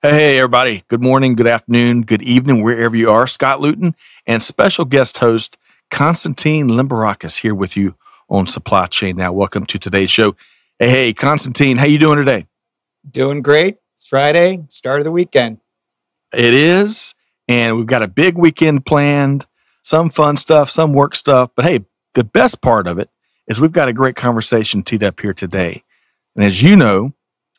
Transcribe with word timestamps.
Hey, 0.00 0.38
everybody. 0.38 0.84
Good 0.86 1.02
morning, 1.02 1.34
good 1.34 1.48
afternoon, 1.48 2.02
good 2.02 2.22
evening, 2.22 2.62
wherever 2.62 2.94
you 2.94 3.10
are. 3.10 3.26
Scott 3.26 3.60
Luton 3.60 3.96
and 4.28 4.40
special 4.40 4.84
guest 4.84 5.18
host 5.18 5.58
Constantine 5.90 6.68
Limberakis 6.68 7.38
here 7.40 7.52
with 7.52 7.76
you 7.76 7.96
on 8.28 8.46
Supply 8.46 8.86
Chain 8.86 9.16
Now. 9.16 9.32
Welcome 9.32 9.66
to 9.66 9.76
today's 9.76 10.12
show. 10.12 10.36
Hey, 10.78 10.88
hey, 10.88 11.12
Konstantin, 11.12 11.78
how 11.78 11.86
you 11.86 11.98
doing 11.98 12.18
today? 12.18 12.46
Doing 13.10 13.42
great. 13.42 13.78
It's 13.96 14.06
Friday, 14.06 14.62
start 14.68 15.00
of 15.00 15.04
the 15.04 15.10
weekend. 15.10 15.58
It 16.32 16.54
is, 16.54 17.16
and 17.48 17.76
we've 17.76 17.84
got 17.84 18.04
a 18.04 18.08
big 18.08 18.38
weekend 18.38 18.86
planned, 18.86 19.46
some 19.82 20.10
fun 20.10 20.36
stuff, 20.36 20.70
some 20.70 20.92
work 20.92 21.16
stuff. 21.16 21.50
But 21.56 21.64
hey, 21.64 21.84
the 22.14 22.22
best 22.22 22.60
part 22.60 22.86
of 22.86 23.00
it 23.00 23.10
is 23.48 23.60
we've 23.60 23.72
got 23.72 23.88
a 23.88 23.92
great 23.92 24.14
conversation 24.14 24.84
teed 24.84 25.02
up 25.02 25.18
here 25.18 25.34
today. 25.34 25.82
And 26.36 26.44
as 26.44 26.62
you 26.62 26.76
know, 26.76 27.14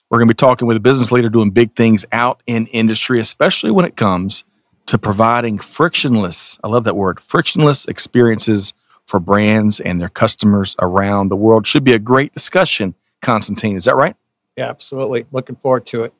we're 0.09 0.17
going 0.17 0.27
to 0.27 0.33
be 0.33 0.37
talking 0.37 0.67
with 0.67 0.77
a 0.77 0.81
business 0.81 1.11
leader 1.11 1.29
doing 1.29 1.51
big 1.51 1.75
things 1.75 2.05
out 2.11 2.41
in 2.47 2.67
industry, 2.67 3.19
especially 3.19 3.71
when 3.71 3.85
it 3.85 3.95
comes 3.95 4.43
to 4.87 4.97
providing 4.97 5.59
frictionless, 5.59 6.59
I 6.63 6.67
love 6.67 6.83
that 6.85 6.95
word, 6.95 7.19
frictionless 7.19 7.85
experiences 7.85 8.73
for 9.05 9.19
brands 9.19 9.79
and 9.79 10.01
their 10.01 10.09
customers 10.09 10.75
around 10.79 11.29
the 11.29 11.35
world. 11.35 11.67
Should 11.67 11.83
be 11.83 11.93
a 11.93 11.99
great 11.99 12.33
discussion, 12.33 12.95
Constantine. 13.21 13.75
Is 13.75 13.85
that 13.85 13.95
right? 13.95 14.15
Yeah, 14.57 14.69
absolutely. 14.69 15.27
Looking 15.31 15.57
forward 15.57 15.85
to 15.87 16.05
it. 16.05 16.13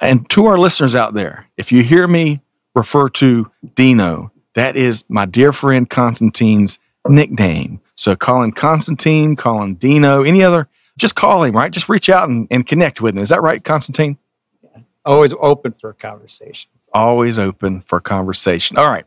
And 0.00 0.28
to 0.30 0.46
our 0.46 0.58
listeners 0.58 0.96
out 0.96 1.14
there, 1.14 1.46
if 1.56 1.70
you 1.70 1.84
hear 1.84 2.08
me 2.08 2.40
refer 2.74 3.08
to 3.10 3.50
Dino, 3.76 4.32
that 4.54 4.76
is 4.76 5.04
my 5.08 5.24
dear 5.24 5.52
friend 5.52 5.88
Constantine's 5.88 6.80
nickname. 7.06 7.80
So 7.94 8.16
call 8.16 8.42
him 8.42 8.50
Constantine, 8.52 9.36
call 9.36 9.62
him 9.62 9.74
Dino, 9.74 10.22
any 10.22 10.42
other 10.42 10.68
just 11.00 11.14
call 11.14 11.42
him, 11.42 11.56
right? 11.56 11.72
Just 11.72 11.88
reach 11.88 12.08
out 12.08 12.28
and, 12.28 12.46
and 12.50 12.66
connect 12.66 13.00
with 13.00 13.16
him. 13.16 13.22
Is 13.22 13.30
that 13.30 13.42
right, 13.42 13.62
Constantine? 13.64 14.18
Yeah. 14.62 14.82
Always 15.04 15.32
open 15.40 15.72
for 15.72 15.90
a 15.90 15.94
conversation. 15.94 16.70
Always 16.92 17.38
open 17.38 17.80
for 17.80 18.00
conversation. 18.00 18.76
All 18.76 18.90
right. 18.90 19.06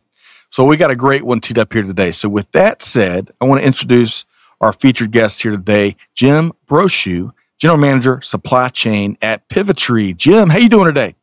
So 0.50 0.64
we 0.64 0.76
got 0.76 0.90
a 0.90 0.96
great 0.96 1.24
one 1.24 1.40
teed 1.40 1.58
up 1.58 1.72
here 1.72 1.82
today. 1.82 2.10
So 2.12 2.28
with 2.28 2.50
that 2.52 2.82
said, 2.82 3.30
I 3.40 3.44
want 3.44 3.60
to 3.60 3.66
introduce 3.66 4.24
our 4.60 4.72
featured 4.72 5.10
guest 5.10 5.42
here 5.42 5.52
today, 5.52 5.96
Jim 6.14 6.52
Brochu, 6.66 7.32
General 7.58 7.78
Manager 7.78 8.20
Supply 8.22 8.68
Chain 8.68 9.16
at 9.22 9.48
Pivotree. 9.48 10.16
Jim, 10.16 10.50
how 10.50 10.58
you 10.58 10.68
doing 10.68 10.86
today? 10.86 11.14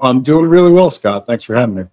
I'm 0.00 0.22
doing 0.22 0.46
really 0.46 0.70
well, 0.70 0.90
Scott. 0.90 1.26
Thanks 1.26 1.44
for 1.44 1.54
having 1.54 1.74
me. 1.74 1.84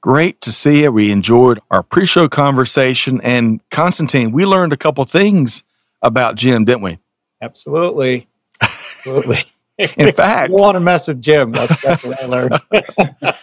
Great 0.00 0.40
to 0.40 0.50
see 0.50 0.82
you. 0.82 0.90
We 0.90 1.12
enjoyed 1.12 1.60
our 1.70 1.82
pre-show 1.82 2.28
conversation, 2.28 3.20
and 3.22 3.60
Constantine. 3.70 4.32
we 4.32 4.46
learned 4.46 4.72
a 4.72 4.76
couple 4.76 5.04
things 5.04 5.64
about 6.02 6.34
Jim, 6.34 6.64
didn't 6.64 6.82
we? 6.82 6.98
Absolutely. 7.42 8.28
Absolutely. 8.60 9.38
In 9.98 10.12
fact, 10.12 10.50
you 10.50 10.56
want 10.56 10.76
to 10.76 10.80
mess 10.80 11.08
with 11.08 11.20
Jim. 11.20 11.50
That's, 11.50 11.82
that's 11.82 12.04
what 12.04 12.22
I 12.22 12.26
learned. 12.26 12.60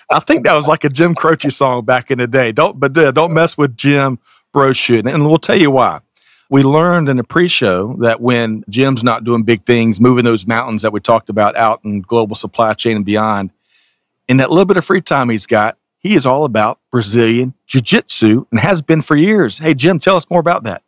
I 0.10 0.20
think 0.22 0.46
that 0.46 0.54
was 0.54 0.68
like 0.68 0.84
a 0.86 0.90
Jim 0.90 1.14
Croce 1.14 1.50
song 1.50 1.84
back 1.84 2.12
in 2.12 2.20
the 2.20 2.28
day. 2.28 2.52
Don't, 2.52 2.80
but 2.80 2.98
uh, 2.98 3.12
don't 3.12 3.34
mess 3.34 3.58
with 3.58 3.76
Jim 3.76 4.20
Brochu. 4.54 5.06
And 5.12 5.28
we'll 5.28 5.38
tell 5.38 5.60
you 5.60 5.72
why. 5.72 6.00
We 6.50 6.64
learned 6.64 7.10
in 7.10 7.18
the 7.18 7.24
pre-show 7.24 7.96
that 8.00 8.22
when 8.22 8.64
Jim's 8.70 9.04
not 9.04 9.24
doing 9.24 9.44
big 9.44 9.66
things, 9.66 10.00
moving 10.00 10.24
those 10.24 10.48
mountains 10.48 10.82
that 10.82 10.94
we 10.94 11.00
talked 11.00 11.30
about 11.30 11.56
out 11.56 11.82
in 11.84 12.02
global 12.02 12.36
supply 12.36 12.74
chain 12.74 12.96
and 12.96 13.06
beyond, 13.06 13.52
in 14.28 14.38
that 14.38 14.50
little 14.50 14.66
bit 14.66 14.78
of 14.78 14.86
free 14.86 15.02
time 15.02 15.30
he's 15.30 15.46
got, 15.46 15.78
he 16.00 16.16
is 16.16 16.26
all 16.26 16.46
about 16.46 16.80
Brazilian 16.92 17.54
jiu-jitsu 17.68 18.46
and 18.50 18.60
has 18.60 18.82
been 18.82 19.02
for 19.02 19.16
years. 19.16 19.60
Hey, 19.60 19.74
Jim, 19.74 20.00
tell 20.00 20.16
us 20.16 20.30
more 20.30 20.40
about 20.40 20.64
that. 20.64 20.84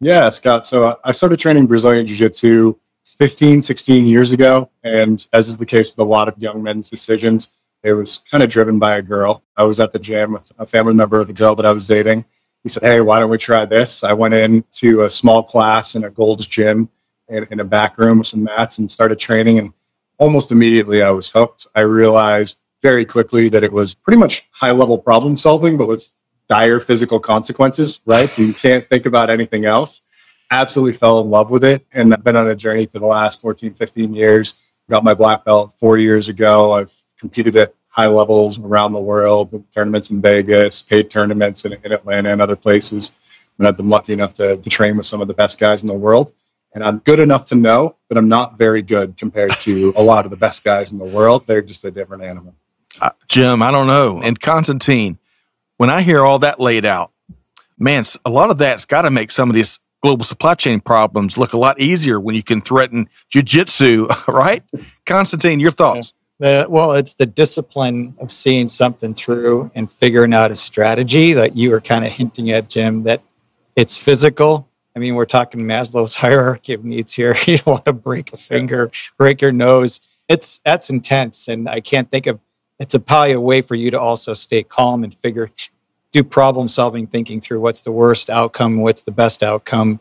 Yeah, 0.00 0.30
Scott. 0.30 0.64
So 0.64 0.98
I 1.02 1.12
started 1.12 1.38
training 1.38 1.66
Brazilian 1.66 2.06
Jiu 2.06 2.16
Jitsu 2.16 2.74
15, 3.18 3.62
16 3.62 4.06
years 4.06 4.30
ago. 4.30 4.70
And 4.84 5.26
as 5.32 5.48
is 5.48 5.58
the 5.58 5.66
case 5.66 5.90
with 5.90 5.98
a 5.98 6.08
lot 6.08 6.28
of 6.28 6.38
young 6.38 6.62
men's 6.62 6.88
decisions, 6.88 7.56
it 7.82 7.92
was 7.92 8.18
kind 8.18 8.42
of 8.42 8.50
driven 8.50 8.78
by 8.78 8.96
a 8.96 9.02
girl. 9.02 9.42
I 9.56 9.64
was 9.64 9.80
at 9.80 9.92
the 9.92 9.98
gym 9.98 10.32
with 10.32 10.52
a 10.58 10.66
family 10.66 10.94
member 10.94 11.20
of 11.20 11.26
the 11.26 11.32
girl 11.32 11.54
that 11.56 11.66
I 11.66 11.72
was 11.72 11.86
dating. 11.86 12.24
He 12.62 12.68
said, 12.68 12.84
Hey, 12.84 13.00
why 13.00 13.18
don't 13.18 13.30
we 13.30 13.38
try 13.38 13.64
this? 13.64 14.04
I 14.04 14.12
went 14.12 14.34
into 14.34 15.02
a 15.02 15.10
small 15.10 15.42
class 15.42 15.94
in 15.94 16.04
a 16.04 16.10
Gold's 16.10 16.46
gym 16.46 16.88
in, 17.28 17.46
in 17.50 17.60
a 17.60 17.64
back 17.64 17.98
room 17.98 18.18
with 18.18 18.28
some 18.28 18.44
mats 18.44 18.78
and 18.78 18.90
started 18.90 19.18
training. 19.18 19.58
And 19.58 19.72
almost 20.18 20.52
immediately 20.52 21.02
I 21.02 21.10
was 21.10 21.28
hooked. 21.28 21.66
I 21.74 21.80
realized 21.80 22.60
very 22.82 23.04
quickly 23.04 23.48
that 23.48 23.64
it 23.64 23.72
was 23.72 23.94
pretty 23.94 24.18
much 24.18 24.48
high 24.52 24.70
level 24.70 24.98
problem 24.98 25.36
solving, 25.36 25.76
but 25.76 25.88
with 25.88 26.12
dire 26.48 26.80
physical 26.80 27.20
consequences, 27.20 28.00
right? 28.06 28.32
So 28.32 28.42
you 28.42 28.54
can't 28.54 28.86
think 28.88 29.06
about 29.06 29.30
anything 29.30 29.64
else. 29.64 30.02
Absolutely 30.50 30.94
fell 30.94 31.20
in 31.20 31.30
love 31.30 31.50
with 31.50 31.64
it. 31.64 31.86
And 31.92 32.12
I've 32.12 32.24
been 32.24 32.36
on 32.36 32.48
a 32.48 32.56
journey 32.56 32.86
for 32.86 32.98
the 32.98 33.06
last 33.06 33.40
14, 33.40 33.74
15 33.74 34.14
years. 34.14 34.54
Got 34.88 35.04
my 35.04 35.14
black 35.14 35.44
belt 35.44 35.74
four 35.76 35.98
years 35.98 36.28
ago. 36.28 36.72
I've 36.72 36.92
competed 37.18 37.54
at 37.56 37.74
high 37.88 38.06
levels 38.06 38.58
around 38.58 38.92
the 38.92 39.00
world, 39.00 39.64
tournaments 39.72 40.10
in 40.10 40.20
Vegas, 40.22 40.80
paid 40.80 41.10
tournaments 41.10 41.64
in, 41.64 41.74
in 41.84 41.92
Atlanta 41.92 42.30
and 42.30 42.40
other 42.40 42.56
places. 42.56 43.12
And 43.58 43.66
I've 43.66 43.76
been 43.76 43.88
lucky 43.88 44.12
enough 44.12 44.34
to, 44.34 44.56
to 44.56 44.70
train 44.70 44.96
with 44.96 45.04
some 45.04 45.20
of 45.20 45.28
the 45.28 45.34
best 45.34 45.58
guys 45.58 45.82
in 45.82 45.88
the 45.88 45.94
world. 45.94 46.32
And 46.74 46.84
I'm 46.84 46.98
good 46.98 47.18
enough 47.18 47.44
to 47.46 47.54
know 47.54 47.96
that 48.08 48.16
I'm 48.16 48.28
not 48.28 48.56
very 48.56 48.82
good 48.82 49.16
compared 49.16 49.52
to 49.60 49.92
a 49.96 50.02
lot 50.02 50.24
of 50.24 50.30
the 50.30 50.36
best 50.36 50.64
guys 50.64 50.92
in 50.92 50.98
the 50.98 51.04
world. 51.04 51.46
They're 51.46 51.62
just 51.62 51.84
a 51.84 51.90
different 51.90 52.22
animal. 52.22 52.54
Uh, 53.00 53.10
Jim, 53.26 53.62
I 53.62 53.70
don't 53.70 53.86
know. 53.86 54.22
And 54.22 54.38
Konstantin, 54.38 55.18
when 55.78 55.90
I 55.90 56.02
hear 56.02 56.24
all 56.24 56.38
that 56.40 56.60
laid 56.60 56.84
out, 56.84 57.12
man, 57.78 58.04
a 58.24 58.30
lot 58.30 58.50
of 58.50 58.58
that's 58.58 58.84
got 58.84 59.02
to 59.02 59.10
make 59.10 59.30
some 59.30 59.48
of 59.48 59.56
these 59.56 59.80
global 60.02 60.24
supply 60.24 60.54
chain 60.54 60.80
problems 60.80 61.38
look 61.38 61.52
a 61.54 61.58
lot 61.58 61.80
easier 61.80 62.20
when 62.20 62.34
you 62.34 62.42
can 62.42 62.60
threaten 62.60 63.08
jujitsu, 63.32 64.08
right? 64.28 64.62
Constantine, 65.06 65.60
your 65.60 65.70
thoughts? 65.70 66.12
Uh, 66.40 66.66
well, 66.68 66.92
it's 66.92 67.14
the 67.16 67.26
discipline 67.26 68.14
of 68.18 68.30
seeing 68.30 68.68
something 68.68 69.12
through 69.12 69.70
and 69.74 69.90
figuring 69.90 70.32
out 70.32 70.52
a 70.52 70.56
strategy 70.56 71.32
that 71.32 71.56
you 71.56 71.70
were 71.70 71.80
kind 71.80 72.04
of 72.04 72.12
hinting 72.12 72.50
at, 72.50 72.68
Jim, 72.68 73.02
that 73.02 73.22
it's 73.74 73.96
physical. 73.96 74.68
I 74.94 75.00
mean, 75.00 75.16
we're 75.16 75.26
talking 75.26 75.60
Maslow's 75.62 76.14
hierarchy 76.16 76.74
of 76.74 76.84
needs 76.84 77.14
here. 77.14 77.36
You 77.46 77.58
don't 77.58 77.66
want 77.66 77.84
to 77.86 77.92
break 77.92 78.32
a 78.32 78.36
finger, 78.36 78.90
break 79.16 79.40
your 79.40 79.52
nose. 79.52 80.00
It's 80.28 80.58
that's 80.58 80.90
intense. 80.90 81.48
And 81.48 81.68
I 81.68 81.80
can't 81.80 82.10
think 82.10 82.26
of 82.26 82.38
it's 82.78 82.94
a 82.94 83.00
probably 83.00 83.32
a 83.32 83.40
way 83.40 83.62
for 83.62 83.74
you 83.74 83.90
to 83.90 84.00
also 84.00 84.32
stay 84.32 84.62
calm 84.62 85.04
and 85.04 85.14
figure 85.14 85.50
do 86.12 86.24
problem 86.24 86.68
solving 86.68 87.06
thinking 87.06 87.40
through 87.40 87.60
what's 87.60 87.82
the 87.82 87.92
worst 87.92 88.30
outcome 88.30 88.78
what's 88.78 89.02
the 89.02 89.10
best 89.10 89.42
outcome 89.42 90.00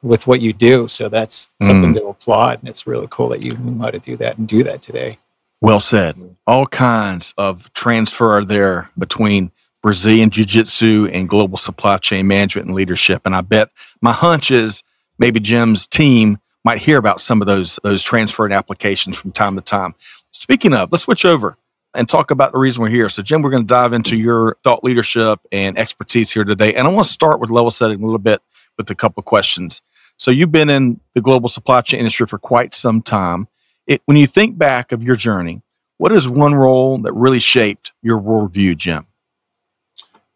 with 0.00 0.28
what 0.28 0.40
you 0.40 0.52
do. 0.52 0.86
So 0.86 1.08
that's 1.08 1.50
something 1.60 1.92
mm. 1.92 1.96
to 1.96 2.06
applaud 2.06 2.60
and 2.60 2.68
it's 2.68 2.86
really 2.86 3.08
cool 3.10 3.28
that 3.30 3.42
you 3.42 3.56
know 3.56 3.82
how 3.82 3.90
to 3.90 3.98
do 3.98 4.16
that 4.18 4.38
and 4.38 4.46
do 4.46 4.62
that 4.62 4.80
today. 4.80 5.18
Well 5.60 5.80
said. 5.80 6.36
All 6.46 6.66
kinds 6.66 7.34
of 7.36 7.72
transfer 7.72 8.44
there 8.44 8.90
between 8.96 9.50
brazilian 9.80 10.28
jiu-jitsu 10.28 11.08
and 11.12 11.28
global 11.28 11.56
supply 11.56 11.98
chain 11.98 12.26
management 12.26 12.66
and 12.66 12.74
leadership 12.74 13.22
and 13.24 13.36
i 13.36 13.40
bet 13.40 13.70
my 14.00 14.10
hunch 14.10 14.50
is 14.50 14.82
maybe 15.20 15.38
jim's 15.38 15.86
team 15.86 16.36
might 16.64 16.80
hear 16.80 16.98
about 16.98 17.20
some 17.20 17.40
of 17.40 17.46
those 17.46 17.78
those 17.82 18.02
transferred 18.02 18.52
applications 18.52 19.18
from 19.18 19.32
time 19.32 19.54
to 19.54 19.62
time. 19.62 19.94
Speaking 20.32 20.74
of 20.74 20.90
let's 20.92 21.04
switch 21.04 21.24
over 21.24 21.56
and 21.94 22.08
talk 22.08 22.30
about 22.30 22.52
the 22.52 22.58
reason 22.58 22.82
we're 22.82 22.90
here. 22.90 23.08
So, 23.08 23.22
Jim, 23.22 23.42
we're 23.42 23.50
going 23.50 23.62
to 23.62 23.66
dive 23.66 23.92
into 23.92 24.16
your 24.16 24.56
thought 24.62 24.84
leadership 24.84 25.40
and 25.52 25.78
expertise 25.78 26.30
here 26.30 26.44
today. 26.44 26.74
And 26.74 26.86
I 26.86 26.90
want 26.90 27.06
to 27.06 27.12
start 27.12 27.40
with 27.40 27.50
level 27.50 27.70
setting 27.70 28.02
a 28.02 28.04
little 28.04 28.18
bit 28.18 28.40
with 28.76 28.90
a 28.90 28.94
couple 28.94 29.22
questions. 29.22 29.82
So, 30.16 30.30
you've 30.30 30.52
been 30.52 30.68
in 30.68 31.00
the 31.14 31.20
global 31.20 31.48
supply 31.48 31.80
chain 31.80 32.00
industry 32.00 32.26
for 32.26 32.38
quite 32.38 32.74
some 32.74 33.02
time. 33.02 33.48
It, 33.86 34.02
when 34.04 34.16
you 34.16 34.26
think 34.26 34.58
back 34.58 34.92
of 34.92 35.02
your 35.02 35.16
journey, 35.16 35.62
what 35.96 36.12
is 36.12 36.28
one 36.28 36.54
role 36.54 36.98
that 36.98 37.12
really 37.12 37.38
shaped 37.40 37.92
your 38.02 38.20
worldview, 38.20 38.76
Jim? 38.76 39.06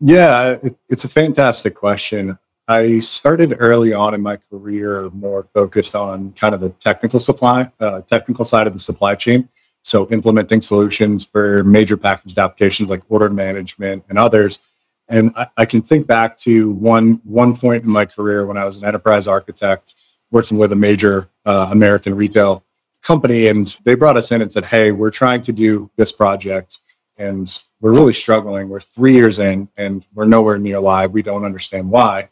Yeah, 0.00 0.58
it, 0.62 0.76
it's 0.88 1.04
a 1.04 1.08
fantastic 1.08 1.74
question. 1.74 2.38
I 2.66 3.00
started 3.00 3.56
early 3.58 3.92
on 3.92 4.14
in 4.14 4.22
my 4.22 4.36
career 4.36 5.10
more 5.10 5.46
focused 5.52 5.94
on 5.94 6.32
kind 6.32 6.54
of 6.54 6.60
the 6.60 6.70
technical 6.70 7.20
supply, 7.20 7.70
uh, 7.78 8.00
technical 8.02 8.44
side 8.44 8.66
of 8.66 8.72
the 8.72 8.78
supply 8.78 9.14
chain. 9.14 9.48
So 9.82 10.08
implementing 10.10 10.60
solutions 10.60 11.24
for 11.24 11.64
major 11.64 11.96
packaged 11.96 12.38
applications 12.38 12.88
like 12.88 13.02
order 13.08 13.30
management 13.30 14.04
and 14.08 14.18
others. 14.18 14.60
And 15.08 15.32
I, 15.36 15.46
I, 15.56 15.66
can 15.66 15.82
think 15.82 16.06
back 16.06 16.36
to 16.38 16.70
one 16.70 17.20
one 17.24 17.56
point 17.56 17.84
in 17.84 17.90
my 17.90 18.06
career 18.06 18.46
when 18.46 18.56
I 18.56 18.64
was 18.64 18.76
an 18.76 18.86
enterprise 18.86 19.26
architect 19.26 19.94
working 20.30 20.56
with 20.56 20.72
a 20.72 20.76
major 20.76 21.28
uh, 21.44 21.68
American 21.70 22.14
retail 22.14 22.64
company, 23.02 23.48
and 23.48 23.76
they 23.84 23.94
brought 23.94 24.16
us 24.16 24.30
in 24.30 24.40
and 24.40 24.50
said, 24.52 24.64
"Hey, 24.64 24.92
we're 24.92 25.10
trying 25.10 25.42
to 25.42 25.52
do 25.52 25.90
this 25.96 26.12
project. 26.12 26.78
and 27.18 27.62
we're 27.82 27.92
really 27.92 28.12
struggling. 28.12 28.68
We're 28.68 28.80
three 28.80 29.12
years 29.12 29.40
in 29.40 29.68
and 29.76 30.06
we're 30.14 30.24
nowhere 30.24 30.56
near 30.56 30.78
live. 30.78 31.10
We 31.12 31.20
don't 31.20 31.44
understand 31.44 31.90
why. 31.90 32.28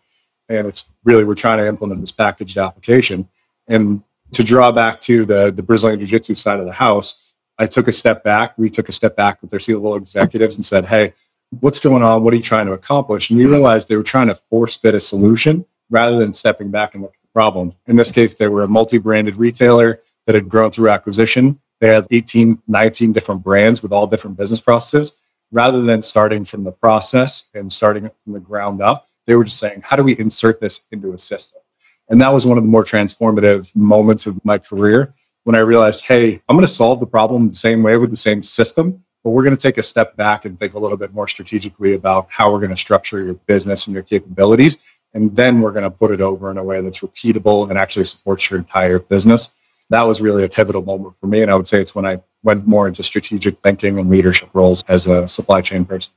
And 0.49 0.67
it's 0.67 0.93
really, 1.05 1.25
we're 1.25 1.35
trying 1.35 1.58
to 1.58 1.67
implement 1.67 2.00
this 2.00 2.12
packaged 2.12 2.56
application. 2.56 3.29
And 3.67 4.03
to 4.32 4.44
draw 4.44 4.70
back 4.70 5.00
to 5.03 5.26
the, 5.26 5.50
the 5.50 5.62
Brazilian 5.62 5.99
Jiu 5.99 6.06
Jitsu 6.06 6.35
side 6.35 6.61
of 6.61 6.67
the 6.67 6.73
house, 6.73 7.30
I 7.61 7.67
took 7.67 7.89
a 7.89 7.93
step 7.93 8.25
back. 8.25 8.57
We 8.57 8.71
took 8.71 8.89
a 8.89 8.93
step 8.93 9.15
back 9.15 9.43
with 9.43 9.51
their 9.51 9.61
C 9.61 9.75
level 9.75 9.95
executives 9.95 10.57
and 10.57 10.65
said, 10.65 10.87
Hey, 10.87 11.12
what's 11.61 11.79
going 11.79 12.03
on? 12.03 12.25
What 12.25 12.33
are 12.33 12.39
you 12.39 12.43
trying 12.43 12.67
to 12.67 12.73
accomplish? 12.73 13.29
And 13.29 13.39
we 13.39 13.45
realized 13.45 13.89
they 13.89 13.99
were 13.99 14.03
trying 14.03 14.29
to 14.29 14.35
force 14.35 14.77
fit 14.77 14.95
a 14.95 15.01
solution 15.01 15.67
rather 15.91 16.19
than 16.19 16.33
stepping 16.33 16.71
back 16.71 16.95
and 16.95 17.03
look 17.03 17.15
at 17.15 17.21
the 17.21 17.29
problem. 17.35 17.75
In 17.87 17.97
this 17.97 18.11
case, 18.11 18.35
they 18.35 18.49
were 18.49 18.62
a 18.62 18.69
multi 18.69 18.97
branded 18.97 19.37
retailer 19.37 20.01
that 20.25 20.35
had 20.35 20.49
grown 20.49 20.71
through 20.71 20.89
acquisition. 20.89 21.61
They 21.81 21.89
had 21.89 22.07
18, 22.11 22.62
19 22.67 23.12
different 23.12 23.43
brands 23.43 23.83
with 23.83 23.93
all 23.93 24.06
different 24.06 24.39
business 24.39 24.61
processes. 24.61 25.19
Rather 25.53 25.83
than 25.83 26.01
starting 26.01 26.47
from 26.47 26.65
the 26.65 26.73
process 26.73 27.51
and 27.55 27.71
starting 27.71 28.09
from 28.25 28.33
the 28.33 28.41
ground 28.41 28.81
up, 28.81 29.09
they 29.27 29.35
were 29.35 29.45
just 29.45 29.59
saying, 29.59 29.83
how 29.85 29.97
do 29.97 30.03
we 30.03 30.19
insert 30.19 30.61
this 30.61 30.87
into 30.93 31.13
a 31.13 31.19
system? 31.19 31.61
And 32.09 32.21
that 32.23 32.33
was 32.33 32.47
one 32.47 32.56
of 32.56 32.65
the 32.65 32.71
more 32.71 32.85
transformative 32.85 33.75
moments 33.77 34.27
of 34.27 34.43
my 34.45 34.59
career 34.59 35.13
when 35.50 35.56
I 35.56 35.62
realized, 35.62 36.05
hey, 36.05 36.41
I'm 36.49 36.56
going 36.56 36.64
to 36.64 36.73
solve 36.73 37.00
the 37.00 37.06
problem 37.06 37.49
the 37.49 37.56
same 37.56 37.82
way 37.82 37.97
with 37.97 38.11
the 38.11 38.17
same 38.17 38.41
system, 38.41 39.02
but 39.25 39.31
we're 39.31 39.43
going 39.43 39.56
to 39.56 39.61
take 39.61 39.79
a 39.79 39.82
step 39.82 40.14
back 40.14 40.44
and 40.44 40.56
think 40.56 40.75
a 40.75 40.79
little 40.79 40.97
bit 40.97 41.12
more 41.12 41.26
strategically 41.26 41.94
about 41.94 42.29
how 42.31 42.52
we're 42.52 42.61
going 42.61 42.70
to 42.70 42.76
structure 42.76 43.20
your 43.20 43.35
business 43.35 43.88
and 43.88 43.94
your 43.94 44.05
capabilities. 44.05 44.79
And 45.12 45.35
then 45.35 45.61
we're 45.61 45.73
going 45.73 45.82
to 45.82 45.91
put 45.91 46.12
it 46.12 46.20
over 46.20 46.52
in 46.52 46.56
a 46.56 46.62
way 46.62 46.81
that's 46.82 47.00
repeatable 47.00 47.69
and 47.69 47.76
actually 47.76 48.05
supports 48.05 48.49
your 48.49 48.61
entire 48.61 49.00
business. 49.00 49.52
That 49.88 50.02
was 50.02 50.20
really 50.20 50.44
a 50.44 50.49
pivotal 50.49 50.82
moment 50.82 51.17
for 51.20 51.26
me. 51.26 51.43
And 51.43 51.50
I 51.50 51.56
would 51.56 51.67
say 51.67 51.81
it's 51.81 51.96
when 51.96 52.06
I 52.06 52.23
went 52.44 52.64
more 52.69 52.87
into 52.87 53.03
strategic 53.03 53.61
thinking 53.61 53.99
and 53.99 54.08
leadership 54.08 54.50
roles 54.53 54.85
as 54.87 55.08
a 55.08 55.26
supply 55.26 55.62
chain 55.62 55.85
person. 55.85 56.12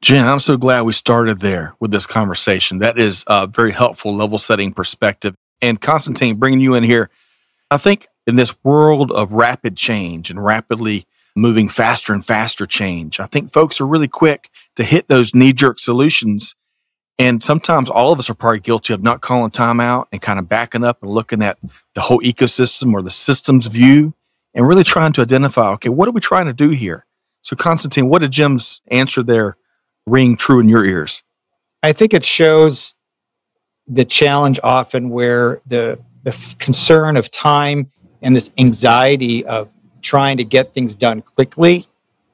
Jen, 0.00 0.28
I'm 0.28 0.38
so 0.38 0.56
glad 0.56 0.82
we 0.82 0.92
started 0.92 1.40
there 1.40 1.74
with 1.80 1.90
this 1.90 2.06
conversation. 2.06 2.78
That 2.78 3.00
is 3.00 3.24
a 3.26 3.48
very 3.48 3.72
helpful 3.72 4.14
level 4.14 4.38
setting 4.38 4.72
perspective. 4.72 5.34
And 5.60 5.80
Constantine, 5.80 6.36
bringing 6.36 6.60
you 6.60 6.74
in 6.74 6.84
here, 6.84 7.10
I 7.72 7.76
think 7.78 8.06
in 8.30 8.36
this 8.36 8.54
world 8.64 9.10
of 9.12 9.32
rapid 9.32 9.76
change 9.76 10.30
and 10.30 10.42
rapidly 10.42 11.06
moving 11.36 11.68
faster 11.68 12.12
and 12.14 12.24
faster 12.24 12.64
change, 12.64 13.20
I 13.20 13.26
think 13.26 13.52
folks 13.52 13.80
are 13.80 13.86
really 13.86 14.08
quick 14.08 14.48
to 14.76 14.84
hit 14.84 15.08
those 15.08 15.34
knee 15.34 15.52
jerk 15.52 15.78
solutions. 15.78 16.54
And 17.18 17.42
sometimes 17.42 17.90
all 17.90 18.12
of 18.12 18.18
us 18.18 18.30
are 18.30 18.34
probably 18.34 18.60
guilty 18.60 18.94
of 18.94 19.02
not 19.02 19.20
calling 19.20 19.50
time 19.50 19.80
out 19.80 20.08
and 20.12 20.22
kind 20.22 20.38
of 20.38 20.48
backing 20.48 20.84
up 20.84 21.02
and 21.02 21.10
looking 21.10 21.42
at 21.42 21.58
the 21.94 22.00
whole 22.00 22.20
ecosystem 22.20 22.94
or 22.94 23.02
the 23.02 23.10
systems 23.10 23.66
view 23.66 24.14
and 24.54 24.66
really 24.66 24.84
trying 24.84 25.12
to 25.14 25.20
identify 25.20 25.68
okay, 25.72 25.88
what 25.88 26.08
are 26.08 26.12
we 26.12 26.20
trying 26.20 26.46
to 26.46 26.52
do 26.52 26.70
here? 26.70 27.04
So, 27.42 27.56
Constantine, 27.56 28.08
what 28.08 28.20
did 28.20 28.30
Jim's 28.30 28.80
answer 28.88 29.22
there 29.22 29.56
ring 30.06 30.36
true 30.36 30.60
in 30.60 30.68
your 30.68 30.84
ears? 30.84 31.22
I 31.82 31.92
think 31.92 32.14
it 32.14 32.24
shows 32.24 32.94
the 33.86 34.04
challenge 34.04 34.60
often 34.62 35.10
where 35.10 35.60
the, 35.66 35.98
the 36.22 36.54
concern 36.58 37.16
of 37.16 37.30
time 37.30 37.90
and 38.22 38.34
this 38.34 38.52
anxiety 38.58 39.44
of 39.44 39.68
trying 40.02 40.36
to 40.36 40.44
get 40.44 40.72
things 40.72 40.94
done 40.94 41.22
quickly 41.22 41.88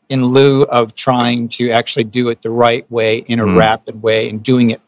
in 0.08 0.24
lieu 0.26 0.62
of 0.64 0.94
trying 0.94 1.48
to 1.48 1.70
actually 1.70 2.04
do 2.04 2.28
it 2.28 2.42
the 2.42 2.50
right 2.50 2.88
way 2.90 3.18
in 3.18 3.40
a 3.40 3.44
mm. 3.44 3.56
rapid 3.56 4.02
way 4.02 4.28
and 4.28 4.42
doing 4.42 4.70
it 4.70 4.80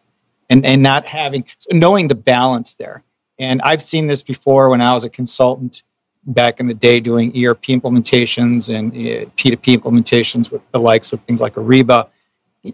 and, 0.49 0.65
and 0.65 0.83
not 0.83 1.07
having 1.07 1.45
so 1.59 1.77
knowing 1.77 2.09
the 2.09 2.15
balance 2.15 2.75
there. 2.75 3.03
And 3.39 3.61
I've 3.63 3.83
seen 3.83 4.07
this 4.07 4.23
before 4.23 4.69
when 4.69 4.81
I 4.81 4.95
was 4.95 5.05
a 5.05 5.11
consultant 5.11 5.83
back 6.25 6.61
in 6.61 6.67
the 6.67 6.75
day 6.75 7.01
doing 7.01 7.31
ERP 7.31 7.63
implementations 7.65 8.73
and 8.75 8.93
uh, 8.93 9.31
P2P 9.37 9.79
implementations 9.79 10.51
with 10.51 10.63
the 10.73 10.81
likes 10.81 11.13
of 11.13 11.23
things 11.23 11.41
like 11.41 11.55
Ariba 11.55 12.09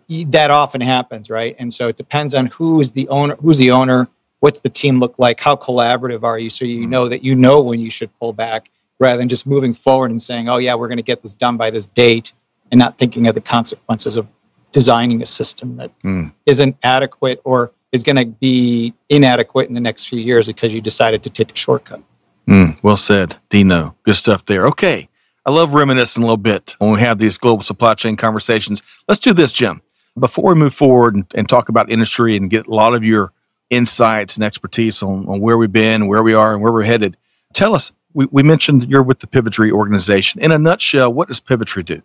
that 0.09 0.51
often 0.51 0.81
happens, 0.81 1.31
right? 1.31 1.55
And 1.59 1.73
so 1.73 1.89
it 1.89 1.97
depends 1.97 2.35
on 2.35 2.47
who's 2.47 2.93
the 2.93 3.09
owner, 3.09 3.37
who's 3.37 3.59
the 3.59 3.71
owner, 3.71 4.09
what's 4.45 4.61
the 4.61 4.69
team 4.69 5.01
look 5.01 5.19
like, 5.19 5.41
how 5.41 5.57
collaborative 5.57 6.23
are 6.23 6.39
you, 6.39 6.51
so 6.51 6.67
you 6.67 6.81
mm-hmm. 6.81 6.91
know 6.91 7.09
that 7.09 7.25
you 7.25 7.35
know 7.35 7.63
when 7.63 7.81
you 7.81 7.89
should 7.89 8.11
pull 8.19 8.35
back, 8.35 8.69
rather 8.99 9.17
than 9.17 9.31
just 9.31 9.47
moving 9.47 9.73
forward 9.73 10.11
and 10.11 10.21
saying, 10.21 10.51
"Oh 10.51 10.59
yeah, 10.59 10.75
we're 10.75 10.89
going 10.89 10.99
to 10.99 11.03
get 11.03 11.23
this 11.23 11.33
done 11.33 11.57
by 11.57 11.71
this 11.71 11.87
date," 11.87 12.35
and 12.71 12.79
not 12.79 12.99
thinking 12.99 13.27
of 13.27 13.35
the 13.35 13.41
consequences 13.41 14.19
of 14.19 14.29
designing 14.71 15.23
a 15.23 15.25
system 15.25 15.79
that 15.79 15.91
mm. 16.03 16.31
not 16.47 16.77
adequate 16.83 17.41
or 17.45 17.73
is 17.91 18.03
going 18.03 18.17
to 18.17 18.27
be 18.27 18.93
inadequate 19.09 19.69
in 19.69 19.75
the 19.75 19.81
next 19.81 20.09
few 20.11 20.19
years 20.19 20.47
because 20.47 20.75
you 20.75 20.83
decided 20.83 21.23
to 21.23 21.31
take 21.31 21.51
a 21.51 21.57
shortcut. 21.57 22.03
Mm, 22.47 22.77
well 22.83 22.99
said, 22.99 23.37
Dino. 23.49 23.97
Good 24.03 24.17
stuff 24.17 24.45
there. 24.45 24.67
Okay. 24.67 25.09
I 25.47 25.53
love 25.53 25.73
reminiscing 25.73 26.23
a 26.23 26.27
little 26.27 26.37
bit 26.37 26.75
when 26.79 26.91
we 26.91 27.01
have 27.01 27.19
these 27.19 27.39
global 27.39 27.63
supply 27.63 27.95
chain 27.95 28.17
conversations. 28.17 28.83
Let's 29.09 29.21
do 29.21 29.33
this, 29.33 29.53
Jim. 29.53 29.81
Before 30.19 30.53
we 30.53 30.55
move 30.55 30.75
forward 30.75 31.15
and, 31.15 31.25
and 31.35 31.49
talk 31.49 31.71
about 31.71 31.91
industry 31.91 32.37
and 32.37 32.51
get 32.51 32.67
a 32.67 32.75
lot 32.75 32.95
of 32.95 33.05
your 33.05 33.33
insights 33.75 34.37
and 34.37 34.45
expertise 34.45 35.03
on, 35.03 35.27
on 35.29 35.41
where 35.41 35.59
we've 35.59 35.73
been, 35.73 36.07
where 36.07 36.23
we 36.23 36.35
are, 36.35 36.55
and 36.55 36.63
where 36.63 36.73
we're 36.73 36.85
headed, 36.85 37.17
tell 37.53 37.75
us. 37.75 37.93
We, 38.13 38.27
we 38.27 38.43
mentioned 38.43 38.89
you're 38.89 39.03
with 39.03 39.19
the 39.19 39.27
Pivotree 39.27 39.73
organization. 39.73 40.41
In 40.41 40.53
a 40.53 40.59
nutshell, 40.59 41.13
what 41.13 41.29
does 41.29 41.41
Pivotree 41.41 41.85
do? 41.85 42.03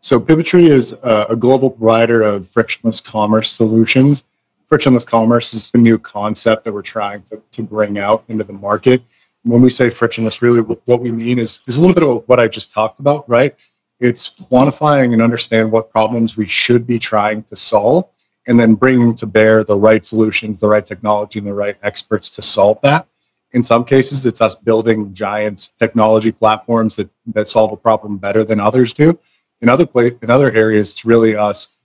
So, 0.00 0.20
Pivotree 0.20 0.70
is 0.70 0.92
a, 1.02 1.26
a 1.30 1.36
global 1.36 1.70
provider 1.70 2.20
of 2.20 2.46
frictionless 2.46 3.00
commerce 3.00 3.50
solutions. 3.50 4.24
Frictionless 4.66 5.04
commerce 5.04 5.54
is 5.54 5.70
a 5.74 5.78
new 5.78 5.98
concept 5.98 6.64
that 6.64 6.72
we're 6.72 6.82
trying 6.82 7.22
to, 7.24 7.40
to 7.52 7.62
bring 7.62 7.98
out 7.98 8.24
into 8.28 8.44
the 8.44 8.52
market 8.52 9.02
when 9.46 9.62
we 9.62 9.70
say 9.70 9.90
frictionless, 9.90 10.42
really 10.42 10.60
what 10.60 11.00
we 11.00 11.12
mean 11.12 11.38
is, 11.38 11.60
is 11.66 11.76
a 11.76 11.80
little 11.80 11.94
bit 11.94 12.02
of 12.02 12.24
what 12.26 12.40
I 12.40 12.48
just 12.48 12.72
talked 12.72 12.98
about, 12.98 13.28
right? 13.28 13.54
It's 14.00 14.34
quantifying 14.36 15.12
and 15.12 15.22
understand 15.22 15.70
what 15.70 15.90
problems 15.90 16.36
we 16.36 16.46
should 16.46 16.86
be 16.86 16.98
trying 16.98 17.44
to 17.44 17.56
solve 17.56 18.08
and 18.46 18.58
then 18.58 18.74
bringing 18.74 19.14
to 19.16 19.26
bear 19.26 19.64
the 19.64 19.76
right 19.76 20.04
solutions, 20.04 20.60
the 20.60 20.68
right 20.68 20.86
technology, 20.86 21.38
and 21.38 21.48
the 21.48 21.54
right 21.54 21.76
experts 21.82 22.30
to 22.30 22.42
solve 22.42 22.80
that. 22.82 23.06
In 23.52 23.62
some 23.62 23.84
cases, 23.84 24.26
it's 24.26 24.40
us 24.40 24.54
building 24.54 25.12
giant 25.14 25.72
technology 25.78 26.32
platforms 26.32 26.96
that, 26.96 27.08
that 27.26 27.48
solve 27.48 27.72
a 27.72 27.76
problem 27.76 28.18
better 28.18 28.44
than 28.44 28.60
others 28.60 28.92
do. 28.92 29.18
In 29.60 29.68
other 29.68 29.88
in 29.96 30.30
other 30.30 30.52
areas, 30.52 30.90
it's 30.90 31.04
really 31.04 31.34
us 31.36 31.78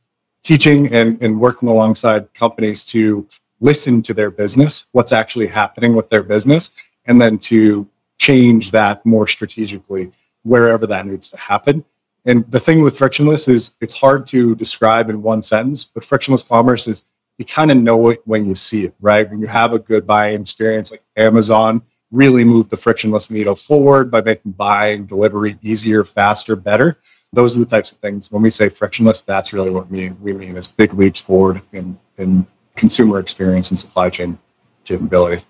teaching 0.44 0.94
and, 0.94 1.22
and 1.22 1.40
working 1.40 1.70
alongside 1.70 2.34
companies 2.34 2.84
to 2.86 3.28
listen 3.60 4.02
to 4.02 4.14
their 4.14 4.32
business, 4.32 4.88
what's 4.92 5.12
actually 5.12 5.48
happening 5.48 5.96
with 5.96 6.10
their 6.10 6.24
business, 6.24 6.76
and 7.06 7.22
then 7.22 7.38
to 7.38 7.88
change 8.18 8.72
that 8.72 9.06
more 9.06 9.28
strategically 9.28 10.12
wherever 10.44 10.88
that 10.88 11.06
needs 11.06 11.30
to 11.30 11.38
happen. 11.38 11.86
And 12.26 12.50
the 12.52 12.60
thing 12.60 12.82
with 12.82 12.98
frictionless 12.98 13.48
is 13.48 13.76
it's 13.82 13.96
hard 13.96 14.28
to 14.28 14.56
describe 14.56 15.10
in 15.10 15.22
one 15.22 15.42
sentence, 15.42 15.84
but 15.84 16.06
frictionless 16.06 16.44
commerce 16.44 16.88
is 16.88 17.06
you 17.38 17.46
kind 17.46 17.72
of 17.72 17.78
know 17.78 18.10
it 18.10 18.22
when 18.26 18.46
you 18.46 18.54
see 18.54 18.86
it, 18.86 18.94
right? 19.02 19.28
When 19.30 19.40
you 19.40 19.48
have 19.48 19.74
a 19.74 19.80
good 19.80 20.06
buying 20.06 20.42
experience, 20.42 20.92
like 20.92 21.02
Amazon 21.18 21.82
really 22.12 22.44
moved 22.44 22.70
the 22.70 22.78
frictionless 22.78 23.32
needle 23.32 23.56
forward 23.56 24.12
by 24.12 24.22
making 24.22 24.52
buying, 24.52 25.06
delivery 25.06 25.58
easier, 25.64 26.04
faster, 26.04 26.56
better. 26.56 27.00
Those 27.34 27.56
are 27.56 27.60
the 27.62 27.66
types 27.66 27.92
of 27.92 27.98
things. 28.00 28.32
When 28.32 28.44
we 28.44 28.50
say 28.50 28.70
frictionless, 28.70 29.22
that's 29.22 29.54
really 29.54 29.72
what 29.72 29.90
we, 29.90 30.02
mean. 30.02 30.18
we 30.22 30.34
mean 30.34 30.58
is 30.58 30.68
big 30.68 30.94
leaps 30.94 31.22
forward 31.22 31.62
in, 31.72 31.98
in 32.18 32.46
consumer 32.76 33.20
experience 33.20 33.72
and 33.72 33.80
supply 33.80 34.10
chain 34.10 34.38
capability. 34.84 35.44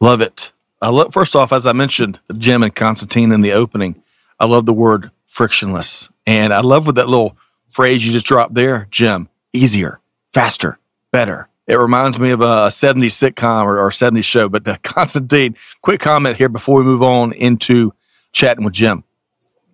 Love 0.00 0.20
it. 0.20 0.52
Uh, 0.82 0.86
I 0.86 0.88
love, 0.88 1.12
first 1.12 1.36
off, 1.36 1.52
as 1.52 1.66
I 1.66 1.72
mentioned, 1.72 2.20
Jim 2.36 2.62
and 2.62 2.74
Constantine 2.74 3.32
in 3.32 3.40
the 3.40 3.52
opening, 3.52 4.02
I 4.38 4.46
love 4.46 4.66
the 4.66 4.72
word 4.72 5.10
frictionless. 5.30 6.10
And 6.26 6.52
I 6.52 6.60
love 6.60 6.86
what 6.86 6.96
that 6.96 7.08
little 7.08 7.36
phrase 7.68 8.04
you 8.04 8.12
just 8.12 8.26
dropped 8.26 8.54
there, 8.54 8.88
Jim, 8.90 9.28
easier, 9.52 10.00
faster, 10.34 10.78
better. 11.12 11.48
It 11.66 11.76
reminds 11.76 12.18
me 12.18 12.32
of 12.32 12.40
a 12.40 12.66
70s 12.66 13.14
sitcom 13.14 13.64
or, 13.64 13.78
or 13.78 13.90
70s 13.90 14.24
show. 14.24 14.48
But 14.48 14.64
Constantine, 14.82 15.56
quick 15.82 16.00
comment 16.00 16.36
here 16.36 16.48
before 16.48 16.78
we 16.78 16.84
move 16.84 17.02
on 17.02 17.32
into 17.32 17.94
chatting 18.32 18.64
with 18.64 18.74
Jim. 18.74 19.04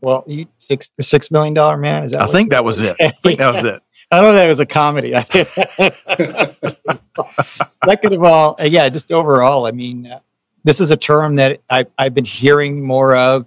Well, 0.03 0.25
you 0.27 0.47
six 0.59 0.91
the 0.91 1.03
six 1.03 1.31
million 1.31 1.55
dollar 1.55 1.79
man 1.79 2.05
is 2.05 2.13
that? 2.13 2.21
I 2.21 2.27
think 2.27 2.51
that 2.51 2.63
was 2.63 2.83
it. 2.83 2.97
I 3.01 3.13
think 3.23 3.39
that 3.39 3.55
was 3.55 3.65
it. 3.65 3.83
I 4.11 4.21
don't 4.21 4.29
know 4.29 4.35
that 4.35 4.47
was 4.47 4.61
a 4.61 4.67
comedy. 4.67 5.13
Second 7.85 8.13
of 8.13 8.23
all, 8.23 8.57
yeah, 8.61 8.89
just 8.91 9.11
overall, 9.11 9.67
I 9.67 9.73
mean, 9.73 10.07
uh, 10.07 10.21
this 10.65 10.81
is 10.81 10.91
a 10.91 10.97
term 10.97 11.37
that 11.37 11.61
I've, 11.71 11.91
I've 11.99 12.15
been 12.15 12.27
hearing 12.27 12.85
more 12.85 13.17
of. 13.17 13.47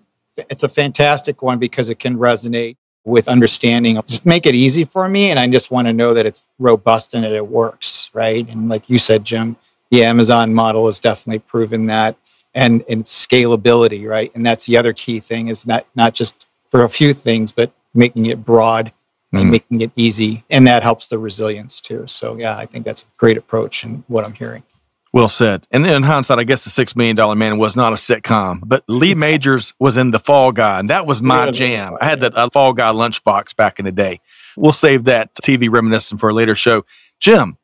It's 0.50 0.63
a 0.63 0.69
fantastic 0.69 1.41
one 1.41 1.60
because 1.60 1.89
it 1.89 2.00
can 2.00 2.17
resonate 2.17 2.77
with 3.05 3.27
understanding. 3.27 4.01
Just 4.05 4.25
make 4.25 4.46
it 4.46 4.55
easy 4.55 4.86
for 4.86 5.08
me. 5.10 5.31
And 5.31 5.39
I 5.39 5.48
just 5.48 5.72
want 5.72 5.88
to 5.88 5.93
know 5.93 6.13
that 6.13 6.25
it's 6.25 6.48
robust 6.60 7.13
and 7.13 7.24
that 7.24 7.31
it 7.31 7.48
works, 7.48 8.10
right? 8.13 8.48
And 8.48 8.69
like 8.69 8.89
you 8.89 8.98
said, 8.98 9.24
Jim, 9.24 9.58
the 9.91 10.03
Amazon 10.03 10.53
model 10.53 10.86
has 10.86 11.00
definitely 11.00 11.39
proven 11.39 11.88
that 11.88 12.17
and, 12.53 12.84
and 12.89 13.03
scalability, 13.03 14.08
right? 14.08 14.31
And 14.36 14.46
that's 14.46 14.65
the 14.65 14.77
other 14.77 14.93
key 14.93 15.19
thing 15.19 15.48
is 15.48 15.65
not, 15.65 15.86
not 15.96 16.13
just 16.13 16.48
for 16.69 16.84
a 16.84 16.89
few 16.89 17.13
things, 17.13 17.51
but 17.51 17.72
making 17.93 18.27
it 18.27 18.46
broad 18.46 18.91
and 19.31 19.48
mm. 19.48 19.51
making 19.51 19.81
it 19.81 19.91
easy. 19.96 20.43
And 20.50 20.67
that 20.67 20.84
helps 20.84 21.08
the 21.08 21.17
resilience 21.17 21.81
too. 21.81 22.05
So 22.08 22.36
yeah, 22.38 22.58
I 22.58 22.65
think 22.65 22.86
that's 22.86 23.03
a 23.03 23.05
great 23.17 23.38
approach 23.38 23.84
and 23.84 24.03
what 24.08 24.25
I'm 24.25 24.34
hearing. 24.34 24.63
Well 25.12 25.30
said. 25.30 25.66
And 25.72 25.88
in 25.88 26.04
hindsight, 26.04 26.38
I 26.38 26.44
guess 26.44 26.63
the 26.63 26.70
Six 26.70 26.96
Million 26.96 27.16
Dollar 27.16 27.36
Man 27.36 27.58
was 27.58 27.75
not 27.75 27.94
a 27.94 27.96
sitcom, 27.96 28.62
but 28.63 28.84
Lee 28.88 29.16
Majors 29.16 29.74
was 29.80 29.98
in 29.98 30.12
The 30.12 30.20
Fall 30.20 30.51
Guy, 30.51 30.80
and 30.80 30.89
that 30.89 31.08
was 31.08 31.22
my 31.22 31.46
Yeah, 31.46 31.51
jam. 31.51 31.98
I 32.00 32.06
had 32.06 32.22
that 32.22 32.38
uh, 32.38 32.50
Fall 32.50 32.74
Guy 32.74 32.92
lunchbox 32.92 33.56
back 33.56 33.80
in 33.80 33.86
the 33.86 33.92
day. 33.92 34.20
We'll 34.56 34.72
save 34.72 35.06
that 35.06 35.34
TV 35.36 35.72
reminiscent 35.72 36.20
for 36.20 36.30
a 36.30 36.34
later 36.34 36.54
show. 36.54 36.86
Jim, 37.20 37.58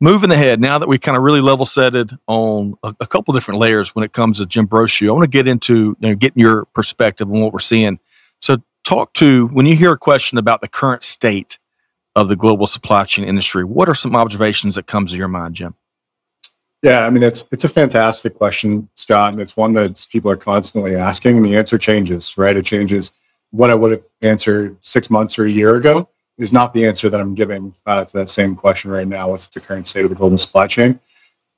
moving 0.00 0.30
ahead, 0.30 0.60
now 0.60 0.78
that 0.78 0.88
we 0.88 0.98
kind 0.98 1.16
of 1.16 1.22
really 1.22 1.42
level 1.42 1.66
setted 1.66 2.16
on 2.26 2.74
a, 2.82 2.94
a 3.00 3.06
couple 3.06 3.34
different 3.34 3.60
layers 3.60 3.94
when 3.94 4.04
it 4.04 4.12
comes 4.12 4.38
to 4.38 4.46
Jim 4.46 4.66
Brochu, 4.66 5.08
I 5.08 5.12
want 5.12 5.24
to 5.24 5.28
get 5.28 5.46
into 5.46 5.96
you 6.00 6.08
know, 6.08 6.14
getting 6.14 6.40
your 6.40 6.64
perspective 6.66 7.30
on 7.30 7.40
what 7.40 7.52
we're 7.52 7.58
seeing. 7.58 7.98
So, 8.40 8.58
talk 8.84 9.12
to 9.14 9.48
when 9.48 9.66
you 9.66 9.76
hear 9.76 9.92
a 9.92 9.98
question 9.98 10.38
about 10.38 10.62
the 10.62 10.68
current 10.68 11.02
state 11.02 11.58
of 12.16 12.28
the 12.28 12.36
global 12.36 12.66
supply 12.66 13.04
chain 13.04 13.26
industry, 13.26 13.62
what 13.62 13.90
are 13.90 13.94
some 13.94 14.16
observations 14.16 14.76
that 14.76 14.86
comes 14.86 15.10
to 15.10 15.18
your 15.18 15.28
mind, 15.28 15.54
Jim? 15.54 15.74
Yeah, 16.82 17.04
I 17.04 17.10
mean 17.10 17.24
it's 17.24 17.48
it's 17.50 17.64
a 17.64 17.68
fantastic 17.68 18.34
question, 18.34 18.88
Scott, 18.94 19.32
and 19.32 19.42
it's 19.42 19.56
one 19.56 19.72
that 19.72 20.06
people 20.12 20.30
are 20.30 20.36
constantly 20.36 20.94
asking, 20.94 21.36
and 21.36 21.44
the 21.44 21.56
answer 21.56 21.76
changes, 21.76 22.38
right? 22.38 22.56
It 22.56 22.64
changes. 22.64 23.18
What 23.50 23.70
I 23.70 23.74
would 23.74 23.90
have 23.90 24.04
answered 24.22 24.76
six 24.82 25.10
months 25.10 25.38
or 25.38 25.46
a 25.46 25.50
year 25.50 25.74
ago 25.76 26.08
is 26.36 26.52
not 26.52 26.72
the 26.72 26.86
answer 26.86 27.08
that 27.10 27.20
I'm 27.20 27.34
giving 27.34 27.74
uh, 27.86 28.04
to 28.04 28.18
that 28.18 28.28
same 28.28 28.54
question 28.54 28.90
right 28.92 29.08
now. 29.08 29.30
What's 29.30 29.48
the 29.48 29.58
current 29.60 29.86
state 29.86 30.04
of 30.04 30.10
the 30.10 30.14
global 30.14 30.38
supply 30.38 30.68
chain? 30.68 31.00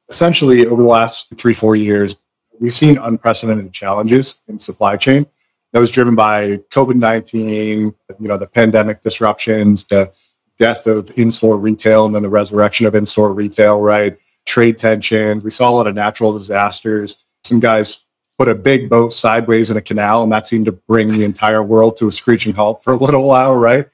Essentially, 0.09 0.67
over 0.67 0.81
the 0.81 0.89
last 0.89 1.35
three 1.37 1.53
four 1.55 1.77
years, 1.77 2.17
we've 2.59 2.73
seen 2.73 2.97
unprecedented 2.97 3.73
challenges 3.73 4.41
in 4.49 4.59
supply 4.59 4.97
chain. 4.97 5.27
That 5.73 5.81
was 5.81 5.91
driven 5.91 6.15
by 6.15 6.57
COVID 6.71 6.95
nineteen, 6.97 7.95
you 8.19 8.29
know, 8.29 8.39
the 8.39 8.47
pandemic 8.47 9.03
disruptions, 9.03 9.85
the 9.85 10.13
death 10.59 10.87
of 10.87 11.11
in-store 11.19 11.59
retail, 11.59 12.07
and 12.07 12.15
then 12.15 12.23
the 12.23 12.31
resurrection 12.31 12.87
of 12.87 12.95
in-store 12.95 13.33
retail, 13.35 13.81
right? 13.83 14.17
Trade 14.47 14.79
tensions. 14.79 15.45
We 15.45 15.51
saw 15.51 15.71
a 15.71 15.73
lot 15.73 15.87
of 15.87 15.95
natural 15.95 16.33
disasters. 16.33 17.25
Some 17.45 17.61
guys 17.61 18.05
put 18.39 18.49
a 18.49 18.55
big 18.55 18.89
boat 18.89 19.13
sideways 19.13 19.71
in 19.71 19.77
a 19.77 19.83
canal, 19.83 20.23
and 20.23 20.33
that 20.33 20.47
seemed 20.47 20.65
to 20.67 20.73
bring 20.73 21.13
the 21.13 21.25
entire 21.25 21.63
world 21.63 21.97
to 21.99 22.09
a 22.09 22.13
screeching 22.13 22.55
halt 22.55 22.83
for 22.83 22.93
a 22.93 22.97
little 22.97 23.23
while, 23.27 23.55
right? 23.55 23.87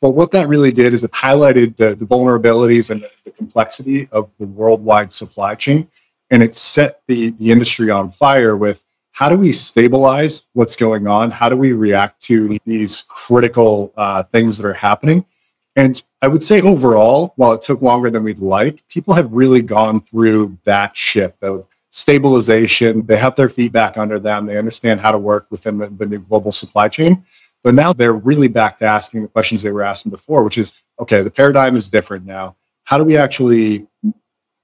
But 0.00 0.10
what 0.10 0.30
that 0.30 0.48
really 0.48 0.70
did 0.70 0.94
is 0.94 1.02
it 1.02 1.10
highlighted 1.10 1.76
the, 1.76 1.94
the 1.94 2.04
vulnerabilities 2.04 2.90
and 2.90 3.04
the 3.24 3.30
complexity 3.32 4.08
of 4.12 4.30
the 4.38 4.46
worldwide 4.46 5.12
supply 5.12 5.56
chain. 5.56 5.88
And 6.30 6.42
it 6.42 6.54
set 6.54 7.02
the, 7.08 7.30
the 7.30 7.50
industry 7.50 7.90
on 7.90 8.10
fire 8.10 8.56
with 8.56 8.84
how 9.12 9.28
do 9.28 9.36
we 9.36 9.50
stabilize 9.50 10.48
what's 10.52 10.76
going 10.76 11.08
on? 11.08 11.32
How 11.32 11.48
do 11.48 11.56
we 11.56 11.72
react 11.72 12.22
to 12.22 12.56
these 12.64 13.02
critical 13.08 13.92
uh, 13.96 14.22
things 14.22 14.58
that 14.58 14.66
are 14.66 14.74
happening? 14.74 15.24
And 15.78 16.02
I 16.20 16.26
would 16.26 16.42
say 16.42 16.60
overall, 16.60 17.34
while 17.36 17.52
it 17.52 17.62
took 17.62 17.82
longer 17.82 18.10
than 18.10 18.24
we'd 18.24 18.40
like, 18.40 18.82
people 18.88 19.14
have 19.14 19.32
really 19.32 19.62
gone 19.62 20.00
through 20.00 20.58
that 20.64 20.96
shift 20.96 21.40
of 21.44 21.68
stabilization. 21.90 23.06
They 23.06 23.16
have 23.16 23.36
their 23.36 23.48
feet 23.48 23.70
back 23.70 23.96
under 23.96 24.18
them. 24.18 24.46
They 24.46 24.58
understand 24.58 24.98
how 24.98 25.12
to 25.12 25.18
work 25.18 25.46
within 25.50 25.78
the, 25.78 25.86
the 25.88 26.04
new 26.04 26.18
global 26.18 26.50
supply 26.50 26.88
chain. 26.88 27.22
But 27.62 27.76
now 27.76 27.92
they're 27.92 28.12
really 28.12 28.48
back 28.48 28.78
to 28.78 28.86
asking 28.86 29.22
the 29.22 29.28
questions 29.28 29.62
they 29.62 29.70
were 29.70 29.84
asking 29.84 30.10
before, 30.10 30.42
which 30.42 30.58
is 30.58 30.82
okay, 30.98 31.22
the 31.22 31.30
paradigm 31.30 31.76
is 31.76 31.88
different 31.88 32.26
now. 32.26 32.56
How 32.82 32.98
do 32.98 33.04
we 33.04 33.16
actually 33.16 33.86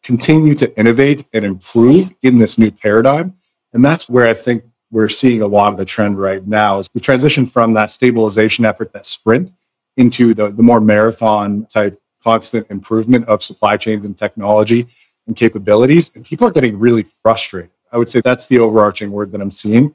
continue 0.02 0.56
to 0.56 0.76
innovate 0.76 1.26
and 1.33 1.44
improve 1.44 2.12
in 2.23 2.40
this 2.40 2.59
new 2.59 2.73
paradigm? 2.73 3.37
And 3.73 3.85
that's 3.85 4.09
where 4.09 4.26
I 4.26 4.35
think 4.35 4.64
we're 4.90 5.09
seeing 5.09 5.42
a 5.42 5.47
lot 5.47 5.73
of 5.73 5.78
the 5.78 5.85
trend 5.85 6.18
right 6.18 6.44
now 6.44 6.80
is 6.80 6.88
we 6.92 7.00
transition 7.00 7.47
from 7.47 7.75
that 7.75 7.92
stabilization 7.92 8.64
effort, 8.64 8.92
that 8.94 9.06
sprint, 9.06 9.52
into 9.97 10.35
the, 10.35 10.51
the 10.51 10.63
more 10.63 10.81
marathon 10.81 11.67
type 11.67 12.01
constant 12.23 12.67
improvement 12.71 13.27
of 13.27 13.43
supply 13.43 13.77
chains 13.77 14.05
and 14.05 14.17
technology 14.17 14.87
and 15.27 15.37
capabilities. 15.37 16.15
And 16.17 16.25
people 16.25 16.47
are 16.47 16.51
getting 16.51 16.79
really 16.79 17.03
frustrated. 17.03 17.71
I 17.93 17.99
would 17.99 18.09
say 18.09 18.21
that's 18.21 18.47
the 18.47 18.59
overarching 18.59 19.11
word 19.11 19.31
that 19.33 19.41
I'm 19.41 19.51
seeing. 19.51 19.95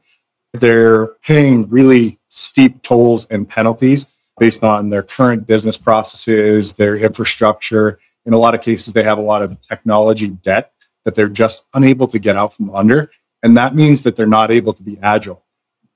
They're 0.54 1.08
paying 1.24 1.70
really 1.70 2.20
steep 2.28 2.82
tolls 2.82 3.28
and 3.28 3.48
penalties 3.48 4.16
based 4.40 4.64
on 4.64 4.90
their 4.90 5.04
current 5.04 5.46
business 5.46 5.78
processes, 5.78 6.74
their 6.74 6.96
infrastructure. 6.96 8.00
In 8.26 8.34
a 8.34 8.38
lot 8.38 8.56
of 8.56 8.62
cases, 8.62 8.94
they 8.94 9.04
have 9.04 9.18
a 9.18 9.22
lot 9.22 9.42
of 9.42 9.60
technology 9.60 10.30
debt 10.30 10.72
that 11.04 11.16
they're 11.16 11.28
just 11.28 11.66
unable 11.74 12.08
to 12.08 12.20
get 12.20 12.36
out 12.36 12.54
from 12.54 12.74
under. 12.74 13.12
And 13.44 13.58
that 13.58 13.76
means 13.76 14.04
that 14.04 14.16
they're 14.16 14.28
not 14.28 14.52
able 14.52 14.74
to 14.74 14.84
be 14.84 14.98
agile 15.02 15.44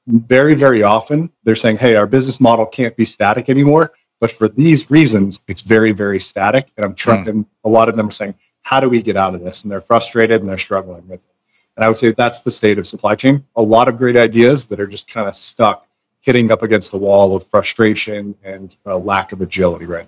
very, 0.07 0.53
very 0.53 0.83
often 0.83 1.31
they're 1.43 1.55
saying, 1.55 1.77
hey, 1.77 1.95
our 1.95 2.07
business 2.07 2.39
model 2.41 2.65
can't 2.65 2.95
be 2.95 3.05
static 3.05 3.49
anymore. 3.49 3.93
But 4.19 4.31
for 4.31 4.47
these 4.47 4.89
reasons, 4.89 5.43
it's 5.47 5.61
very, 5.61 5.91
very 5.91 6.19
static. 6.19 6.71
And 6.77 6.85
I'm 6.85 6.95
trying, 6.95 7.25
Mm. 7.25 7.29
and 7.29 7.45
a 7.63 7.69
lot 7.69 7.89
of 7.89 7.97
them 7.97 8.07
are 8.07 8.11
saying, 8.11 8.35
how 8.61 8.79
do 8.79 8.89
we 8.89 9.01
get 9.01 9.17
out 9.17 9.35
of 9.35 9.43
this? 9.43 9.63
And 9.63 9.71
they're 9.71 9.81
frustrated 9.81 10.41
and 10.41 10.49
they're 10.49 10.57
struggling 10.57 11.07
with 11.07 11.19
it. 11.19 11.35
And 11.75 11.83
I 11.83 11.87
would 11.87 11.97
say 11.97 12.11
that's 12.11 12.41
the 12.41 12.51
state 12.51 12.77
of 12.77 12.87
supply 12.87 13.15
chain. 13.15 13.43
A 13.55 13.61
lot 13.61 13.87
of 13.87 13.97
great 13.97 14.15
ideas 14.15 14.67
that 14.67 14.79
are 14.79 14.87
just 14.87 15.07
kind 15.07 15.27
of 15.27 15.35
stuck 15.35 15.87
hitting 16.21 16.51
up 16.51 16.61
against 16.63 16.91
the 16.91 16.97
wall 16.97 17.35
of 17.35 17.45
frustration 17.45 18.35
and 18.43 18.77
a 18.85 18.97
lack 18.97 19.33
of 19.33 19.41
agility, 19.41 19.85
right? 19.85 20.07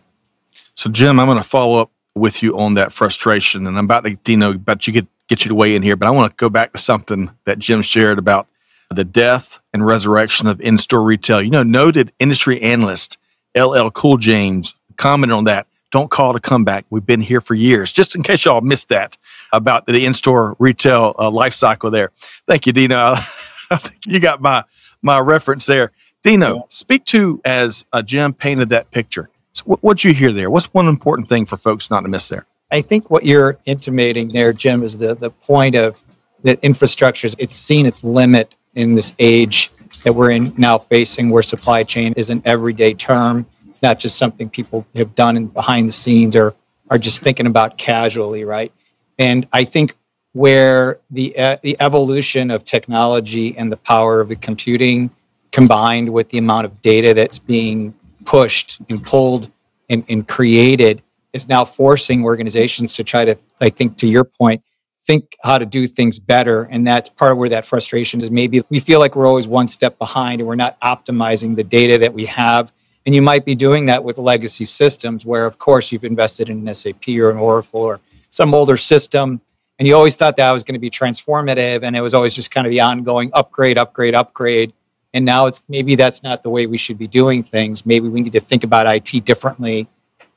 So, 0.75 0.89
Jim, 0.89 1.19
I'm 1.19 1.27
going 1.27 1.37
to 1.37 1.43
follow 1.43 1.81
up 1.81 1.91
with 2.13 2.41
you 2.41 2.57
on 2.57 2.75
that 2.75 2.93
frustration, 2.93 3.67
and 3.67 3.77
I'm 3.77 3.85
about 3.85 4.05
to, 4.05 4.15
Dino, 4.23 4.51
about 4.51 4.87
you 4.87 4.93
get 4.93 5.07
get 5.27 5.43
you 5.43 5.49
to 5.49 5.55
weigh 5.55 5.75
in 5.75 5.81
here, 5.81 5.95
but 5.95 6.07
I 6.07 6.11
want 6.11 6.31
to 6.31 6.35
go 6.37 6.49
back 6.49 6.71
to 6.71 6.77
something 6.77 7.31
that 7.45 7.57
Jim 7.57 7.81
shared 7.81 8.19
about 8.19 8.47
the 8.91 9.03
death 9.03 9.59
and 9.73 9.85
resurrection 9.85 10.47
of 10.47 10.61
in-store 10.61 11.03
retail. 11.03 11.41
You 11.41 11.49
know, 11.49 11.63
noted 11.63 12.11
industry 12.19 12.61
analyst 12.61 13.17
LL 13.55 13.89
Cool 13.89 14.17
James 14.17 14.75
commented 14.97 15.35
on 15.35 15.45
that. 15.45 15.67
Don't 15.91 16.11
call 16.11 16.31
it 16.31 16.35
a 16.35 16.39
comeback. 16.39 16.85
We've 16.89 17.05
been 17.05 17.21
here 17.21 17.41
for 17.41 17.55
years. 17.55 17.91
Just 17.91 18.15
in 18.15 18.23
case 18.23 18.45
y'all 18.45 18.61
missed 18.61 18.89
that 18.89 19.17
about 19.53 19.85
the 19.85 20.05
in-store 20.05 20.55
retail 20.59 21.15
uh, 21.17 21.29
life 21.29 21.53
cycle 21.53 21.89
there. 21.89 22.11
Thank 22.47 22.67
you, 22.67 22.73
Dino. 22.73 22.95
I 23.71 23.77
think 23.77 24.05
you 24.05 24.19
got 24.19 24.41
my 24.41 24.63
my 25.01 25.19
reference 25.19 25.65
there. 25.65 25.91
Dino, 26.23 26.65
speak 26.69 27.05
to 27.05 27.39
as 27.45 27.85
uh, 27.93 28.01
Jim 28.01 28.33
painted 28.33 28.69
that 28.69 28.91
picture. 28.91 29.29
So 29.53 29.63
what 29.65 29.83
what'd 29.83 30.03
you 30.03 30.13
hear 30.13 30.33
there? 30.33 30.49
What's 30.49 30.73
one 30.73 30.87
important 30.87 31.29
thing 31.29 31.45
for 31.45 31.55
folks 31.55 31.89
not 31.89 32.01
to 32.01 32.09
miss 32.09 32.27
there? 32.29 32.45
I 32.71 32.81
think 32.81 33.09
what 33.09 33.25
you're 33.25 33.59
intimating 33.65 34.29
there, 34.29 34.51
Jim, 34.51 34.83
is 34.83 34.97
the 34.97 35.15
the 35.15 35.29
point 35.29 35.75
of 35.75 36.03
that 36.43 36.59
infrastructure. 36.61 37.29
It's 37.37 37.55
seen 37.55 37.85
its 37.85 38.03
limit 38.03 38.55
in 38.75 38.95
this 38.95 39.15
age 39.19 39.71
that 40.03 40.13
we're 40.13 40.31
in 40.31 40.53
now 40.57 40.77
facing, 40.77 41.29
where 41.29 41.43
supply 41.43 41.83
chain 41.83 42.13
is 42.15 42.29
an 42.29 42.41
everyday 42.45 42.93
term. 42.93 43.45
It's 43.69 43.81
not 43.81 43.99
just 43.99 44.17
something 44.17 44.49
people 44.49 44.85
have 44.95 45.15
done 45.15 45.35
in 45.37 45.47
behind 45.47 45.87
the 45.89 45.93
scenes 45.93 46.35
or 46.35 46.53
are 46.89 46.97
just 46.97 47.21
thinking 47.21 47.47
about 47.47 47.77
casually, 47.77 48.43
right? 48.43 48.71
And 49.17 49.47
I 49.51 49.63
think 49.63 49.97
where 50.33 50.99
the 51.09 51.37
uh, 51.37 51.57
the 51.63 51.77
evolution 51.79 52.51
of 52.51 52.65
technology 52.65 53.57
and 53.57 53.71
the 53.71 53.77
power 53.77 54.19
of 54.19 54.29
the 54.29 54.35
computing 54.35 55.09
combined 55.51 56.09
with 56.09 56.29
the 56.29 56.37
amount 56.37 56.65
of 56.65 56.81
data 56.81 57.13
that's 57.13 57.39
being 57.39 57.93
pushed 58.25 58.79
and 58.89 59.01
pulled 59.03 59.49
and, 59.89 60.03
and 60.09 60.27
created 60.27 61.01
is 61.31 61.47
now 61.47 61.63
forcing 61.63 62.23
organizations 62.25 62.93
to 62.93 63.03
try 63.03 63.23
to, 63.23 63.37
I 63.61 63.69
think, 63.69 63.97
to 63.97 64.07
your 64.07 64.25
point, 64.25 64.61
think 65.05 65.35
how 65.43 65.57
to 65.57 65.65
do 65.65 65.87
things 65.87 66.19
better. 66.19 66.63
And 66.63 66.85
that's 66.85 67.09
part 67.09 67.31
of 67.31 67.37
where 67.37 67.49
that 67.49 67.65
frustration 67.65 68.21
is. 68.21 68.31
Maybe 68.31 68.61
we 68.69 68.79
feel 68.79 68.99
like 68.99 69.15
we're 69.15 69.27
always 69.27 69.47
one 69.47 69.67
step 69.67 69.97
behind 69.97 70.41
and 70.41 70.47
we're 70.47 70.55
not 70.55 70.79
optimizing 70.81 71.55
the 71.55 71.63
data 71.63 71.97
that 71.99 72.13
we 72.13 72.25
have. 72.25 72.71
And 73.05 73.13
you 73.13 73.21
might 73.21 73.45
be 73.45 73.53
doing 73.53 73.85
that 73.85 74.03
with 74.03 74.17
legacy 74.17 74.65
systems 74.65 75.25
where, 75.25 75.45
of 75.45 75.59
course, 75.59 75.91
you've 75.91 76.03
invested 76.03 76.49
in 76.49 76.67
an 76.67 76.73
SAP 76.73 77.07
or 77.19 77.29
an 77.29 77.37
Oracle 77.37 77.81
or 77.81 77.99
some 78.31 78.53
older 78.53 78.77
system. 78.77 79.41
And 79.77 79.87
you 79.87 79.95
always 79.95 80.15
thought 80.15 80.37
that 80.37 80.51
was 80.51 80.63
going 80.63 80.73
to 80.73 80.79
be 80.79 80.89
transformative. 80.89 81.83
And 81.83 81.95
it 81.95 82.01
was 82.01 82.13
always 82.13 82.33
just 82.33 82.49
kind 82.49 82.65
of 82.65 82.71
the 82.71 82.81
ongoing 82.81 83.29
upgrade, 83.33 83.77
upgrade, 83.77 84.15
upgrade. 84.15 84.73
And 85.13 85.23
now 85.23 85.45
it's 85.45 85.63
maybe 85.69 85.95
that's 85.95 86.23
not 86.23 86.43
the 86.43 86.49
way 86.49 86.65
we 86.65 86.77
should 86.77 86.97
be 86.97 87.07
doing 87.07 87.43
things. 87.43 87.85
Maybe 87.85 88.09
we 88.09 88.21
need 88.21 88.33
to 88.33 88.39
think 88.39 88.63
about 88.63 88.87
IT 88.87 89.23
differently 89.23 89.87